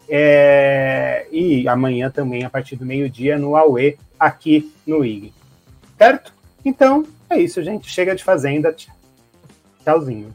é, 0.09 1.27
e 1.31 1.67
amanhã 1.67 2.09
também, 2.09 2.43
a 2.43 2.49
partir 2.49 2.75
do 2.75 2.85
meio-dia, 2.85 3.37
no 3.37 3.55
AUE, 3.55 3.97
aqui 4.19 4.71
no 4.85 5.03
IG. 5.03 5.33
Certo? 5.97 6.33
Então, 6.63 7.05
é 7.29 7.39
isso, 7.39 7.63
gente. 7.63 7.89
Chega 7.89 8.15
de 8.15 8.23
Fazenda. 8.23 8.75
Tchauzinho. 9.83 10.33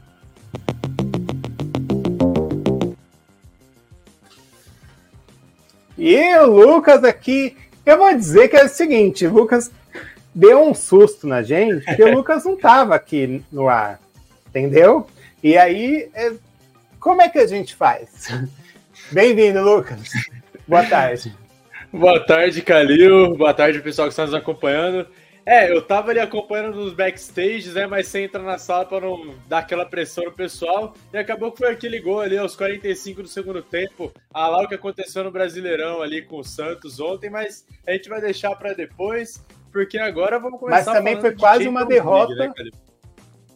E 5.97 6.35
o 6.39 6.47
Lucas 6.47 7.03
aqui, 7.03 7.55
eu 7.85 7.97
vou 7.97 8.11
dizer 8.15 8.47
que 8.47 8.57
é 8.57 8.65
o 8.65 8.69
seguinte, 8.69 9.27
o 9.27 9.33
Lucas 9.33 9.69
deu 10.33 10.59
um 10.63 10.73
susto 10.73 11.27
na 11.27 11.43
gente, 11.43 11.85
porque 11.85 12.03
o 12.03 12.09
Lucas 12.15 12.43
não 12.43 12.55
estava 12.55 12.95
aqui 12.95 13.43
no 13.51 13.69
ar, 13.69 13.99
entendeu? 14.47 15.05
E 15.43 15.55
aí, 15.55 16.09
é, 16.15 16.33
como 16.99 17.21
é 17.21 17.29
que 17.29 17.37
a 17.37 17.45
gente 17.45 17.75
faz? 17.75 18.29
Bem-vindo, 19.11 19.61
Lucas. 19.61 20.09
Boa 20.65 20.85
tarde. 20.85 21.35
Boa 21.91 22.25
tarde, 22.25 22.61
Calil. 22.61 23.35
Boa 23.35 23.53
tarde, 23.53 23.81
pessoal 23.81 24.07
que 24.07 24.13
está 24.13 24.25
nos 24.25 24.33
acompanhando. 24.33 25.05
É, 25.45 25.69
eu 25.69 25.81
tava 25.81 26.11
ali 26.11 26.19
acompanhando 26.19 26.75
nos 26.77 26.93
backstages, 26.93 27.73
né? 27.73 27.85
Mas 27.87 28.07
sem 28.07 28.23
entrar 28.23 28.41
na 28.41 28.57
sala 28.57 28.85
para 28.85 29.01
não 29.01 29.35
dar 29.49 29.59
aquela 29.59 29.85
pressão 29.85 30.23
no 30.23 30.31
pessoal. 30.31 30.93
E 31.11 31.17
acabou 31.17 31.51
que 31.51 31.57
foi 31.57 31.71
aquele 31.71 31.99
gol 31.99 32.21
ali 32.21 32.37
aos 32.37 32.55
45 32.55 33.23
do 33.23 33.27
segundo 33.27 33.61
tempo. 33.61 34.13
Ah, 34.33 34.47
lá 34.47 34.63
o 34.63 34.67
que 34.67 34.75
aconteceu 34.75 35.25
no 35.25 35.31
Brasileirão 35.31 36.01
ali 36.01 36.21
com 36.21 36.37
o 36.37 36.43
Santos 36.43 36.99
ontem, 37.01 37.29
mas 37.29 37.65
a 37.85 37.91
gente 37.91 38.07
vai 38.07 38.21
deixar 38.21 38.55
para 38.55 38.73
depois, 38.73 39.43
porque 39.73 39.97
agora 39.97 40.39
vamos 40.39 40.57
começar 40.57 40.85
Mas 40.85 40.97
também 40.97 41.19
foi 41.19 41.35
quase 41.35 41.67
uma 41.67 41.83
derrota. 41.85 42.33
League, 42.33 42.63
né, 42.63 42.69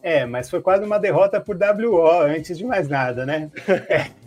é, 0.02 0.26
mas 0.26 0.50
foi 0.50 0.60
quase 0.60 0.84
uma 0.84 0.98
derrota 0.98 1.40
por 1.40 1.56
WO, 1.56 2.20
antes 2.20 2.58
de 2.58 2.64
mais 2.64 2.88
nada, 2.88 3.24
né? 3.24 3.50
É. 3.88 4.10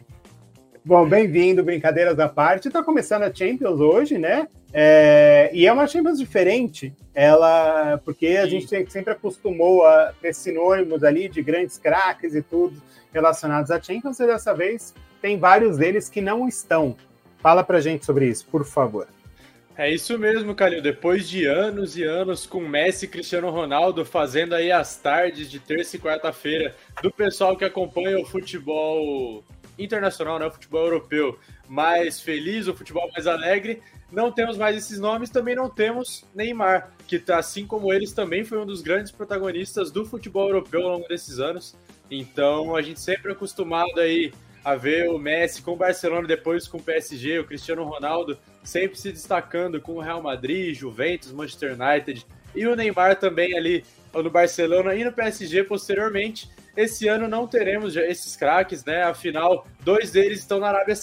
Bom, 0.83 1.07
bem-vindo, 1.07 1.61
brincadeiras 1.61 2.17
à 2.19 2.29
parte. 2.29 2.69
Está 2.69 2.81
começando 2.81 3.23
a 3.23 3.33
Champions 3.33 3.81
hoje, 3.81 4.17
né? 4.17 4.47
É, 4.71 5.49
e 5.53 5.67
é 5.67 5.73
uma 5.73 5.85
Champions 5.85 6.17
diferente, 6.17 6.93
ela, 7.13 7.99
porque 8.05 8.27
a 8.27 8.43
Sim. 8.43 8.61
gente 8.61 8.91
sempre 8.91 9.11
acostumou 9.11 9.85
a 9.85 10.13
ter 10.21 10.33
sinônimos 10.33 11.03
ali 11.03 11.27
de 11.27 11.41
grandes 11.41 11.77
craques 11.77 12.33
e 12.33 12.41
tudo 12.41 12.81
relacionados 13.13 13.71
à 13.71 13.81
Champions, 13.81 14.19
e 14.19 14.25
dessa 14.25 14.53
vez 14.53 14.93
tem 15.21 15.37
vários 15.37 15.77
deles 15.77 16.07
que 16.07 16.21
não 16.21 16.47
estão. 16.47 16.95
Fala 17.39 17.63
pra 17.63 17.81
gente 17.81 18.05
sobre 18.05 18.27
isso, 18.27 18.45
por 18.45 18.63
favor. 18.63 19.07
É 19.77 19.91
isso 19.91 20.17
mesmo, 20.17 20.55
Calil. 20.55 20.81
Depois 20.81 21.27
de 21.27 21.45
anos 21.45 21.97
e 21.97 22.03
anos 22.03 22.45
com 22.45 22.59
Messi 22.61 23.05
e 23.05 23.07
Cristiano 23.07 23.49
Ronaldo 23.49 24.05
fazendo 24.05 24.53
aí 24.53 24.71
as 24.71 24.97
tardes 24.97 25.49
de 25.49 25.59
terça 25.59 25.95
e 25.95 25.99
quarta-feira 25.99 26.75
do 27.01 27.11
pessoal 27.11 27.55
que 27.55 27.65
acompanha 27.65 28.19
o 28.19 28.25
futebol 28.25 29.43
internacional, 29.79 30.37
né, 30.37 30.45
o 30.45 30.51
futebol 30.51 30.83
europeu 30.85 31.39
mais 31.67 32.21
feliz, 32.21 32.67
o 32.67 32.75
futebol 32.75 33.09
mais 33.11 33.25
alegre, 33.27 33.81
não 34.11 34.31
temos 34.31 34.57
mais 34.57 34.75
esses 34.75 34.99
nomes, 34.99 35.29
também 35.29 35.55
não 35.55 35.69
temos 35.69 36.25
Neymar, 36.33 36.91
que 37.07 37.21
assim 37.31 37.65
como 37.65 37.93
eles 37.93 38.11
também 38.11 38.43
foi 38.43 38.57
um 38.57 38.65
dos 38.65 38.81
grandes 38.81 39.11
protagonistas 39.11 39.91
do 39.91 40.05
futebol 40.05 40.47
europeu 40.47 40.83
ao 40.83 40.93
longo 40.93 41.07
desses 41.07 41.39
anos. 41.39 41.75
Então 42.09 42.75
a 42.75 42.81
gente 42.81 42.99
sempre 42.99 43.29
é 43.29 43.33
acostumado 43.33 43.99
aí 43.99 44.33
a 44.63 44.75
ver 44.75 45.09
o 45.09 45.17
Messi 45.17 45.61
com 45.61 45.73
o 45.73 45.75
Barcelona, 45.75 46.27
depois 46.27 46.67
com 46.67 46.77
o 46.77 46.83
PSG, 46.83 47.39
o 47.39 47.45
Cristiano 47.45 47.83
Ronaldo 47.83 48.37
sempre 48.63 48.97
se 48.97 49.11
destacando 49.11 49.79
com 49.79 49.93
o 49.93 50.01
Real 50.01 50.21
Madrid, 50.21 50.75
Juventus, 50.75 51.31
Manchester 51.31 51.77
United 51.79 52.25
e 52.55 52.67
o 52.67 52.75
Neymar 52.75 53.15
também 53.17 53.55
ali 53.55 53.85
no 54.13 54.29
Barcelona 54.29 54.95
e 54.95 55.03
no 55.03 55.13
PSG 55.13 55.63
posteriormente. 55.63 56.49
Esse 56.75 57.07
ano 57.07 57.27
não 57.27 57.47
teremos 57.47 57.95
esses 57.95 58.35
craques, 58.35 58.85
né? 58.85 59.03
Afinal, 59.03 59.65
dois 59.81 60.11
deles 60.11 60.39
estão 60.39 60.59
na 60.59 60.67
Arábia 60.67 60.95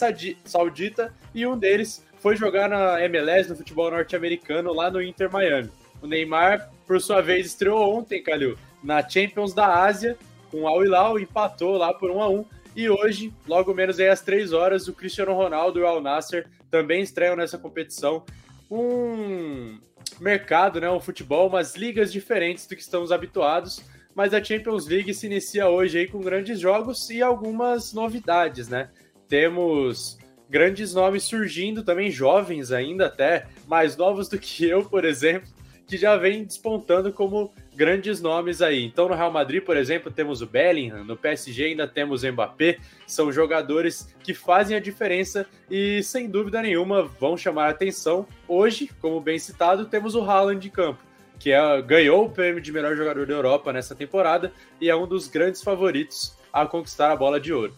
Saudita 0.44 1.12
e 1.34 1.46
um 1.46 1.58
deles 1.58 2.04
foi 2.18 2.36
jogar 2.36 2.68
na 2.68 3.02
MLS, 3.04 3.48
no 3.48 3.56
futebol 3.56 3.90
norte-americano, 3.90 4.72
lá 4.72 4.90
no 4.90 5.02
Inter 5.02 5.30
Miami. 5.30 5.70
O 6.02 6.06
Neymar, 6.06 6.70
por 6.86 7.00
sua 7.00 7.20
vez, 7.20 7.46
estreou 7.46 7.96
ontem, 7.96 8.22
Calil, 8.22 8.58
na 8.82 9.06
Champions 9.06 9.54
da 9.54 9.84
Ásia, 9.84 10.16
com 10.50 10.62
o 10.62 10.68
Al 10.68 10.84
Hilal, 10.84 11.18
empatou 11.18 11.76
lá 11.76 11.92
por 11.92 12.10
1 12.10 12.22
a 12.22 12.28
1 12.28 12.44
e 12.74 12.90
hoje, 12.90 13.32
logo 13.46 13.72
menos 13.72 13.98
aí 13.98 14.08
às 14.08 14.20
3 14.20 14.52
horas, 14.52 14.86
o 14.86 14.92
Cristiano 14.92 15.32
Ronaldo 15.32 15.78
e 15.78 15.82
o 15.82 15.86
Al 15.86 16.00
Nasser 16.00 16.46
também 16.70 17.00
estreiam 17.00 17.34
nessa 17.34 17.56
competição. 17.56 18.24
Um 18.70 19.78
mercado, 20.20 20.80
né, 20.80 20.90
um 20.90 21.00
futebol, 21.00 21.48
umas 21.48 21.74
ligas 21.74 22.12
diferentes 22.12 22.66
do 22.66 22.76
que 22.76 22.82
estamos 22.82 23.12
habituados 23.12 23.82
mas 24.16 24.32
a 24.32 24.42
Champions 24.42 24.88
League 24.88 25.12
se 25.12 25.26
inicia 25.26 25.68
hoje 25.68 25.98
aí 25.98 26.06
com 26.08 26.22
grandes 26.22 26.58
jogos 26.58 27.10
e 27.10 27.20
algumas 27.20 27.92
novidades, 27.92 28.66
né? 28.66 28.88
Temos 29.28 30.16
grandes 30.48 30.94
nomes 30.94 31.24
surgindo, 31.24 31.84
também 31.84 32.10
jovens 32.10 32.72
ainda 32.72 33.06
até, 33.06 33.46
mais 33.68 33.94
novos 33.94 34.26
do 34.26 34.38
que 34.38 34.64
eu, 34.64 34.82
por 34.82 35.04
exemplo, 35.04 35.50
que 35.86 35.98
já 35.98 36.16
vem 36.16 36.44
despontando 36.44 37.12
como 37.12 37.52
grandes 37.74 38.18
nomes 38.18 38.62
aí. 38.62 38.86
Então 38.86 39.06
no 39.06 39.14
Real 39.14 39.30
Madrid, 39.30 39.62
por 39.62 39.76
exemplo, 39.76 40.10
temos 40.10 40.40
o 40.40 40.46
Bellingham, 40.46 41.04
no 41.04 41.16
PSG 41.16 41.66
ainda 41.66 41.86
temos 41.86 42.22
o 42.22 42.32
Mbappé, 42.32 42.78
são 43.06 43.30
jogadores 43.30 44.14
que 44.22 44.32
fazem 44.32 44.74
a 44.74 44.80
diferença 44.80 45.46
e 45.70 46.02
sem 46.02 46.26
dúvida 46.26 46.62
nenhuma 46.62 47.02
vão 47.02 47.36
chamar 47.36 47.66
a 47.66 47.70
atenção. 47.70 48.26
Hoje, 48.48 48.90
como 48.98 49.20
bem 49.20 49.38
citado, 49.38 49.84
temos 49.84 50.14
o 50.14 50.22
Haaland 50.22 50.58
de 50.58 50.70
campo 50.70 51.05
que 51.38 51.52
é, 51.52 51.82
ganhou 51.82 52.26
o 52.26 52.30
prêmio 52.30 52.60
de 52.60 52.72
melhor 52.72 52.96
jogador 52.96 53.26
da 53.26 53.34
Europa 53.34 53.72
nessa 53.72 53.94
temporada 53.94 54.52
e 54.80 54.88
é 54.88 54.96
um 54.96 55.06
dos 55.06 55.28
grandes 55.28 55.62
favoritos 55.62 56.36
a 56.52 56.66
conquistar 56.66 57.12
a 57.12 57.16
bola 57.16 57.40
de 57.40 57.52
ouro. 57.52 57.72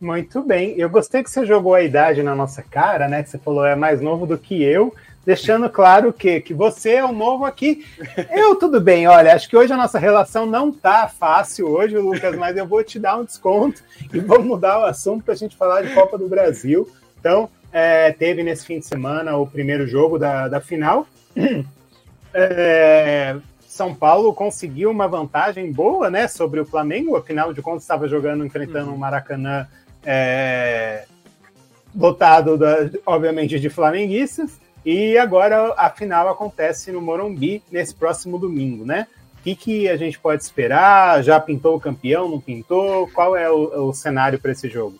Muito 0.00 0.42
bem. 0.42 0.74
Eu 0.78 0.88
gostei 0.88 1.22
que 1.22 1.30
você 1.30 1.44
jogou 1.44 1.74
a 1.74 1.82
idade 1.82 2.22
na 2.22 2.34
nossa 2.34 2.62
cara, 2.62 3.08
né? 3.08 3.22
Que 3.22 3.30
você 3.30 3.38
falou 3.38 3.64
é 3.64 3.74
mais 3.74 4.00
novo 4.00 4.26
do 4.26 4.38
que 4.38 4.62
eu, 4.62 4.94
deixando 5.26 5.68
claro 5.68 6.12
que, 6.12 6.40
que 6.40 6.54
você 6.54 6.92
é 6.92 7.04
o 7.04 7.12
novo 7.12 7.44
aqui. 7.44 7.84
Eu, 8.30 8.54
tudo 8.54 8.80
bem, 8.80 9.08
olha, 9.08 9.34
acho 9.34 9.48
que 9.48 9.56
hoje 9.56 9.72
a 9.72 9.76
nossa 9.76 9.98
relação 9.98 10.46
não 10.46 10.70
tá 10.70 11.08
fácil 11.08 11.68
hoje, 11.68 11.98
Lucas, 11.98 12.36
mas 12.36 12.56
eu 12.56 12.66
vou 12.66 12.84
te 12.84 12.98
dar 12.98 13.16
um 13.16 13.24
desconto 13.24 13.82
e 14.12 14.20
vamos 14.20 14.46
mudar 14.46 14.78
o 14.78 14.84
assunto 14.84 15.24
para 15.24 15.34
a 15.34 15.36
gente 15.36 15.56
falar 15.56 15.82
de 15.82 15.92
Copa 15.92 16.16
do 16.16 16.28
Brasil. 16.28 16.88
Então, 17.18 17.50
é, 17.72 18.12
teve 18.12 18.44
nesse 18.44 18.64
fim 18.64 18.78
de 18.78 18.86
semana 18.86 19.36
o 19.36 19.46
primeiro 19.46 19.86
jogo 19.86 20.16
da, 20.16 20.46
da 20.46 20.60
final 20.60 21.08
é, 22.34 23.36
São 23.60 23.94
Paulo 23.94 24.32
conseguiu 24.34 24.90
uma 24.90 25.08
vantagem 25.08 25.72
boa, 25.72 26.10
né, 26.10 26.28
sobre 26.28 26.60
o 26.60 26.66
Flamengo. 26.66 27.16
Afinal 27.16 27.52
de 27.52 27.62
contas, 27.62 27.82
estava 27.82 28.08
jogando, 28.08 28.44
enfrentando 28.44 28.88
uhum. 28.88 28.94
um 28.94 28.98
Maracanã 28.98 29.66
é, 30.04 31.04
lotado, 31.94 32.56
da, 32.56 32.90
obviamente, 33.06 33.58
de 33.58 33.68
flamenguistas. 33.68 34.58
E 34.84 35.18
agora 35.18 35.74
a 35.76 35.90
final 35.90 36.28
acontece 36.28 36.90
no 36.92 37.00
Morumbi 37.00 37.62
nesse 37.70 37.94
próximo 37.94 38.38
domingo, 38.38 38.84
né? 38.84 39.06
O 39.38 39.42
que, 39.42 39.54
que 39.54 39.88
a 39.88 39.96
gente 39.96 40.18
pode 40.18 40.42
esperar? 40.42 41.22
Já 41.22 41.38
pintou 41.38 41.76
o 41.76 41.80
campeão? 41.80 42.28
Não 42.28 42.40
pintou? 42.40 43.08
Qual 43.08 43.36
é 43.36 43.50
o, 43.50 43.88
o 43.88 43.92
cenário 43.92 44.38
para 44.38 44.52
esse 44.52 44.68
jogo? 44.68 44.98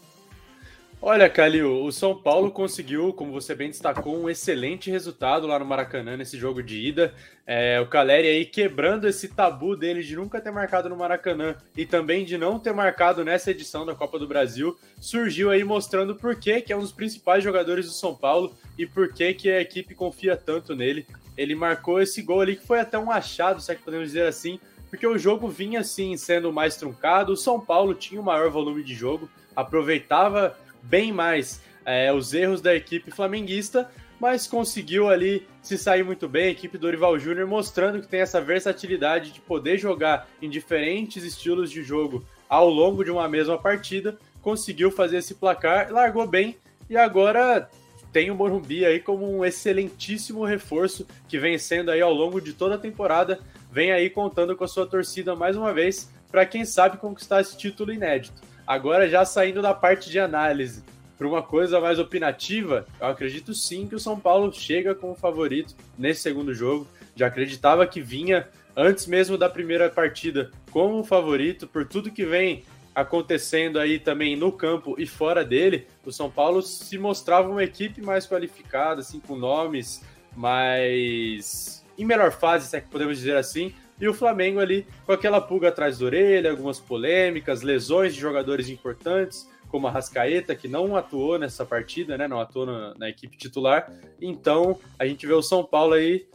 Olha, 1.01 1.31
Calil, 1.31 1.85
o 1.85 1.93
São 1.93 2.13
Paulo 2.13 2.51
conseguiu, 2.51 3.13
como 3.13 3.31
você 3.31 3.55
bem 3.55 3.71
destacou, 3.71 4.21
um 4.21 4.29
excelente 4.29 4.91
resultado 4.91 5.47
lá 5.47 5.57
no 5.57 5.65
Maracanã 5.65 6.17
nesse 6.17 6.37
jogo 6.37 6.61
de 6.61 6.77
ida. 6.77 7.15
É, 7.47 7.81
o 7.81 7.87
Caleri 7.87 8.27
aí 8.27 8.45
quebrando 8.45 9.07
esse 9.07 9.29
tabu 9.29 9.77
dele 9.77 10.03
de 10.03 10.17
nunca 10.17 10.41
ter 10.41 10.51
marcado 10.51 10.89
no 10.89 10.97
Maracanã 10.97 11.55
e 11.77 11.87
também 11.87 12.25
de 12.25 12.37
não 12.37 12.59
ter 12.59 12.73
marcado 12.73 13.25
nessa 13.25 13.53
edição 13.53 13.87
da 13.87 13.95
Copa 13.95 14.19
do 14.19 14.27
Brasil, 14.27 14.77
surgiu 15.01 15.51
aí 15.51 15.63
mostrando 15.63 16.17
por 16.17 16.35
que, 16.35 16.61
que 16.63 16.73
é 16.73 16.77
um 16.77 16.81
dos 16.81 16.93
principais 16.93 17.45
jogadores 17.45 17.87
do 17.87 17.93
São 17.93 18.13
Paulo 18.13 18.53
e 18.77 18.85
por 18.85 19.15
que, 19.15 19.33
que 19.35 19.49
a 19.49 19.61
equipe 19.61 19.95
confia 19.95 20.37
tanto 20.37 20.75
nele. 20.75 21.07
Ele 21.37 21.55
marcou 21.55 22.03
esse 22.03 22.21
gol 22.23 22.41
ali 22.41 22.57
que 22.57 22.67
foi 22.67 22.81
até 22.81 22.99
um 22.99 23.13
achado, 23.13 23.61
se 23.61 23.71
é 23.71 23.77
que 23.77 23.85
podemos 23.85 24.09
dizer 24.09 24.27
assim, 24.27 24.59
porque 24.91 25.07
o 25.07 25.17
jogo 25.17 25.47
vinha 25.47 25.79
assim 25.79 26.17
sendo 26.17 26.53
mais 26.53 26.75
truncado. 26.75 27.35
O 27.35 27.37
São 27.37 27.61
Paulo 27.61 27.95
tinha 27.95 28.21
o 28.21 28.25
maior 28.25 28.51
volume 28.51 28.83
de 28.83 28.95
jogo, 28.95 29.31
aproveitava 29.55 30.57
bem 30.83 31.13
mais 31.13 31.61
é, 31.85 32.13
os 32.13 32.35
erros 32.35 32.61
da 32.61 32.75
equipe 32.75 33.11
flamenguista, 33.11 33.91
mas 34.21 34.47
conseguiu 34.47 35.09
ali 35.09 35.47
se 35.63 35.79
sair 35.79 36.05
muito 36.05 36.29
bem. 36.29 36.49
A 36.49 36.51
equipe 36.51 36.77
do 36.77 36.83
Dorival 36.83 37.19
Júnior 37.19 37.47
mostrando 37.47 38.01
que 38.01 38.09
tem 38.09 38.21
essa 38.21 38.41
versatilidade 38.41 39.33
de 39.33 39.41
poder 39.41 39.79
jogar 39.79 40.29
em 40.43 40.51
diferentes 40.51 41.25
estilos 41.25 41.71
de 41.71 41.83
jogo 41.83 42.25
ao 42.49 42.69
longo 42.69 43.05
de 43.05 43.11
uma 43.11 43.29
mesma 43.29 43.57
partida. 43.57 44.19
Conseguiu 44.43 44.91
fazer 44.91 45.19
esse 45.19 45.35
placar, 45.35 45.93
largou 45.93 46.27
bem 46.27 46.57
e 46.91 46.97
agora 46.97 47.69
tem 48.13 48.31
o 48.31 48.35
Morumbi 48.35 48.85
aí 48.85 49.01
como 49.01 49.31
um 49.31 49.45
excelentíssimo 49.45 50.45
reforço 50.45 51.07
que 51.29 51.39
vem 51.39 51.59
sendo 51.59 51.91
aí 51.91 52.01
ao 52.01 52.13
longo 52.13 52.41
de 52.41 52.53
toda 52.53 52.75
a 52.75 52.79
temporada. 52.79 53.39
Vem 53.71 53.93
aí 53.93 54.09
contando 54.11 54.57
com 54.57 54.65
a 54.65 54.69
sua 54.69 54.87
torcida 54.87 55.37
mais 55.37 55.57
uma 55.57 55.73
vez 55.73 56.11
para 56.31 56.47
quem 56.47 56.65
sabe 56.65 56.97
conquistar 56.99 57.41
esse 57.41 57.57
título 57.57 57.93
inédito. 57.93 58.41
Agora, 58.69 59.09
já 59.09 59.25
saindo 59.25 59.63
da 59.63 59.73
parte 59.73 60.11
de 60.11 60.21
análise, 60.21 60.85
para 61.17 61.27
uma 61.27 61.43
coisa 61.43 61.81
mais 61.81 61.99
opinativa, 61.99 62.87
eu 63.01 63.07
acredito 63.07 63.55
sim 63.55 63.89
que 63.89 63.95
o 63.95 63.99
São 63.99 64.21
Paulo 64.21 64.53
chega 64.53 64.95
como 64.95 65.15
favorito 65.15 65.75
nesse 65.97 66.21
segundo 66.21 66.53
jogo. 66.53 66.87
Já 67.17 67.29
acreditava 67.29 67.87
que 67.87 68.03
vinha 68.03 68.47
antes 68.77 69.07
mesmo 69.07 69.39
da 69.39 69.49
primeira 69.49 69.89
partida 69.89 70.51
como 70.71 71.03
favorito 71.03 71.67
por 71.67 71.87
tudo 71.87 72.11
que 72.11 72.27
vem 72.27 72.63
acontecendo 72.95 73.79
aí 73.79 73.99
também 73.99 74.37
no 74.37 74.53
campo 74.53 74.97
e 74.99 75.07
fora 75.07 75.43
dele. 75.43 75.87
O 76.05 76.13
São 76.13 76.31
Paulo 76.31 76.61
se 76.61 76.99
mostrava 76.99 77.49
uma 77.49 77.65
equipe 77.65 78.03
mais 78.03 78.27
qualificada, 78.27 79.01
assim, 79.01 79.19
com 79.19 79.35
nomes 79.35 80.05
mais 80.37 81.83
em 81.97 82.05
melhor 82.05 82.33
fase, 82.33 82.69
se 82.69 82.77
é 82.77 82.83
que 82.83 82.89
podemos 82.89 83.17
dizer 83.17 83.37
assim, 83.39 83.73
e 84.01 84.09
o 84.09 84.15
Flamengo 84.15 84.61
ali 84.61 84.87
com 85.05 85.13
aquela 85.13 85.41
pulga 85.41 85.69
atrás 85.69 85.99
da 85.99 86.07
orelha, 86.07 86.51
algumas 86.51 86.79
polêmicas, 86.79 87.63
lesões 87.63 88.15
de 88.15 88.21
jogadores 88.21 88.69
importantes, 88.69 89.49
como 89.69 89.87
a 89.87 89.91
Rascaeta, 89.91 90.55
que 90.55 90.69
não 90.69 90.97
atuou 90.97 91.39
nessa 91.39 91.65
partida, 91.65 92.17
né? 92.17 92.27
Não 92.27 92.41
atuou 92.41 92.67
na, 92.67 92.95
na, 92.95 93.09
equipe 93.09 93.37
titular. 93.37 93.91
Então, 94.21 94.79
a 94.99 95.07
gente 95.07 95.27
vê 95.27 95.33
o 95.33 95.43
São 95.43 95.65
Paulo 95.65 95.95
aí 95.95 96.27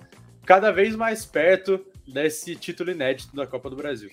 cada 0.46 0.72
vez 0.72 0.96
mais 0.96 1.26
perto 1.26 1.80
desse 2.08 2.56
título 2.56 2.92
inédito 2.92 3.36
da 3.36 3.48
Copa 3.48 3.70
do 3.70 3.76
Brasil. 3.76 4.10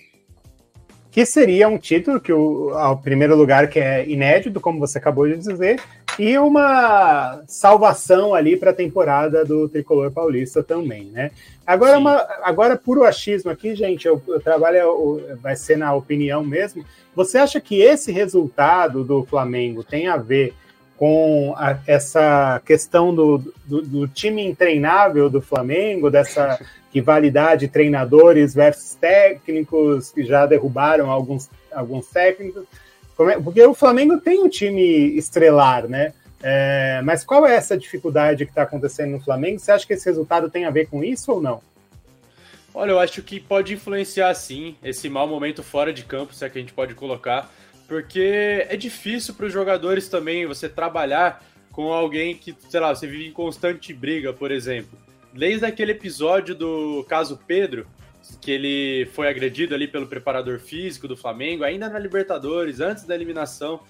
Que 1.11 1.25
seria 1.25 1.67
um 1.67 1.77
título 1.77 2.21
que 2.21 2.31
o 2.31 2.69
ao 2.69 2.97
primeiro 2.97 3.35
lugar 3.35 3.69
que 3.69 3.79
é 3.79 4.09
inédito, 4.09 4.61
como 4.61 4.79
você 4.79 4.97
acabou 4.97 5.27
de 5.27 5.37
dizer, 5.37 5.81
e 6.21 6.37
uma 6.37 7.41
salvação 7.47 8.35
ali 8.35 8.55
para 8.55 8.69
a 8.69 8.75
temporada 8.75 9.43
do 9.43 9.67
tricolor 9.67 10.11
paulista 10.11 10.61
também, 10.61 11.05
né? 11.05 11.31
Agora, 11.65 11.97
uma, 11.97 12.27
agora 12.43 12.77
puro 12.77 13.03
achismo 13.03 13.49
aqui, 13.49 13.73
gente, 13.73 14.05
eu, 14.05 14.21
eu 14.27 14.39
trabalho, 14.39 15.19
vai 15.41 15.55
ser 15.55 15.79
na 15.79 15.91
opinião 15.95 16.43
mesmo. 16.43 16.85
Você 17.15 17.39
acha 17.39 17.59
que 17.59 17.81
esse 17.81 18.11
resultado 18.11 19.03
do 19.03 19.23
Flamengo 19.23 19.83
tem 19.83 20.07
a 20.07 20.15
ver 20.15 20.53
com 20.95 21.55
a, 21.57 21.79
essa 21.87 22.61
questão 22.63 23.15
do, 23.15 23.39
do, 23.65 23.81
do, 23.81 24.07
time 24.07 24.45
intreinável 24.45 25.27
do 25.27 25.41
Flamengo, 25.41 26.11
dessa 26.11 26.59
rivalidade 26.93 27.67
treinadores 27.67 28.53
versus 28.53 28.93
técnicos 28.93 30.11
que 30.11 30.23
já 30.23 30.45
derrubaram 30.45 31.09
alguns, 31.09 31.49
alguns 31.71 32.05
técnicos? 32.05 32.65
Porque 33.43 33.63
o 33.63 33.73
Flamengo 33.73 34.19
tem 34.19 34.43
um 34.43 34.49
time 34.49 35.15
estrelar, 35.17 35.87
né? 35.87 36.13
É, 36.43 37.01
mas 37.03 37.23
qual 37.23 37.45
é 37.45 37.55
essa 37.55 37.77
dificuldade 37.77 38.45
que 38.45 38.51
está 38.51 38.63
acontecendo 38.63 39.11
no 39.11 39.19
Flamengo? 39.19 39.59
Você 39.59 39.71
acha 39.71 39.85
que 39.85 39.93
esse 39.93 40.05
resultado 40.05 40.49
tem 40.49 40.65
a 40.65 40.71
ver 40.71 40.87
com 40.87 41.03
isso 41.03 41.31
ou 41.31 41.41
não? 41.41 41.61
Olha, 42.73 42.91
eu 42.91 42.99
acho 42.99 43.21
que 43.21 43.39
pode 43.39 43.73
influenciar 43.73 44.33
sim 44.33 44.75
esse 44.83 45.09
mau 45.09 45.27
momento 45.27 45.61
fora 45.61 45.91
de 45.91 46.03
campo, 46.03 46.33
se 46.33 46.45
é 46.45 46.49
que 46.49 46.57
a 46.57 46.61
gente 46.61 46.73
pode 46.73 46.95
colocar, 46.95 47.51
porque 47.87 48.65
é 48.69 48.75
difícil 48.77 49.33
para 49.33 49.45
os 49.45 49.53
jogadores 49.53 50.07
também 50.07 50.45
você 50.45 50.69
trabalhar 50.69 51.43
com 51.71 51.91
alguém 51.91 52.35
que, 52.35 52.55
sei 52.69 52.79
lá, 52.79 52.95
você 52.95 53.07
vive 53.07 53.27
em 53.27 53.31
constante 53.31 53.93
briga, 53.93 54.33
por 54.33 54.51
exemplo. 54.51 54.97
Desde 55.33 55.65
aquele 55.65 55.91
episódio 55.91 56.55
do 56.55 57.05
caso 57.07 57.39
Pedro, 57.45 57.85
que 58.39 58.51
ele 58.51 59.05
foi 59.13 59.27
agredido 59.27 59.73
ali 59.73 59.87
pelo 59.87 60.07
preparador 60.07 60.59
físico 60.59 61.07
do 61.07 61.17
Flamengo, 61.17 61.63
ainda 61.63 61.89
na 61.89 61.99
Libertadores, 61.99 62.79
antes 62.79 63.03
da 63.03 63.15
eliminação, 63.15 63.81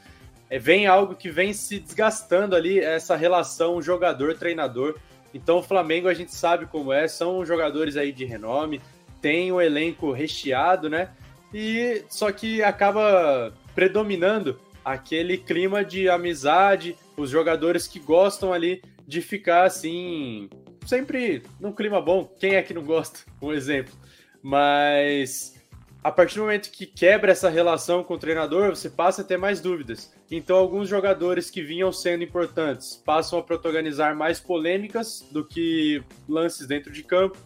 é, 0.50 0.60
vem 0.60 0.88
algo 0.88 1.16
que 1.16 1.30
vem 1.30 1.54
se 1.54 1.80
desgastando 1.80 2.56
ali, 2.56 2.80
essa 2.80 3.16
relação 3.16 3.82
jogador-treinador. 3.82 4.98
Então 5.34 5.60
o 5.60 5.64
Flamengo 5.64 6.08
a 6.08 6.14
gente 6.14 6.34
sabe 6.34 6.66
como 6.66 6.92
é, 6.92 7.08
são 7.08 7.46
jogadores 7.46 7.96
aí 7.96 8.12
de 8.12 8.26
renome, 8.26 8.82
tem 9.22 9.52
um 9.52 9.62
elenco 9.62 10.12
recheado, 10.12 10.89
né? 10.89 11.12
E 11.54 12.04
só 12.10 12.32
que 12.32 12.64
acaba 12.64 13.54
predominando 13.74 14.60
aquele 14.84 15.38
clima 15.38 15.86
de 15.86 16.10
amizade, 16.10 16.96
os 17.16 17.30
jogadores 17.30 17.88
que 17.88 18.00
gostam 18.00 18.52
ali 18.52 18.82
de 19.08 19.22
ficar 19.22 19.64
assim, 19.64 20.50
sempre 20.86 21.44
num 21.60 21.72
clima 21.72 22.02
bom. 22.02 22.26
Quem 22.39 22.56
é 22.56 22.64
que 22.64 22.74
não 22.74 22.84
gosta? 22.84 23.20
Um 23.42 23.52
exemplo. 23.52 23.94
Mas 24.42 25.62
a 26.04 26.12
partir 26.12 26.36
do 26.36 26.42
momento 26.42 26.72
que 26.72 26.86
quebra 26.88 27.32
essa 27.32 27.48
relação 27.48 28.04
com 28.04 28.16
o 28.16 28.18
treinador, 28.18 28.70
você 28.72 28.89
passa 28.89 29.22
a 29.22 29.26
ter 29.26 29.38
mais 29.38 29.62
dúvidas. 29.62 30.12
Então, 30.32 30.58
alguns 30.58 30.89
jogadores 30.89 31.52
que 31.52 31.62
vinham 31.62 31.92
sendo 31.92 32.24
importantes 32.24 32.96
passam 33.06 33.38
a 33.38 33.44
protagonizar 33.44 34.16
mais 34.16 34.39
polêmicas 34.39 35.24
do 35.32 35.46
que 35.46 36.04
lances 36.28 36.66
dentro 36.66 36.92
de 36.92 37.04
campo. 37.04 37.38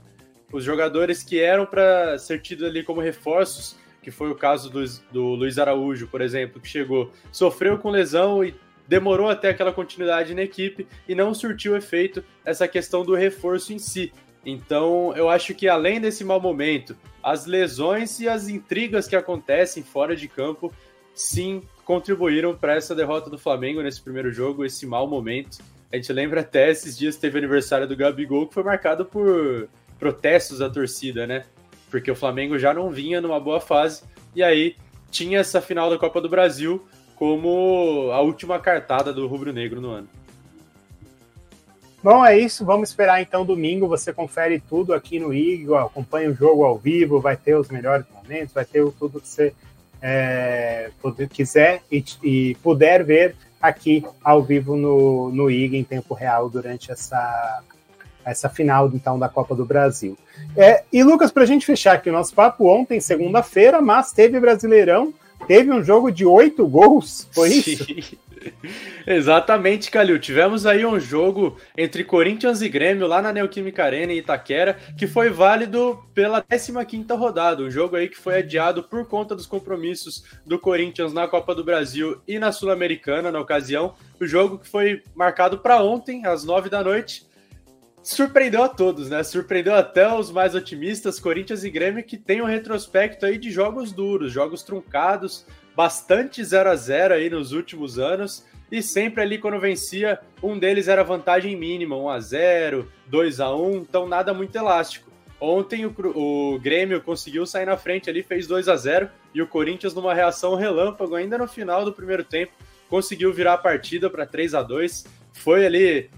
Os 0.54 0.64
jogadores 0.64 1.22
que 1.22 1.40
eram 1.40 1.66
para 1.66 2.18
ser 2.18 2.42
tidos 2.42 2.66
ali 2.66 2.82
como 2.82 3.02
reforços, 3.02 3.76
que 4.02 4.10
foi 4.10 4.32
o 4.32 4.36
caso 4.36 4.70
do, 4.70 4.86
do 5.12 5.24
Luiz 5.34 5.60
Araújo, 5.60 6.08
por 6.08 6.22
exemplo, 6.22 6.62
que 6.62 6.68
chegou, 6.68 7.12
sofreu 7.34 7.78
com 7.78 7.90
lesão 7.90 8.42
e 8.42 8.56
demorou 8.88 9.30
até 9.30 9.50
aquela 9.50 9.74
continuidade 9.74 10.34
na 10.34 10.44
equipe 10.44 10.88
e 11.10 11.16
não 11.16 11.34
surtiu 11.34 11.76
efeito 11.76 12.24
essa 12.46 12.68
questão 12.68 13.04
do 13.04 13.16
reforço 13.16 13.74
em 13.74 13.80
si. 13.80 14.14
Então, 14.46 15.14
eu 15.16 15.30
acho 15.30 15.56
que 15.56 15.68
além 15.68 16.00
desse 16.00 16.24
mau 16.24 16.40
momento, 16.40 16.96
as 17.24 17.46
lesões 17.46 18.20
e 18.20 18.30
as 18.30 18.48
intrigas 18.48 19.08
que 19.08 19.16
acontecem 19.16 19.82
fora 19.82 20.16
de 20.16 20.28
campo, 20.28 20.72
sim, 21.14 21.64
contribuíram 21.84 22.56
para 22.56 22.76
essa 22.76 22.94
derrota 22.94 23.30
do 23.30 23.38
Flamengo 23.38 23.82
nesse 23.82 24.02
primeiro 24.02 24.32
jogo, 24.32 24.64
esse 24.64 24.86
mau 24.86 25.08
momento. 25.08 25.58
A 25.92 25.96
gente 25.96 26.12
lembra 26.14 26.42
até 26.42 26.70
esses 26.70 26.98
dias 26.98 27.16
teve 27.16 27.38
aniversário 27.38 27.88
do 27.88 27.96
Gabigol, 27.96 28.48
que 28.48 28.54
foi 28.54 28.64
marcado 28.64 29.06
por 29.06 29.68
protestos 29.98 30.60
da 30.60 30.70
torcida, 30.70 31.26
né? 31.26 31.46
Porque 31.90 32.12
o 32.12 32.16
Flamengo 32.16 32.60
já 32.60 32.74
não 32.74 32.92
vinha 32.92 33.22
numa 33.22 33.40
boa 33.40 33.60
fase, 33.60 34.04
e 34.36 34.44
aí 34.44 34.76
tinha 35.10 35.40
essa 35.40 35.62
final 35.62 35.90
da 35.90 35.98
Copa 35.98 36.20
do 36.20 36.30
Brasil 36.30 36.86
como 37.16 38.10
a 38.12 38.20
última 38.20 38.60
cartada 38.60 39.14
do 39.14 39.26
Rubro 39.26 39.54
Negro 39.54 39.80
no 39.80 39.90
ano. 39.90 40.10
Bom, 42.06 42.24
é 42.24 42.38
isso. 42.38 42.64
Vamos 42.64 42.90
esperar 42.90 43.20
então 43.20 43.44
domingo. 43.44 43.88
Você 43.88 44.14
confere 44.14 44.60
tudo 44.60 44.94
aqui 44.94 45.18
no 45.18 45.34
IG, 45.34 45.66
acompanha 45.74 46.30
o 46.30 46.36
jogo 46.36 46.64
ao 46.64 46.78
vivo, 46.78 47.20
vai 47.20 47.36
ter 47.36 47.56
os 47.56 47.70
melhores 47.70 48.06
momentos, 48.14 48.54
vai 48.54 48.64
ter 48.64 48.86
tudo 48.92 49.20
que 49.20 49.28
você 49.28 49.52
é, 50.00 50.92
quiser 51.32 51.82
e, 51.92 52.06
e, 52.22 52.56
puder 52.62 53.04
ver 53.04 53.36
aqui 53.60 54.06
ao 54.24 54.44
vivo 54.44 54.76
no, 54.76 55.32
no 55.32 55.50
IG 55.50 55.78
em 55.78 55.84
tempo 55.84 56.14
real 56.14 56.48
durante 56.48 56.92
essa, 56.92 57.64
essa 58.24 58.50
final 58.50 58.88
então 58.94 59.18
da 59.18 59.28
Copa 59.28 59.56
do 59.56 59.66
Brasil. 59.66 60.16
É, 60.56 60.84
e 60.94 61.04
Lucas, 61.04 61.32
para 61.32 61.42
a 61.42 61.48
gente 61.48 61.66
fechar 61.66 61.96
aqui 61.96 62.12
o 62.12 62.14
nosso 62.14 62.36
papo, 62.36 62.68
ontem, 62.68 63.00
segunda-feira, 63.00 63.82
mas 63.82 64.12
teve 64.12 64.40
Brasileirão, 64.40 65.12
teve 65.48 65.72
um 65.72 65.84
jogo 65.84 66.12
de 66.12 66.24
oito 66.24 66.68
gols, 66.68 67.28
foi 67.34 67.50
isso? 67.50 67.88
Exatamente, 69.06 69.92
Calil. 69.92 70.20
Tivemos 70.20 70.66
aí 70.66 70.86
um 70.86 71.00
jogo 71.00 71.58
entre 71.78 72.04
Corinthians 72.04 72.62
e 72.62 72.70
Grêmio 72.70 73.08
lá 73.08 73.22
na 73.22 73.34
Neoquímica 73.34 73.84
Arena 73.84 74.14
em 74.14 74.18
Itaquera, 74.18 74.78
que 74.98 75.08
foi 75.08 75.30
válido 75.30 76.04
pela 76.14 76.42
15ª 76.42 77.18
rodada, 77.18 77.64
um 77.64 77.72
jogo 77.72 77.96
aí 77.96 78.08
que 78.08 78.18
foi 78.18 78.40
adiado 78.40 78.84
por 78.84 79.08
conta 79.08 79.36
dos 79.36 79.46
compromissos 79.46 80.24
do 80.46 80.60
Corinthians 80.60 81.14
na 81.14 81.28
Copa 81.28 81.54
do 81.54 81.64
Brasil 81.64 82.22
e 82.28 82.40
na 82.40 82.52
Sul-Americana 82.52 83.32
na 83.32 83.40
ocasião. 83.40 83.96
O 84.20 84.26
jogo 84.26 84.60
que 84.60 84.68
foi 84.68 85.04
marcado 85.14 85.60
para 85.60 85.82
ontem, 85.82 86.26
às 86.26 86.44
9 86.44 86.70
da 86.70 86.84
noite. 86.84 87.26
Surpreendeu 88.02 88.62
a 88.62 88.70
todos, 88.70 89.10
né? 89.10 89.24
Surpreendeu 89.24 89.74
até 89.74 90.08
os 90.14 90.30
mais 90.30 90.54
otimistas, 90.54 91.20
Corinthians 91.20 91.64
e 91.64 91.72
Grêmio, 91.72 92.04
que 92.04 92.18
tem 92.18 92.40
um 92.40 92.46
retrospecto 92.46 93.26
aí 93.26 93.36
de 93.36 93.50
jogos 93.50 93.92
duros, 93.92 94.32
jogos 94.32 94.62
truncados, 94.62 95.44
bastante 95.76 96.44
0 96.44 96.70
a 96.70 96.76
0 96.76 97.14
aí 97.14 97.30
nos 97.30 97.52
últimos 97.52 98.00
anos 98.00 98.46
e 98.72 98.82
sempre 98.82 99.22
ali 99.22 99.38
quando 99.38 99.60
vencia, 99.60 100.20
um 100.42 100.58
deles 100.58 100.88
era 100.88 101.04
vantagem 101.04 101.56
mínima, 101.56 101.96
1 101.96 102.10
a 102.10 102.20
0, 102.20 102.92
2 103.08 103.40
a 103.40 103.56
1, 103.56 103.76
então 103.78 104.08
nada 104.08 104.34
muito 104.34 104.56
elástico. 104.56 105.12
Ontem 105.40 105.86
o, 105.86 105.94
o 106.16 106.60
Grêmio 106.60 107.02
conseguiu 107.02 107.46
sair 107.46 107.66
na 107.66 107.78
frente 107.78 108.10
ali, 108.10 108.24
fez 108.24 108.48
2 108.48 108.68
a 108.68 108.76
0 108.76 109.10
e 109.34 109.42
o 109.42 109.48
Corinthians 109.48 109.94
numa 109.94 110.14
reação 110.14 110.56
relâmpago 110.56 111.16
ainda 111.16 111.38
no 111.38 111.48
final 111.48 111.86
do 111.86 111.94
primeiro 111.94 112.24
tempo 112.24 112.52
conseguiu 112.90 113.34
virar 113.34 113.54
a 113.54 113.58
partida 113.58 114.10
para 114.10 114.26
3 114.26 114.54
a 114.54 114.62
2. 114.62 115.06
Foi 115.34 115.66
ali, 115.66 116.10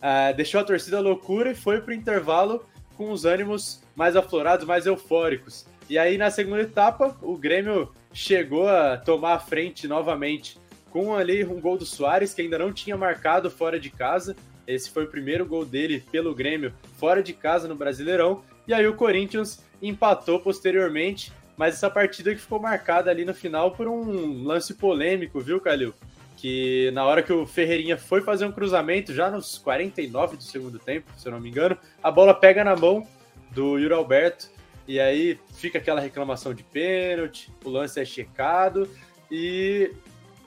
uh, 0.00 0.36
deixou 0.36 0.60
a 0.60 0.64
torcida 0.64 1.00
loucura 1.00 1.50
e 1.50 1.54
foi 1.54 1.80
para 1.80 1.90
o 1.90 1.94
intervalo 1.94 2.64
com 2.96 3.10
os 3.10 3.24
ânimos 3.24 3.82
mais 3.94 4.16
aflorados, 4.16 4.66
mais 4.66 4.86
eufóricos. 4.86 5.66
E 5.88 5.98
aí 5.98 6.18
na 6.18 6.30
segunda 6.30 6.62
etapa, 6.62 7.16
o 7.22 7.36
Grêmio 7.36 7.92
chegou 8.16 8.66
a 8.66 8.96
tomar 8.96 9.34
a 9.34 9.38
frente 9.38 9.86
novamente 9.86 10.56
com 10.90 11.14
ali 11.14 11.44
um 11.44 11.60
gol 11.60 11.76
do 11.76 11.84
Soares, 11.84 12.32
que 12.32 12.40
ainda 12.40 12.58
não 12.58 12.72
tinha 12.72 12.96
marcado 12.96 13.50
fora 13.50 13.78
de 13.78 13.90
casa. 13.90 14.34
Esse 14.66 14.90
foi 14.90 15.04
o 15.04 15.08
primeiro 15.08 15.44
gol 15.44 15.66
dele 15.66 16.02
pelo 16.10 16.34
Grêmio 16.34 16.72
fora 16.96 17.22
de 17.22 17.34
casa 17.34 17.68
no 17.68 17.76
Brasileirão. 17.76 18.42
E 18.66 18.72
aí 18.72 18.86
o 18.86 18.94
Corinthians 18.94 19.62
empatou 19.82 20.40
posteriormente, 20.40 21.30
mas 21.58 21.74
essa 21.74 21.90
partida 21.90 22.34
que 22.34 22.40
ficou 22.40 22.58
marcada 22.58 23.10
ali 23.10 23.22
no 23.22 23.34
final 23.34 23.72
por 23.72 23.86
um 23.86 24.44
lance 24.44 24.72
polêmico, 24.72 25.38
viu, 25.38 25.60
Calil? 25.60 25.92
Que 26.38 26.90
na 26.92 27.04
hora 27.04 27.22
que 27.22 27.32
o 27.32 27.46
Ferreirinha 27.46 27.98
foi 27.98 28.22
fazer 28.22 28.46
um 28.46 28.52
cruzamento, 28.52 29.12
já 29.12 29.30
nos 29.30 29.58
49 29.58 30.38
do 30.38 30.42
segundo 30.42 30.78
tempo, 30.78 31.12
se 31.18 31.28
eu 31.28 31.32
não 31.32 31.40
me 31.40 31.50
engano, 31.50 31.76
a 32.02 32.10
bola 32.10 32.32
pega 32.32 32.64
na 32.64 32.74
mão 32.74 33.06
do 33.50 33.78
Yuri 33.78 33.92
Alberto 33.92 34.55
e 34.86 35.00
aí 35.00 35.38
fica 35.54 35.78
aquela 35.78 36.00
reclamação 36.00 36.54
de 36.54 36.62
pênalti, 36.62 37.50
o 37.64 37.70
lance 37.70 38.00
é 38.00 38.04
checado 38.04 38.88
e 39.30 39.92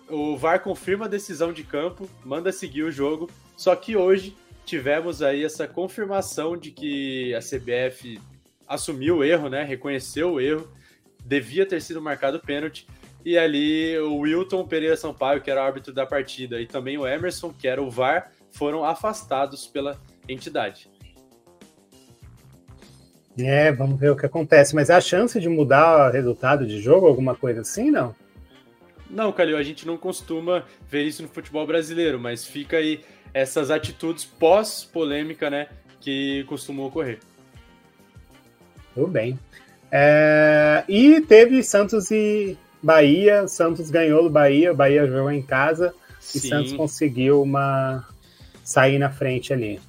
o 0.10 0.38
VAR 0.38 0.62
confirma 0.62 1.06
a 1.06 1.10
decisão 1.10 1.54
de 1.54 1.64
campo, 1.64 2.10
manda 2.24 2.52
seguir 2.52 2.84
o 2.84 2.92
jogo. 2.92 3.30
Só 3.56 3.76
que 3.76 3.96
hoje 3.96 4.36
tivemos 4.66 5.22
aí 5.22 5.44
essa 5.44 5.68
confirmação 5.68 6.56
de 6.56 6.72
que 6.72 7.34
a 7.36 7.40
CBF 7.40 8.20
assumiu 8.68 9.18
o 9.18 9.24
erro, 9.24 9.50
né? 9.50 9.64
Reconheceu 9.64 10.34
o 10.34 10.42
erro, 10.42 10.72
devia 11.26 11.66
ter 11.66 11.82
sido 11.82 12.02
marcado 12.02 12.40
pênalti. 12.40 12.88
E 13.26 13.38
ali 13.38 13.98
o 14.00 14.20
Wilton 14.20 14.66
Pereira 14.66 14.96
Sampaio, 14.96 15.42
que 15.42 15.52
era 15.52 15.62
o 15.62 15.64
árbitro 15.64 15.94
da 15.94 16.06
partida, 16.06 16.62
e 16.62 16.66
também 16.66 16.98
o 16.98 17.06
Emerson, 17.06 17.54
que 17.54 17.68
era 17.68 17.82
o 17.82 17.90
VAR, 17.90 18.32
foram 18.52 18.86
afastados 18.86 19.68
pela 19.68 20.00
entidade. 20.28 20.90
É, 23.40 23.72
vamos 23.72 24.00
ver 24.00 24.12
o 24.12 24.16
que 24.16 24.26
acontece. 24.26 24.76
Mas 24.76 24.90
há 24.90 25.00
chance 25.00 25.40
de 25.40 25.50
mudar 25.50 26.10
o 26.10 26.12
resultado 26.12 26.66
de 26.66 26.80
jogo, 26.82 27.08
alguma 27.08 27.36
coisa 27.36 27.62
assim, 27.62 27.92
não? 27.92 28.16
Não, 29.10 29.32
Calil, 29.32 29.58
a 29.58 29.64
gente 29.64 29.88
não 29.88 29.98
costuma 29.98 30.64
ver 30.88 31.04
isso 31.04 31.24
no 31.24 31.28
futebol 31.28 31.66
brasileiro, 31.66 32.20
mas 32.20 32.46
fica 32.46 32.78
aí 32.78 33.02
essas 33.34 33.72
atitudes 33.72 34.24
pós-polêmica, 34.24 35.50
né, 35.50 35.68
que 36.00 36.44
costumam 36.46 36.86
ocorrer. 36.86 37.20
Tudo 38.94 39.08
bem. 39.08 39.40
É, 39.92 40.84
e 40.88 41.22
teve 41.22 41.64
Santos 41.64 42.12
e 42.12 42.58
Bahia. 42.82 43.48
Santos 43.48 43.90
ganhou 43.90 44.24
do 44.24 44.30
Bahia, 44.30 44.72
o 44.72 44.76
Bahia 44.76 45.08
jogou 45.08 45.32
em 45.32 45.42
casa 45.42 45.94
Sim. 46.20 46.38
e 46.38 46.42
Santos 46.42 46.74
conseguiu 46.74 47.42
uma 47.42 48.08
sair 48.64 49.00
na 49.00 49.10
frente 49.10 49.52
ali. 49.52 49.80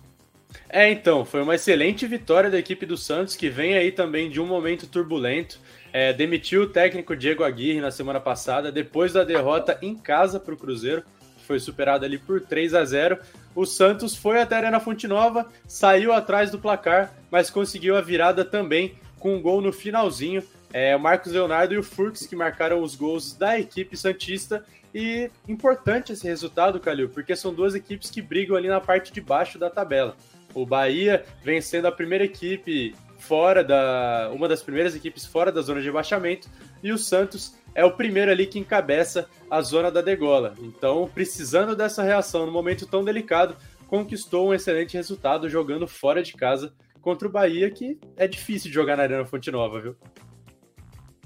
É, 0.73 0.89
então, 0.89 1.25
foi 1.25 1.43
uma 1.43 1.57
excelente 1.57 2.07
vitória 2.07 2.49
da 2.49 2.57
equipe 2.57 2.87
do 2.87 2.97
Santos, 2.97 3.35
que 3.35 3.51
vem 3.51 3.75
aí 3.75 3.91
também 3.91 4.31
de 4.31 4.41
um 4.41 4.47
momento 4.47 4.87
turbulento. 4.87 5.59
É, 5.93 6.13
demitiu 6.13 6.63
o 6.63 6.69
técnico 6.69 7.17
Diego 7.17 7.43
Aguirre 7.43 7.81
na 7.81 7.91
semana 7.91 8.21
passada, 8.21 8.71
depois 8.71 9.13
da 9.13 9.25
derrota 9.25 9.77
em 9.83 9.97
casa 9.97 10.39
para 10.39 10.55
o 10.55 10.57
Cruzeiro, 10.57 11.03
que 11.37 11.45
foi 11.45 11.59
superado 11.59 12.05
ali 12.05 12.19
por 12.19 12.41
3 12.41 12.75
a 12.75 12.85
0 12.85 13.19
O 13.53 13.67
Santos 13.67 14.15
foi 14.15 14.41
até 14.41 14.55
a 14.55 14.59
Arena 14.59 14.79
Fonte 14.79 15.09
Nova, 15.09 15.49
saiu 15.67 16.13
atrás 16.13 16.53
do 16.53 16.59
placar, 16.61 17.13
mas 17.33 17.51
conseguiu 17.51 17.97
a 17.97 18.01
virada 18.01 18.45
também 18.45 18.95
com 19.19 19.35
um 19.35 19.43
gol 19.43 19.61
no 19.61 19.73
finalzinho. 19.73 20.41
É, 20.73 20.95
o 20.95 21.01
Marcos 21.01 21.33
Leonardo 21.33 21.75
e 21.75 21.79
o 21.79 21.83
Furks 21.83 22.29
que 22.29 22.37
marcaram 22.37 22.81
os 22.81 22.95
gols 22.95 23.33
da 23.33 23.59
equipe 23.59 23.97
Santista. 23.97 24.65
E 24.95 25.31
importante 25.49 26.13
esse 26.13 26.29
resultado, 26.29 26.79
Calil, 26.79 27.09
porque 27.09 27.35
são 27.35 27.53
duas 27.53 27.75
equipes 27.75 28.09
que 28.09 28.23
brigam 28.23 28.57
ali 28.57 28.69
na 28.69 28.81
parte 28.81 29.13
de 29.13 29.21
baixo 29.21 29.59
da 29.59 29.69
tabela. 29.69 30.17
O 30.55 30.67
Bahia 30.67 31.25
vem 31.43 31.61
sendo 31.61 31.87
a 31.87 31.93
primeira 31.93 32.25
equipe 32.25 32.95
fora 33.19 33.63
da. 33.63 34.31
uma 34.33 34.49
das 34.49 34.63
primeiras 34.63 34.95
equipes 34.95 35.27
fora 35.27 35.53
da 35.53 35.61
zona 35.61 35.81
de 35.81 35.87
rebaixamento, 35.87 36.49
e 36.83 36.93
o 36.93 36.99
Santos 36.99 37.55
é 37.75 37.85
o 37.85 37.93
primeiro 37.93 38.31
ali 38.31 38.47
que 38.47 38.59
encabeça 38.59 39.29
a 39.51 39.61
zona 39.61 39.91
da 39.91 40.01
degola. 40.01 40.55
Então, 40.61 41.09
precisando 41.13 41.77
dessa 41.77 42.03
reação 42.03 42.47
no 42.47 42.53
momento 42.53 42.87
tão 42.87 43.05
delicado, 43.05 43.57
conquistou 43.87 44.49
um 44.49 44.55
excelente 44.55 44.97
resultado 44.97 45.49
jogando 45.49 45.87
fora 45.87 46.23
de 46.23 46.33
casa 46.33 46.73
contra 47.01 47.29
o 47.29 47.31
Bahia, 47.31 47.71
que 47.71 47.99
é 48.17 48.27
difícil 48.27 48.69
de 48.69 48.75
jogar 48.75 48.97
na 48.97 49.05
Arena 49.05 49.25
Fonte 49.25 49.51
Nova, 49.51 49.81
viu? 49.81 49.97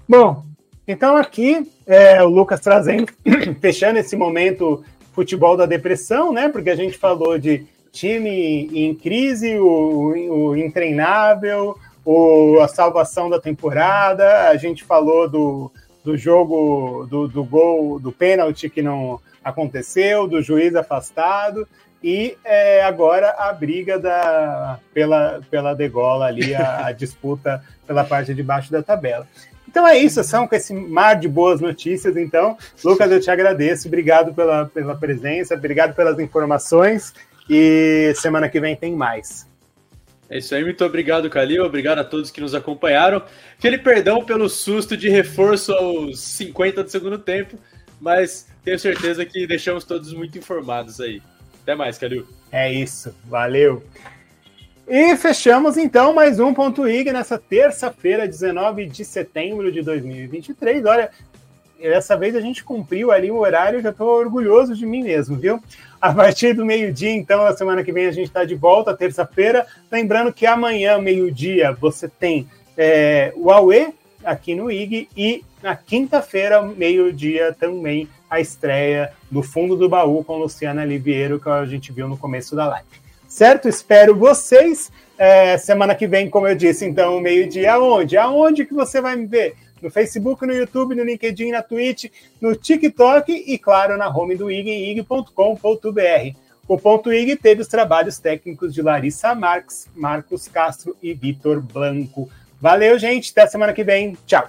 Bom, 0.09 0.45
então 0.87 1.17
aqui 1.17 1.71
é, 1.87 2.23
o 2.23 2.29
Lucas 2.29 2.61
trazendo, 2.61 3.13
fechando 3.61 3.99
esse 3.99 4.17
momento 4.17 4.85
futebol 5.13 5.57
da 5.57 5.65
depressão, 5.65 6.33
né? 6.33 6.49
Porque 6.49 6.71
a 6.71 6.77
gente 6.77 6.99
falou 6.99 7.39
de 7.39 7.67
time 7.95 8.69
em 8.75 8.93
crise, 8.93 9.57
o, 9.57 10.49
o 10.51 10.57
intreinável, 10.57 11.79
o, 12.05 12.59
a 12.61 12.67
salvação 12.67 13.31
da 13.31 13.41
temporada. 13.41 14.49
A 14.49 14.57
gente 14.57 14.83
falou 14.83 15.29
do, 15.29 15.71
do 16.05 16.17
jogo, 16.17 17.07
do, 17.09 17.29
do 17.29 17.45
gol, 17.45 18.01
do 18.01 18.11
pênalti 18.11 18.69
que 18.69 18.83
não 18.83 19.21
aconteceu, 19.45 20.27
do 20.27 20.43
juiz 20.43 20.75
afastado. 20.75 21.69
E 22.03 22.37
é, 22.45 22.83
agora 22.83 23.31
a 23.31 23.53
briga 23.53 23.99
da, 23.99 24.79
pela, 24.93 25.41
pela 25.49 25.73
degola 25.73 26.27
ali, 26.27 26.53
a, 26.53 26.87
a 26.87 26.93
disputa 26.93 27.63
pela 27.87 28.03
parte 28.03 28.35
de 28.35 28.43
baixo 28.43 28.73
da 28.73 28.83
tabela. 28.83 29.27
Então 29.69 29.87
é 29.89 29.97
isso, 29.97 30.23
são 30.23 30.47
com 30.47 30.55
esse 30.55 30.75
mar 30.75 31.15
de 31.15 31.29
boas 31.29 31.61
notícias. 31.61 32.17
Então, 32.17 32.59
Lucas, 32.85 33.11
eu 33.11 33.21
te 33.21 33.31
agradeço. 33.31 33.89
Obrigado 33.89 34.35
pela, 34.35 34.67
pela 34.67 34.97
presença, 34.97 35.55
obrigado 35.55 35.95
pelas 35.95 36.19
informações. 36.19 37.15
E 37.49 38.13
semana 38.17 38.49
que 38.49 38.61
vem 38.61 38.75
tem 38.75 38.95
mais. 38.95 39.47
É 40.29 40.39
isso 40.39 40.55
aí, 40.55 40.65
muito 40.65 40.85
obrigado, 40.85 41.29
Calil. 41.29 41.65
Obrigado 41.65 41.99
a 41.99 42.05
todos 42.05 42.31
que 42.31 42.41
nos 42.41 42.55
acompanharam. 42.55 43.23
Aquele 43.59 43.79
perdão 43.79 44.25
pelo 44.25 44.49
susto 44.49 44.97
de 44.97 45.09
reforço 45.09 45.73
aos 45.73 46.19
50 46.21 46.83
do 46.83 46.91
segundo 46.91 47.19
tempo, 47.19 47.59
mas 48.01 48.49
tenho 48.65 48.79
certeza 48.79 49.25
que 49.25 49.47
deixamos 49.47 49.85
todos 49.85 50.13
muito 50.13 50.39
informados 50.39 51.01
aí. 51.01 51.21
Até 51.63 51.75
mais, 51.75 51.99
Calil. 51.99 52.27
É 52.51 52.73
isso, 52.73 53.15
valeu. 53.27 53.85
E 54.87 55.17
fechamos 55.17 55.79
então 55.79 56.13
mais 56.13 56.39
um 56.39 56.53
Ponto 56.53 56.87
IG 56.87 57.11
nessa 57.11 57.39
terça-feira, 57.39 58.29
19 58.29 58.85
de 58.87 59.03
setembro 59.05 59.73
de 59.73 59.81
2023. 59.81 60.85
Olha, 60.85 61.11
dessa 61.89 62.17
vez 62.17 62.35
a 62.35 62.41
gente 62.41 62.65
cumpriu 62.65 63.11
ali 63.11 63.31
o 63.31 63.39
horário, 63.39 63.83
já 63.83 63.91
estou 63.91 64.09
orgulhoso 64.09 64.75
de 64.75 64.87
mim 64.87 65.03
mesmo, 65.03 65.37
viu? 65.37 65.61
A 66.01 66.13
partir 66.13 66.55
do 66.55 66.65
meio-dia, 66.65 67.13
então, 67.13 67.47
a 67.47 67.57
semana 67.57 67.83
que 67.83 67.93
vem 67.93 68.07
a 68.07 68.13
gente 68.13 68.27
está 68.27 68.45
de 68.45 68.55
volta, 68.55 68.97
terça-feira. 68.97 69.67
Lembrando 69.91 70.33
que 70.33 70.47
amanhã, 70.47 70.99
meio-dia, 70.99 71.73
você 71.73 72.09
tem 72.09 72.49
é, 72.77 73.33
o 73.37 73.51
Aue 73.51 73.95
aqui 74.25 74.55
no 74.55 74.71
IG 74.71 75.09
e 75.17 75.45
na 75.63 75.75
quinta-feira, 75.77 76.63
meio-dia, 76.63 77.57
também 77.59 78.09
a 78.29 78.41
estreia 78.41 79.13
do 79.31 79.43
Fundo 79.43 79.77
do 79.77 79.89
Baú 79.89 80.25
com 80.25 80.37
Luciana 80.37 80.85
Liviero, 80.85 81.41
que 81.41 81.49
a 81.49 81.65
gente 81.65 81.93
viu 81.93 82.09
no 82.09 82.17
começo 82.17 82.55
da 82.55 82.67
live. 82.67 82.89
Certo? 83.29 83.69
Espero 83.69 84.15
vocês. 84.15 84.91
É, 85.17 85.57
semana 85.57 85.95
que 85.95 86.07
vem, 86.07 86.29
como 86.29 86.47
eu 86.49 86.55
disse, 86.55 86.85
então, 86.85 87.21
meio-dia, 87.21 87.75
aonde? 87.75 88.17
Aonde 88.17 88.65
que 88.65 88.75
você 88.75 89.01
vai 89.01 89.17
me 89.17 89.27
ver? 89.27 89.55
No 89.85 89.91
Facebook, 89.91 90.47
no 90.47 90.53
YouTube, 90.53 90.95
no 90.95 91.05
LinkedIn, 91.05 91.51
na 91.51 91.63
Twitch, 91.63 92.11
no 92.41 92.57
TikTok 92.57 93.33
e, 93.33 93.59
claro, 93.59 93.97
na 93.97 94.09
home 94.09 94.35
do 94.35 94.51
IG, 94.51 94.71
ig.com.br. 94.91 96.39
O 96.67 96.79
Ponto 96.79 97.13
IG 97.13 97.37
teve 97.37 97.61
os 97.61 97.69
trabalhos 97.69 98.19
técnicos 98.19 98.73
de 98.73 98.81
Larissa 98.81 99.35
Marques, 99.35 99.87
Marcos 99.95 100.49
Castro 100.49 100.97
e 101.03 101.13
Vitor 101.13 101.61
Blanco. 101.61 102.31
Valeu, 102.59 102.99
gente. 102.99 103.31
Até 103.31 103.47
semana 103.47 103.75
que 103.75 103.85
vem. 103.85 104.17
Tchau. 104.27 104.49